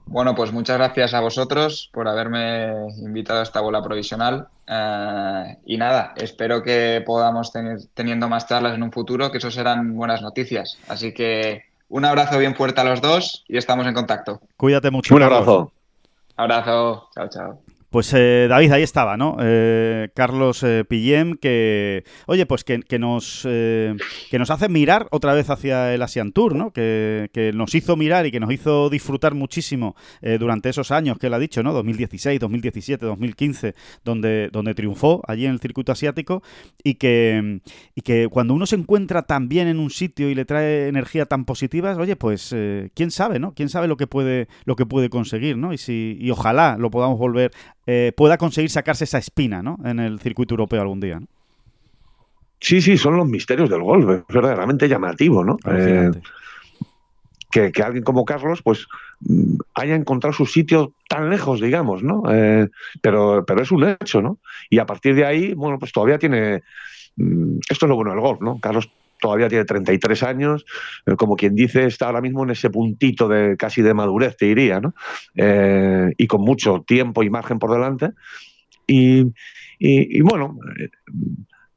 Bueno, 0.09 0.35
pues 0.35 0.53
muchas 0.53 0.77
gracias 0.77 1.13
a 1.13 1.19
vosotros 1.19 1.89
por 1.93 2.07
haberme 2.07 2.71
invitado 2.99 3.41
a 3.41 3.43
esta 3.43 3.59
bola 3.59 3.83
provisional. 3.83 4.47
Eh, 4.65 5.57
y 5.65 5.77
nada, 5.77 6.13
espero 6.15 6.63
que 6.63 7.03
podamos 7.05 7.51
tener 7.51 7.79
teniendo 7.93 8.29
más 8.29 8.47
charlas 8.47 8.75
en 8.75 8.83
un 8.83 8.91
futuro, 8.91 9.31
que 9.31 9.39
eso 9.39 9.51
serán 9.51 9.97
buenas 9.97 10.21
noticias. 10.21 10.77
Así 10.87 11.13
que 11.13 11.65
un 11.89 12.05
abrazo 12.05 12.37
bien 12.39 12.55
fuerte 12.55 12.79
a 12.79 12.85
los 12.85 13.01
dos 13.01 13.43
y 13.49 13.57
estamos 13.57 13.85
en 13.85 13.93
contacto. 13.93 14.41
Cuídate 14.55 14.91
mucho. 14.91 15.13
Un 15.13 15.23
abrazo. 15.23 15.71
Abrazo. 16.37 17.09
Chao, 17.13 17.27
chao. 17.29 17.59
Pues 17.97 18.13
eh, 18.13 18.45
David, 18.47 18.73
ahí 18.73 18.83
estaba, 18.83 19.17
¿no? 19.17 19.37
Eh, 19.41 20.09
Carlos 20.13 20.61
eh, 20.61 20.85
Pillem, 20.87 21.35
que, 21.35 22.03
oye, 22.27 22.45
pues 22.45 22.63
que, 22.63 22.99
nos, 22.99 23.41
que 23.41 24.37
nos 24.37 24.51
hace 24.51 24.69
mirar 24.69 25.07
otra 25.09 25.33
vez 25.33 25.49
hacia 25.49 25.95
el 25.95 26.03
Asian 26.03 26.31
Tour, 26.31 26.53
¿no? 26.53 26.69
Que, 26.69 27.27
nos 27.55 27.73
hizo 27.73 27.95
mirar 27.95 28.27
y 28.27 28.31
que 28.31 28.39
nos 28.39 28.51
hizo 28.51 28.91
disfrutar 28.91 29.33
muchísimo 29.33 29.95
durante 30.39 30.69
esos 30.69 30.91
años 30.91 31.17
que 31.17 31.25
él 31.25 31.33
ha 31.33 31.39
dicho, 31.39 31.63
¿no? 31.63 31.73
2016, 31.73 32.39
2017, 32.39 33.03
2015, 33.03 33.73
donde, 34.05 34.49
donde 34.51 34.75
triunfó 34.75 35.23
allí 35.27 35.47
en 35.47 35.53
el 35.53 35.59
circuito 35.59 35.91
asiático 35.91 36.43
y 36.83 36.95
que, 36.95 37.61
y 37.95 38.01
que 38.01 38.27
cuando 38.27 38.53
uno 38.53 38.67
se 38.67 38.75
encuentra 38.75 39.23
tan 39.23 39.49
bien 39.49 39.67
en 39.67 39.79
un 39.79 39.89
sitio 39.89 40.29
y 40.29 40.35
le 40.35 40.45
trae 40.45 40.87
energía 40.87 41.25
tan 41.25 41.45
positiva, 41.45 41.95
oye, 41.95 42.15
pues 42.15 42.55
quién 42.93 43.09
sabe, 43.09 43.39
¿no? 43.39 43.53
Quién 43.53 43.69
sabe 43.69 43.87
lo 43.87 43.97
que 43.97 44.05
puede, 44.05 44.47
lo 44.65 44.75
que 44.75 44.85
puede 44.85 45.09
conseguir, 45.09 45.57
¿no? 45.57 45.73
Y, 45.73 45.79
si, 45.79 46.15
y 46.19 46.29
ojalá 46.29 46.77
lo 46.77 46.91
podamos 46.91 47.17
volver 47.17 47.51
eh, 47.87 48.11
pueda 48.15 48.37
conseguir 48.37 48.69
sacarse 48.69 49.05
esa 49.05 49.17
espina 49.17 49.63
¿no? 49.63 49.79
en 49.85 49.99
el 49.99 50.19
circuito 50.19 50.53
europeo 50.53 50.81
algún 50.81 50.99
día. 50.99 51.19
¿no? 51.19 51.27
Sí, 52.59 52.81
sí, 52.81 52.97
son 52.97 53.15
los 53.15 53.27
misterios 53.27 53.69
del 53.69 53.81
golf, 53.81 54.09
es 54.09 54.23
verdaderamente 54.27 54.89
llamativo, 54.89 55.43
¿no? 55.43 55.57
Eh, 55.69 56.11
que, 57.49 57.71
alguien 57.81 58.03
como 58.03 58.25
Carlos, 58.25 58.61
pues, 58.61 58.87
mm, 59.21 59.55
haya 59.75 59.95
encontrado 59.95 60.33
su 60.33 60.45
sitio 60.45 60.93
tan 61.07 61.29
lejos, 61.29 61.61
digamos, 61.61 62.03
¿no? 62.03 62.23
Eh, 62.29 62.67
pero, 63.01 63.45
pero 63.45 63.61
es 63.61 63.71
un 63.71 63.87
hecho, 63.87 64.21
¿no? 64.21 64.39
Y 64.69 64.79
a 64.79 64.85
partir 64.85 65.15
de 65.15 65.25
ahí, 65.25 65.53
bueno, 65.53 65.79
pues 65.79 65.91
todavía 65.91 66.17
tiene. 66.17 66.63
Mm, 67.15 67.59
esto 67.69 67.85
es 67.85 67.89
lo 67.89 67.95
bueno 67.95 68.11
del 68.11 68.19
golf, 68.19 68.41
¿no? 68.41 68.59
Carlos 68.59 68.89
todavía 69.19 69.47
tiene 69.49 69.65
33 69.65 70.23
años, 70.23 70.65
eh, 71.05 71.15
como 71.15 71.35
quien 71.35 71.55
dice, 71.55 71.85
está 71.85 72.07
ahora 72.07 72.21
mismo 72.21 72.43
en 72.43 72.51
ese 72.51 72.69
puntito 72.69 73.27
de 73.27 73.57
casi 73.57 73.81
de 73.81 73.93
madurez, 73.93 74.37
te 74.37 74.45
diría, 74.45 74.79
¿no? 74.79 74.93
Eh, 75.35 76.13
y 76.17 76.27
con 76.27 76.41
mucho 76.41 76.83
tiempo 76.85 77.23
y 77.23 77.29
margen 77.29 77.59
por 77.59 77.71
delante. 77.71 78.11
Y, 78.85 79.23
bueno, 80.21 80.57
eh, 80.79 80.89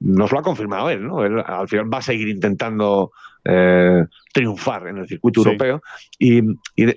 nos 0.00 0.30
lo 0.30 0.38
ha 0.38 0.42
confirmado 0.42 0.90
él, 0.90 1.06
¿no? 1.06 1.24
Él 1.24 1.42
al 1.44 1.68
final 1.68 1.92
va 1.92 1.98
a 1.98 2.02
seguir 2.02 2.28
intentando 2.28 3.12
triunfar 4.32 4.88
en 4.88 4.98
el 4.98 5.08
circuito 5.08 5.40
europeo. 5.40 5.82
Y, 6.18 6.40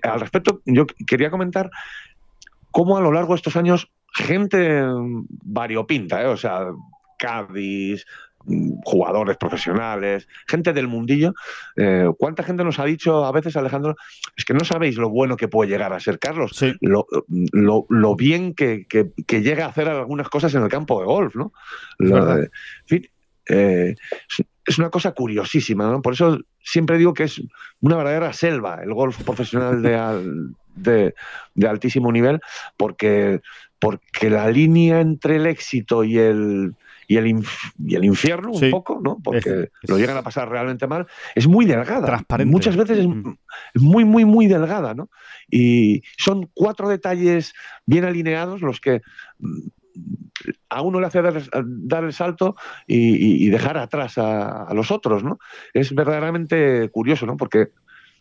al 0.04 0.20
respecto, 0.20 0.62
yo 0.66 0.86
quería 1.08 1.32
comentar 1.32 1.72
cómo 2.70 2.98
a 2.98 3.02
lo 3.02 3.14
largo 3.14 3.34
de 3.34 3.38
estos 3.38 3.56
años 3.56 3.90
gente 4.14 4.84
variopinta, 5.44 6.30
o 6.30 6.38
sea, 6.38 6.68
Cádiz, 7.18 8.06
jugadores 8.84 9.38
profesionales, 9.38 10.28
gente 10.48 10.74
del 10.74 10.88
mundillo. 10.88 11.34
Eh, 11.76 12.10
¿Cuánta 12.18 12.44
gente 12.44 12.64
nos 12.64 12.80
ha 12.80 12.86
dicho 12.86 13.26
a 13.26 13.32
veces, 13.32 13.56
Alejandro, 13.56 13.96
es 14.36 14.46
que 14.46 14.54
no 14.54 14.66
sabéis 14.66 14.98
lo 14.98 15.10
bueno 15.10 15.38
que 15.38 15.48
puede 15.48 15.70
llegar 15.70 15.94
a 15.94 16.00
ser 16.00 16.20
Carlos? 16.20 16.64
Lo, 16.82 17.06
lo, 17.90 18.16
bien 18.16 18.54
que, 18.54 18.86
llega 19.28 19.66
a 19.66 19.70
hacer 19.70 19.88
algunas 19.88 20.30
cosas 20.30 20.54
en 20.56 20.64
el 20.64 20.70
campo 20.70 21.00
de 21.00 21.06
golf, 21.06 21.36
¿no? 21.36 21.54
en 22.00 22.50
fin, 22.86 23.08
eh, 23.50 23.96
es 24.66 24.80
una 24.80 24.90
cosa 24.90 25.12
curiosísima, 25.12 25.90
¿no? 25.90 26.02
Por 26.02 26.14
eso 26.14 26.40
siempre 26.62 26.98
digo 26.98 27.14
que 27.14 27.24
es 27.24 27.42
una 27.82 27.98
verdadera 27.98 28.32
selva 28.34 28.82
el 28.82 28.94
golf 28.94 29.22
profesional 29.24 29.82
de, 29.82 31.14
de, 31.56 31.68
altísimo 31.68 32.12
nivel, 32.12 32.40
porque, 32.78 33.42
porque 33.80 34.30
la 34.30 34.50
línea 34.50 35.02
entre 35.02 35.36
el 35.36 35.48
éxito 35.48 36.04
y 36.04 36.18
el, 36.18 36.76
y 37.08 37.18
el, 37.18 37.44
y 37.86 37.96
el 37.96 38.06
infierno 38.06 38.52
un 38.52 38.72
poco, 38.72 39.00
¿no? 39.04 39.20
Porque 39.24 39.70
lo 39.84 39.98
llegan 39.98 40.18
a 40.18 40.24
pasar 40.24 40.50
realmente 40.50 40.88
mal, 40.88 41.08
es 41.36 41.48
muy 41.48 41.66
delgada. 41.66 42.06
Transparente. 42.06 42.52
Muchas 42.52 42.76
veces 42.76 43.06
mm. 43.08 43.34
es, 43.76 43.82
muy, 43.82 44.06
muy, 44.06 44.26
muy 44.26 44.48
delgada, 44.48 44.94
¿no? 44.94 45.10
Y 45.50 46.04
son 46.18 46.50
cuatro 46.54 46.90
detalles 46.90 47.54
bien 47.86 48.06
alineados 48.06 48.62
los 48.62 48.80
que 48.80 49.02
mm, 49.40 49.68
a 50.70 50.82
uno 50.82 51.00
le 51.00 51.08
hace 51.08 51.22
dar, 51.22 52.04
el 52.04 52.14
salto 52.14 52.56
y, 52.88 53.50
dejar 53.50 53.78
atrás 53.78 54.18
a, 54.18 54.64
a, 54.64 54.74
los 54.74 54.92
otros, 54.92 55.24
¿no? 55.24 55.38
Es 55.74 55.94
verdaderamente 55.94 56.90
curioso, 56.90 57.26
¿no? 57.26 57.38
Porque 57.38 57.70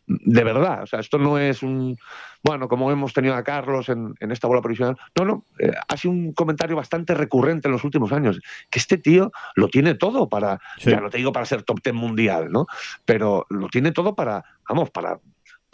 de 0.07 0.45
verdad. 0.45 0.83
O 0.83 0.87
sea, 0.87 1.01
esto 1.01 1.19
no 1.19 1.39
es 1.39 1.63
un. 1.63 1.97
Bueno, 2.43 2.69
como 2.69 2.91
hemos 2.91 3.13
tenido 3.13 3.35
a 3.35 3.45
Carlos 3.45 3.89
en, 3.89 4.15
esta 4.19 4.49
bola 4.49 4.61
provisional. 4.61 4.97
No, 5.19 5.25
no. 5.25 5.45
Eh, 5.59 5.73
ha 5.89 5.97
sido 5.97 6.13
un 6.13 6.33
comentario 6.33 6.77
bastante 6.77 7.15
recurrente 7.15 7.69
en 7.69 7.73
los 7.73 7.85
últimos 7.85 8.13
años. 8.13 8.41
Que 8.71 8.79
este 8.79 8.99
tío 8.99 9.31
lo 9.55 9.69
tiene 9.69 9.95
todo 9.95 10.29
para. 10.29 10.61
Ya 10.79 11.01
no 11.01 11.11
te 11.11 11.19
digo 11.19 11.33
para 11.33 11.47
ser 11.47 11.63
top 11.63 11.81
ten 11.83 11.97
mundial, 11.97 12.51
¿no? 12.51 12.67
Pero 13.05 13.47
lo 13.49 13.69
tiene 13.69 13.93
todo 13.93 14.15
para. 14.15 14.45
Vamos, 14.69 14.91
para 14.91 15.19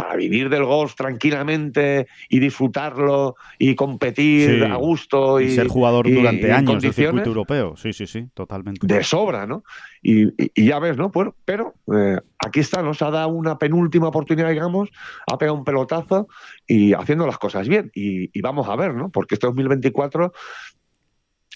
para 0.09 0.16
vivir 0.20 0.48
del 0.48 0.64
golf 0.64 0.94
tranquilamente 0.94 2.06
y 2.30 2.38
disfrutarlo 2.38 3.36
y 3.59 3.74
competir 3.74 4.64
a 4.64 4.76
gusto 4.76 5.38
y, 5.38 5.50
ser 5.50 5.68
jugador 5.68 6.11
durante 6.11 6.50
años 6.50 6.82
del 6.82 6.94
circuito 6.94 7.28
europeo. 7.28 7.76
Sí, 7.76 7.92
sí, 7.92 8.06
sí, 8.06 8.26
totalmente. 8.32 8.86
De 8.86 9.04
sobra, 9.04 9.46
¿no? 9.46 9.64
Y, 10.02 10.64
ya 10.64 10.78
ves, 10.78 10.96
¿no? 10.96 11.11
Pues, 11.11 11.28
pero 11.44 11.74
eh, 11.94 12.18
aquí 12.38 12.61
está, 12.61 12.82
nos 12.82 13.02
ha 13.02 13.11
dado 13.11 13.28
una 13.28 13.59
penúltima 13.59 14.09
oportunidad, 14.09 14.48
digamos, 14.48 14.88
ha 15.30 15.36
pegado 15.36 15.59
un 15.59 15.64
pelotazo 15.64 16.26
y 16.66 16.94
haciendo 16.94 17.26
las 17.26 17.36
cosas 17.36 17.68
bien. 17.68 17.90
Y, 17.94 18.30
y 18.32 18.40
vamos 18.40 18.66
a 18.70 18.76
ver, 18.76 18.94
¿no? 18.94 19.11
Porque 19.11 19.34
este 19.34 19.46
2024 19.46 20.32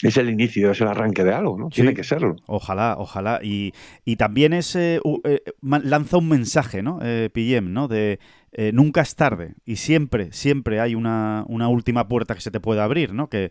es 0.02 0.16
el 0.16 0.28
inicio, 0.28 0.72
es 0.72 0.80
el 0.80 0.88
arranque 0.88 1.24
de 1.24 1.32
algo, 1.32 1.56
¿no? 1.56 1.68
Tiene 1.68 1.94
que 1.94 2.02
serlo. 2.02 2.36
Ojalá, 2.46 2.96
ojalá. 2.98 3.40
Y, 3.42 3.72
y 4.04 4.16
también 4.16 4.52
es, 4.52 4.74
eh, 4.74 5.00
eh, 5.24 5.40
lanza 5.62 6.18
un 6.18 6.28
mensaje, 6.28 6.82
¿no? 6.82 6.98
Eh, 7.02 7.30
Pillem, 7.32 7.72
¿no? 7.72 7.86
De 7.86 8.18
eh, 8.54 8.70
nunca 8.74 9.00
es 9.00 9.16
tarde 9.16 9.54
y 9.64 9.76
siempre, 9.76 10.30
siempre 10.32 10.78
hay 10.78 10.94
una, 10.94 11.46
última 11.48 12.06
puerta 12.06 12.34
que 12.34 12.42
se 12.42 12.50
te 12.50 12.60
puede 12.60 12.82
abrir, 12.82 13.14
¿no? 13.14 13.30
Que, 13.30 13.50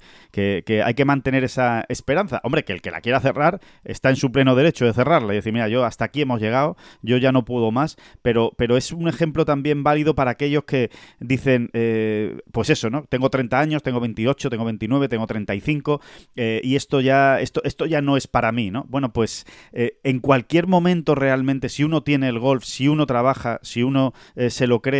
hay 0.85 0.93
que 0.93 1.05
mantener 1.05 1.43
esa 1.43 1.85
esperanza. 1.89 2.39
Hombre, 2.43 2.63
que 2.63 2.73
el 2.73 2.81
que 2.83 2.91
la 2.91 3.01
quiera 3.01 3.19
cerrar 3.19 3.61
está 3.83 4.11
en 4.11 4.15
su 4.15 4.31
pleno 4.31 4.53
derecho 4.53 4.85
de 4.85 4.93
cerrarla 4.93 5.33
y 5.33 5.37
decir, 5.37 5.53
mira, 5.53 5.67
yo 5.69 5.85
hasta 5.85 6.05
aquí 6.05 6.21
hemos 6.21 6.39
llegado, 6.39 6.77
yo 7.01 7.17
ya 7.17 7.31
no 7.31 7.45
puedo 7.45 7.71
más, 7.71 7.97
pero, 8.21 8.51
pero 8.57 8.77
es 8.77 8.91
un 8.91 9.07
ejemplo 9.07 9.43
también 9.43 9.83
válido 9.83 10.13
para 10.13 10.31
aquellos 10.31 10.65
que 10.65 10.91
dicen, 11.19 11.71
eh, 11.73 12.37
pues 12.51 12.69
eso, 12.69 12.91
¿no? 12.91 13.03
Tengo 13.05 13.31
30 13.31 13.59
años, 13.59 13.81
tengo 13.81 13.99
28, 13.99 14.51
tengo 14.51 14.65
29, 14.65 15.09
tengo 15.09 15.25
35 15.25 15.99
eh, 16.35 16.61
y 16.63 16.75
esto 16.75 17.01
ya, 17.01 17.39
esto, 17.39 17.61
esto 17.63 17.87
ya 17.87 18.01
no 18.01 18.17
es 18.17 18.27
para 18.27 18.51
mí, 18.51 18.69
¿no? 18.69 18.85
Bueno, 18.87 19.11
pues 19.11 19.45
en 19.73 20.19
cualquier 20.19 20.67
momento 20.67 21.15
realmente, 21.15 21.69
si 21.69 21.83
uno 21.83 22.03
tiene 22.03 22.29
el 22.29 22.37
golf, 22.37 22.63
si 22.65 22.87
uno 22.87 23.07
trabaja, 23.07 23.59
si 23.63 23.81
uno 23.81 24.13
se 24.49 24.67
lo 24.67 24.81
cree, 24.81 24.90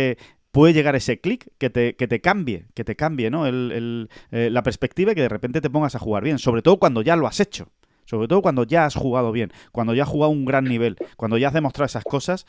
puede 0.52 0.74
llegar 0.74 0.94
ese 0.94 1.20
clic 1.20 1.48
que 1.58 1.70
te, 1.70 1.96
que 1.96 2.06
te 2.06 2.20
cambie, 2.20 2.66
que 2.74 2.84
te 2.84 2.94
cambie, 2.94 3.30
¿no? 3.30 3.46
El, 3.46 4.08
eh, 4.30 4.50
la 4.50 4.62
perspectiva 4.62 5.12
y 5.12 5.14
que 5.14 5.22
de 5.22 5.28
repente 5.28 5.60
te 5.60 5.70
pongas 5.70 5.94
a 5.94 5.98
jugar 5.98 6.22
bien, 6.22 6.38
sobre 6.38 6.62
todo 6.62 6.78
cuando 6.78 7.02
ya 7.02 7.16
lo 7.16 7.26
has 7.26 7.40
hecho. 7.40 7.68
Sobre 8.04 8.28
todo 8.28 8.42
cuando 8.42 8.64
ya 8.64 8.84
has 8.84 8.94
jugado 8.94 9.32
bien, 9.32 9.52
cuando 9.70 9.94
ya 9.94 10.02
has 10.02 10.08
jugado 10.08 10.30
un 10.30 10.44
gran 10.44 10.64
nivel, 10.64 10.96
cuando 11.16 11.38
ya 11.38 11.48
has 11.48 11.54
demostrado 11.54 11.86
esas 11.86 12.04
cosas, 12.04 12.46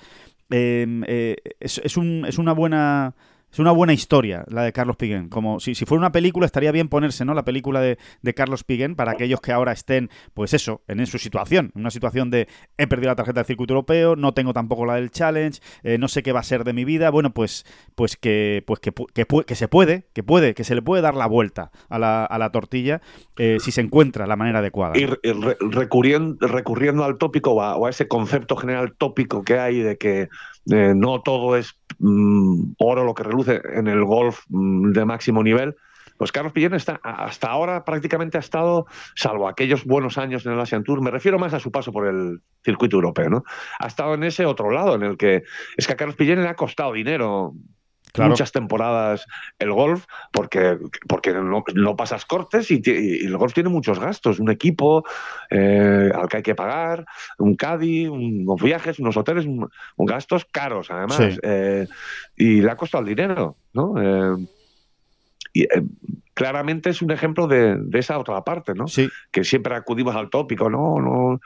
em, 0.49 1.03
eh, 1.07 1.37
es, 1.59 1.95
un, 1.95 2.25
es 2.27 2.37
una 2.37 2.53
buena 2.53 3.13
es 3.53 3.59
una 3.59 3.71
buena 3.71 3.93
historia 3.93 4.43
la 4.47 4.63
de 4.63 4.73
Carlos 4.73 4.97
Piguén. 4.97 5.29
Como 5.29 5.59
si, 5.59 5.75
fuera 5.75 5.99
una 5.99 6.11
película, 6.11 6.47
estaría 6.47 6.71
bien 6.71 6.89
ponerse, 6.89 7.23
¿no? 7.23 7.35
La 7.35 7.45
película 7.45 7.81
de, 7.81 7.97
Carlos 8.33 8.63
Piguén 8.63 8.95
para 8.95 9.11
aquellos 9.11 9.41
que 9.41 9.51
ahora 9.51 9.71
estén, 9.71 10.09
pues 10.33 10.55
eso, 10.55 10.81
en, 10.87 11.05
su 11.05 11.19
situación. 11.19 11.71
Una 11.75 11.91
situación 11.91 12.31
de 12.31 12.47
he 12.79 12.87
perdido 12.87 13.11
la 13.11 13.15
tarjeta 13.15 13.41
del 13.41 13.45
circuito 13.45 13.73
europeo, 13.75 14.15
no 14.15 14.33
tengo 14.33 14.53
tampoco 14.53 14.87
la 14.87 14.95
del 14.95 15.11
challenge, 15.11 15.61
eh, 15.83 15.99
no 15.99 16.07
sé 16.07 16.23
qué 16.23 16.31
va 16.31 16.39
a 16.39 16.43
ser 16.43 16.63
de 16.63 16.73
mi 16.73 16.83
vida. 16.83 17.11
Bueno, 17.11 17.31
pues, 17.31 17.63
pues 17.93 18.17
que, 18.17 18.63
pues 18.65 18.79
que, 18.79 18.91
que, 18.91 19.55
se 19.55 19.67
puede, 19.67 20.07
que 20.13 20.23
puede, 20.23 20.55
que 20.55 20.63
se 20.63 20.73
le 20.73 20.81
puede 20.81 21.03
dar 21.03 21.13
la 21.13 21.27
vuelta 21.27 21.71
a 21.89 21.99
la, 21.99 22.49
tortilla 22.51 23.01
eh, 23.37 23.57
si 23.59 23.71
se 23.71 23.81
encuentra 23.81 24.25
la 24.25 24.35
manera 24.35 24.59
adecuada. 24.59 24.97
Y 24.97 25.05
recurriendo, 25.05 26.47
recurriendo 26.47 27.03
al 27.03 27.19
tópico 27.19 27.51
o 27.51 27.85
a, 27.85 27.89
ese 27.91 28.07
concepto 28.07 28.55
general 28.55 28.95
tópico 28.97 29.43
que 29.43 29.59
hay 29.59 29.79
de 29.81 29.97
que 29.97 30.29
eh, 30.71 30.93
no 30.95 31.21
todo 31.21 31.55
es 31.57 31.77
mm, 31.99 32.73
oro 32.77 33.03
lo 33.03 33.13
que 33.13 33.23
reluce 33.23 33.61
en 33.73 33.87
el 33.87 34.03
golf 34.03 34.41
mm, 34.49 34.91
de 34.91 35.05
máximo 35.05 35.43
nivel. 35.43 35.75
Pues 36.17 36.31
Carlos 36.31 36.53
Pillén 36.53 36.73
está, 36.73 36.99
hasta 37.03 37.47
ahora 37.47 37.83
prácticamente 37.83 38.37
ha 38.37 38.39
estado, 38.39 38.85
salvo 39.15 39.47
aquellos 39.47 39.83
buenos 39.83 40.17
años 40.17 40.45
en 40.45 40.53
el 40.53 40.59
Asian 40.59 40.83
Tour, 40.83 41.01
me 41.01 41.11
refiero 41.11 41.39
más 41.39 41.53
a 41.53 41.59
su 41.59 41.71
paso 41.71 41.91
por 41.91 42.07
el 42.07 42.39
circuito 42.63 42.97
europeo, 42.97 43.29
¿no? 43.29 43.43
Ha 43.79 43.87
estado 43.87 44.13
en 44.13 44.23
ese 44.23 44.45
otro 44.45 44.69
lado, 44.69 44.95
en 44.95 45.03
el 45.03 45.17
que 45.17 45.43
es 45.75 45.87
que 45.87 45.93
a 45.93 45.97
Carlos 45.97 46.15
Pillén 46.15 46.41
le 46.41 46.47
ha 46.47 46.55
costado 46.55 46.93
dinero 46.93 47.55
muchas 48.21 48.51
temporadas 48.51 49.25
el 49.59 49.71
golf 49.71 50.05
porque, 50.31 50.77
porque 51.07 51.33
no, 51.33 51.95
pasas 51.95 52.25
cortes 52.25 52.69
y, 52.71 52.81
el 52.85 53.37
golf 53.37 53.53
tiene 53.53 53.69
muchos 53.69 53.99
gastos. 53.99 54.39
Un 54.39 54.51
equipo 54.51 55.03
eh, 55.49 56.11
al 56.13 56.27
que 56.27 56.37
hay 56.37 56.43
que 56.43 56.55
pagar, 56.55 57.05
un 57.37 57.55
caddy, 57.55 58.07
unos 58.07 58.61
viajes, 58.61 58.99
unos 58.99 59.17
hoteles, 59.17 59.45
un, 59.45 59.69
gastos 59.97 60.45
caros 60.45 60.91
además. 60.91 61.39
Eh, 61.41 61.87
y 62.35 62.61
le 62.61 62.71
ha 62.71 62.77
costado 62.77 63.03
el 63.03 63.09
dinero, 63.09 63.57
¿no? 63.73 63.93
Eh, 64.01 64.47
y, 65.53 65.67
claramente 66.33 66.89
es 66.89 67.01
un 67.01 67.11
ejemplo 67.11 67.47
de, 67.47 67.79
esa 67.93 68.17
otra 68.17 68.43
parte, 68.43 68.73
¿no? 68.73 68.85
Que 69.31 69.43
siempre 69.43 69.75
acudimos 69.75 70.15
al 70.15 70.29
tópico, 70.29 70.69
¿no? 70.69 70.99
no 70.99 71.39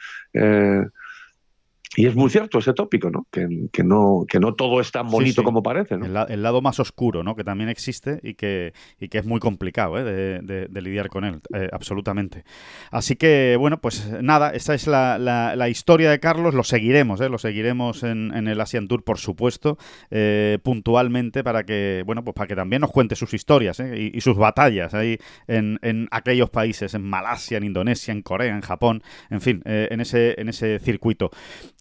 y 2.00 2.06
es 2.06 2.16
muy 2.16 2.30
cierto 2.30 2.60
ese 2.60 2.74
tópico, 2.74 3.10
¿no? 3.10 3.26
Que, 3.32 3.48
no, 3.84 4.26
que 4.30 4.40
no 4.40 4.54
todo 4.54 4.80
es 4.80 4.92
tan 4.92 5.10
bonito 5.10 5.42
como 5.42 5.64
parece. 5.64 5.98
¿no? 5.98 6.06
El, 6.28 6.44
lado 6.44 6.62
más 6.62 6.80
oscuro, 6.80 7.24
¿no? 7.24 7.36
Que 7.36 7.44
también 7.44 7.72
existe 7.72 8.20
y 8.22 8.36
que, 8.36 8.74
y 9.00 9.10
que 9.10 9.18
es 9.18 9.26
muy 9.26 9.40
complicado 9.40 9.98
¿eh? 9.98 10.40
de, 10.44 10.82
lidiar 10.82 11.10
con 11.10 11.24
él, 11.24 11.42
eh, 11.56 11.70
absolutamente. 11.72 12.44
Así 12.92 13.16
que, 13.16 13.56
bueno, 13.60 13.80
pues 13.82 14.12
nada, 14.22 14.52
esta 14.52 14.76
es 14.76 14.86
la, 14.86 15.18
la, 15.18 15.70
historia 15.70 16.12
de 16.12 16.20
Carlos. 16.20 16.54
Lo 16.54 16.64
seguiremos, 16.64 17.20
¿eh? 17.20 17.30
Lo 17.30 17.40
seguiremos 17.40 18.04
en, 18.04 18.32
en 18.36 18.48
el 18.48 18.62
Asian 18.62 18.88
Tour, 18.88 19.04
por 19.04 19.18
supuesto, 19.18 19.80
eh, 20.12 20.60
puntualmente 20.62 21.44
para 21.44 21.64
que, 21.64 22.04
bueno, 22.06 22.24
pues 22.24 22.36
para 22.36 22.48
que 22.48 22.56
también 22.56 22.82
nos 22.82 22.92
cuente 22.92 23.16
sus 23.16 23.34
historias 23.34 23.80
y, 23.80 24.12
y, 24.16 24.22
sus 24.22 24.38
batallas 24.38 24.94
ahí 24.94 25.18
en, 25.48 25.80
en 25.82 26.08
aquellos 26.12 26.52
países, 26.52 26.94
en 26.94 27.02
Malasia, 27.02 27.58
en 27.58 27.64
Indonesia, 27.64 28.12
en 28.12 28.22
Corea, 28.22 28.54
en 28.54 28.62
Japón, 28.62 29.02
en 29.32 29.42
fin, 29.42 29.64
en, 29.66 30.00
ese, 30.00 30.40
en 30.40 30.50
ese 30.50 30.78
circuito 30.78 31.32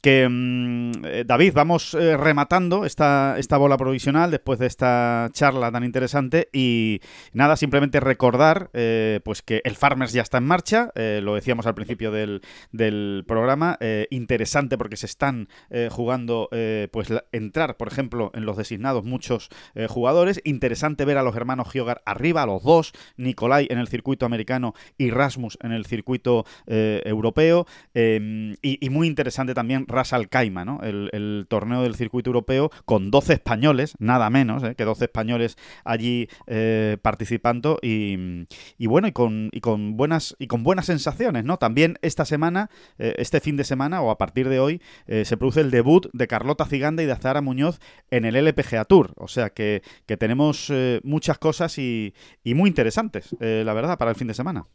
mm, 0.07 1.05
eh, 1.05 1.25
David, 1.27 1.53
vamos 1.55 1.95
eh, 1.95 2.17
rematando 2.17 2.85
esta, 2.85 3.37
esta 3.39 3.57
bola 3.57 3.77
provisional 3.77 4.31
después 4.31 4.59
de 4.59 4.67
esta 4.67 5.29
charla 5.33 5.73
tan 5.73 5.83
interesante 5.83 6.49
y 6.53 7.01
nada, 7.33 7.57
simplemente 7.57 7.99
recordar 7.99 8.71
eh, 8.73 9.21
pues 9.25 9.43
que 9.43 9.63
el 9.65 9.75
Farmers 9.75 10.13
ya 10.13 10.23
está 10.23 10.39
en 10.39 10.45
marcha, 10.45 10.93
lo 10.95 11.35
decíamos 11.35 11.67
al 11.67 11.75
principio 11.75 12.11
del, 12.11 12.43
del 12.73 13.25
programa, 13.27 13.79
interesante 14.11 14.79
porque 14.79 14.97
se 14.97 15.07
están 15.07 15.49
jugando 15.91 16.49
pues 16.91 17.09
entrar, 17.33 17.77
por 17.77 17.89
ejemplo, 17.89 18.31
en 18.35 18.47
los 18.47 18.57
designados 18.57 19.05
muchos 19.05 19.49
jugadores, 19.89 20.41
interesante 20.45 21.05
ver 21.05 21.19
a 21.19 21.23
los 21.23 21.37
hermanos 21.37 21.71
Giogar 21.71 22.03
arriba, 22.07 22.43
a 22.43 22.47
los 22.47 22.63
dos, 22.63 22.93
Nicolai 23.17 23.67
en 23.71 23.79
el 23.79 23.89
circuito 23.89 24.27
americano 24.27 24.75
y 24.97 25.11
Rasmus 25.11 25.59
en 25.63 25.73
el 25.73 25.87
circuito 25.87 26.45
europeo 26.67 27.67
y, 27.95 28.57
y 28.63 28.91
muy 28.91 29.07
interesante 29.07 29.55
también 29.55 29.87
Ras 29.97 30.13
Al 30.13 30.29
¿no? 30.65 30.81
El, 30.83 31.47
torneo 31.49 31.83
del 31.83 31.95
circuito 31.95 32.31
europeo 32.31 32.71
con 32.85 33.11
12 33.11 33.33
españoles, 33.35 33.95
nada 33.99 34.31
menos 34.31 34.63
¿eh? 34.63 34.75
que 34.77 34.85
12 34.85 35.07
españoles 35.07 35.57
allí 35.85 36.29
eh, 36.47 36.99
participando 37.01 37.79
y, 37.83 38.47
bueno, 38.87 39.09
y 39.09 39.13
con, 39.13 39.49
y 39.53 39.61
con 39.61 39.97
buenas 39.97 40.37
y 40.39 40.47
con 40.47 40.63
buenas 40.63 40.87
sensaciones, 40.87 41.45
¿no? 41.45 41.57
También 41.57 41.99
esta 42.03 42.25
semana, 42.25 42.71
eh, 42.99 43.15
este 43.19 43.41
fin 43.41 43.57
de 43.57 43.65
semana 43.65 44.03
o 44.03 44.11
a 44.11 44.19
partir 44.19 44.49
de 44.49 44.61
hoy, 44.61 44.81
se 45.07 45.37
produce 45.37 45.61
el 45.61 45.71
debut 45.71 46.09
de 46.13 46.27
Carlota 46.27 46.67
Ciganda 46.67 47.03
y 47.03 47.07
de 47.07 47.13
Azara 47.13 47.41
Muñoz 47.41 47.81
en 48.11 48.25
el 48.25 48.37
LPGA 48.37 48.85
Tour. 48.85 49.13
O 49.17 49.29
sea 49.29 49.51
que, 49.51 49.83
que 50.07 50.17
tenemos 50.17 50.73
muchas 51.03 51.39
cosas 51.39 51.79
y, 51.79 52.15
y 52.45 52.55
muy 52.55 52.69
interesantes, 52.69 53.35
la 53.41 53.73
verdad, 53.73 53.99
para 53.99 54.11
el 54.11 54.17
fin 54.17 54.29
de 54.29 54.35
semana. 54.35 54.67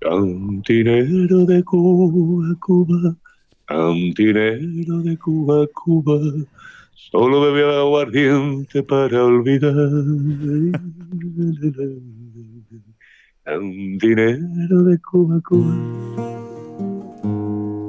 Cantinero 0.00 1.44
de 1.44 1.62
Cuba, 1.62 2.56
Cuba, 2.60 3.16
Cantinero 3.70 5.00
de 5.00 5.16
Cuba, 5.16 5.64
Cuba, 5.72 6.18
solo 6.92 7.40
bebe 7.40 7.78
aguardiente 7.78 8.82
para 8.82 9.24
olvidar. 9.24 9.72
Cantinero 13.44 14.82
de 14.82 14.98
Cuba, 14.98 15.40
Cuba. 15.48 15.72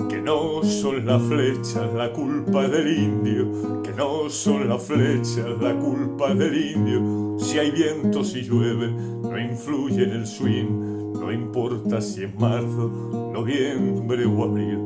Que 0.08 0.22
no 0.22 0.62
son 0.62 1.04
las 1.04 1.24
flechas 1.24 1.92
la 1.96 2.14
culpa 2.14 2.68
del 2.68 3.00
indio, 3.00 3.82
que 3.82 3.92
no 3.94 4.30
son 4.30 4.70
las 4.70 4.86
flechas 4.86 5.48
la 5.60 5.76
culpa 5.80 6.36
del 6.36 6.76
indio. 6.76 7.40
Si 7.40 7.58
hay 7.58 7.72
viento, 7.72 8.24
si 8.24 8.44
llueve, 8.44 8.92
no 8.92 9.40
influye 9.40 10.04
en 10.04 10.12
el 10.12 10.28
swing, 10.28 11.14
no 11.20 11.32
importa 11.32 12.00
si 12.02 12.26
es 12.26 12.40
marzo, 12.40 13.32
noviembre 13.34 14.26
o 14.28 14.44
abril 14.44 14.86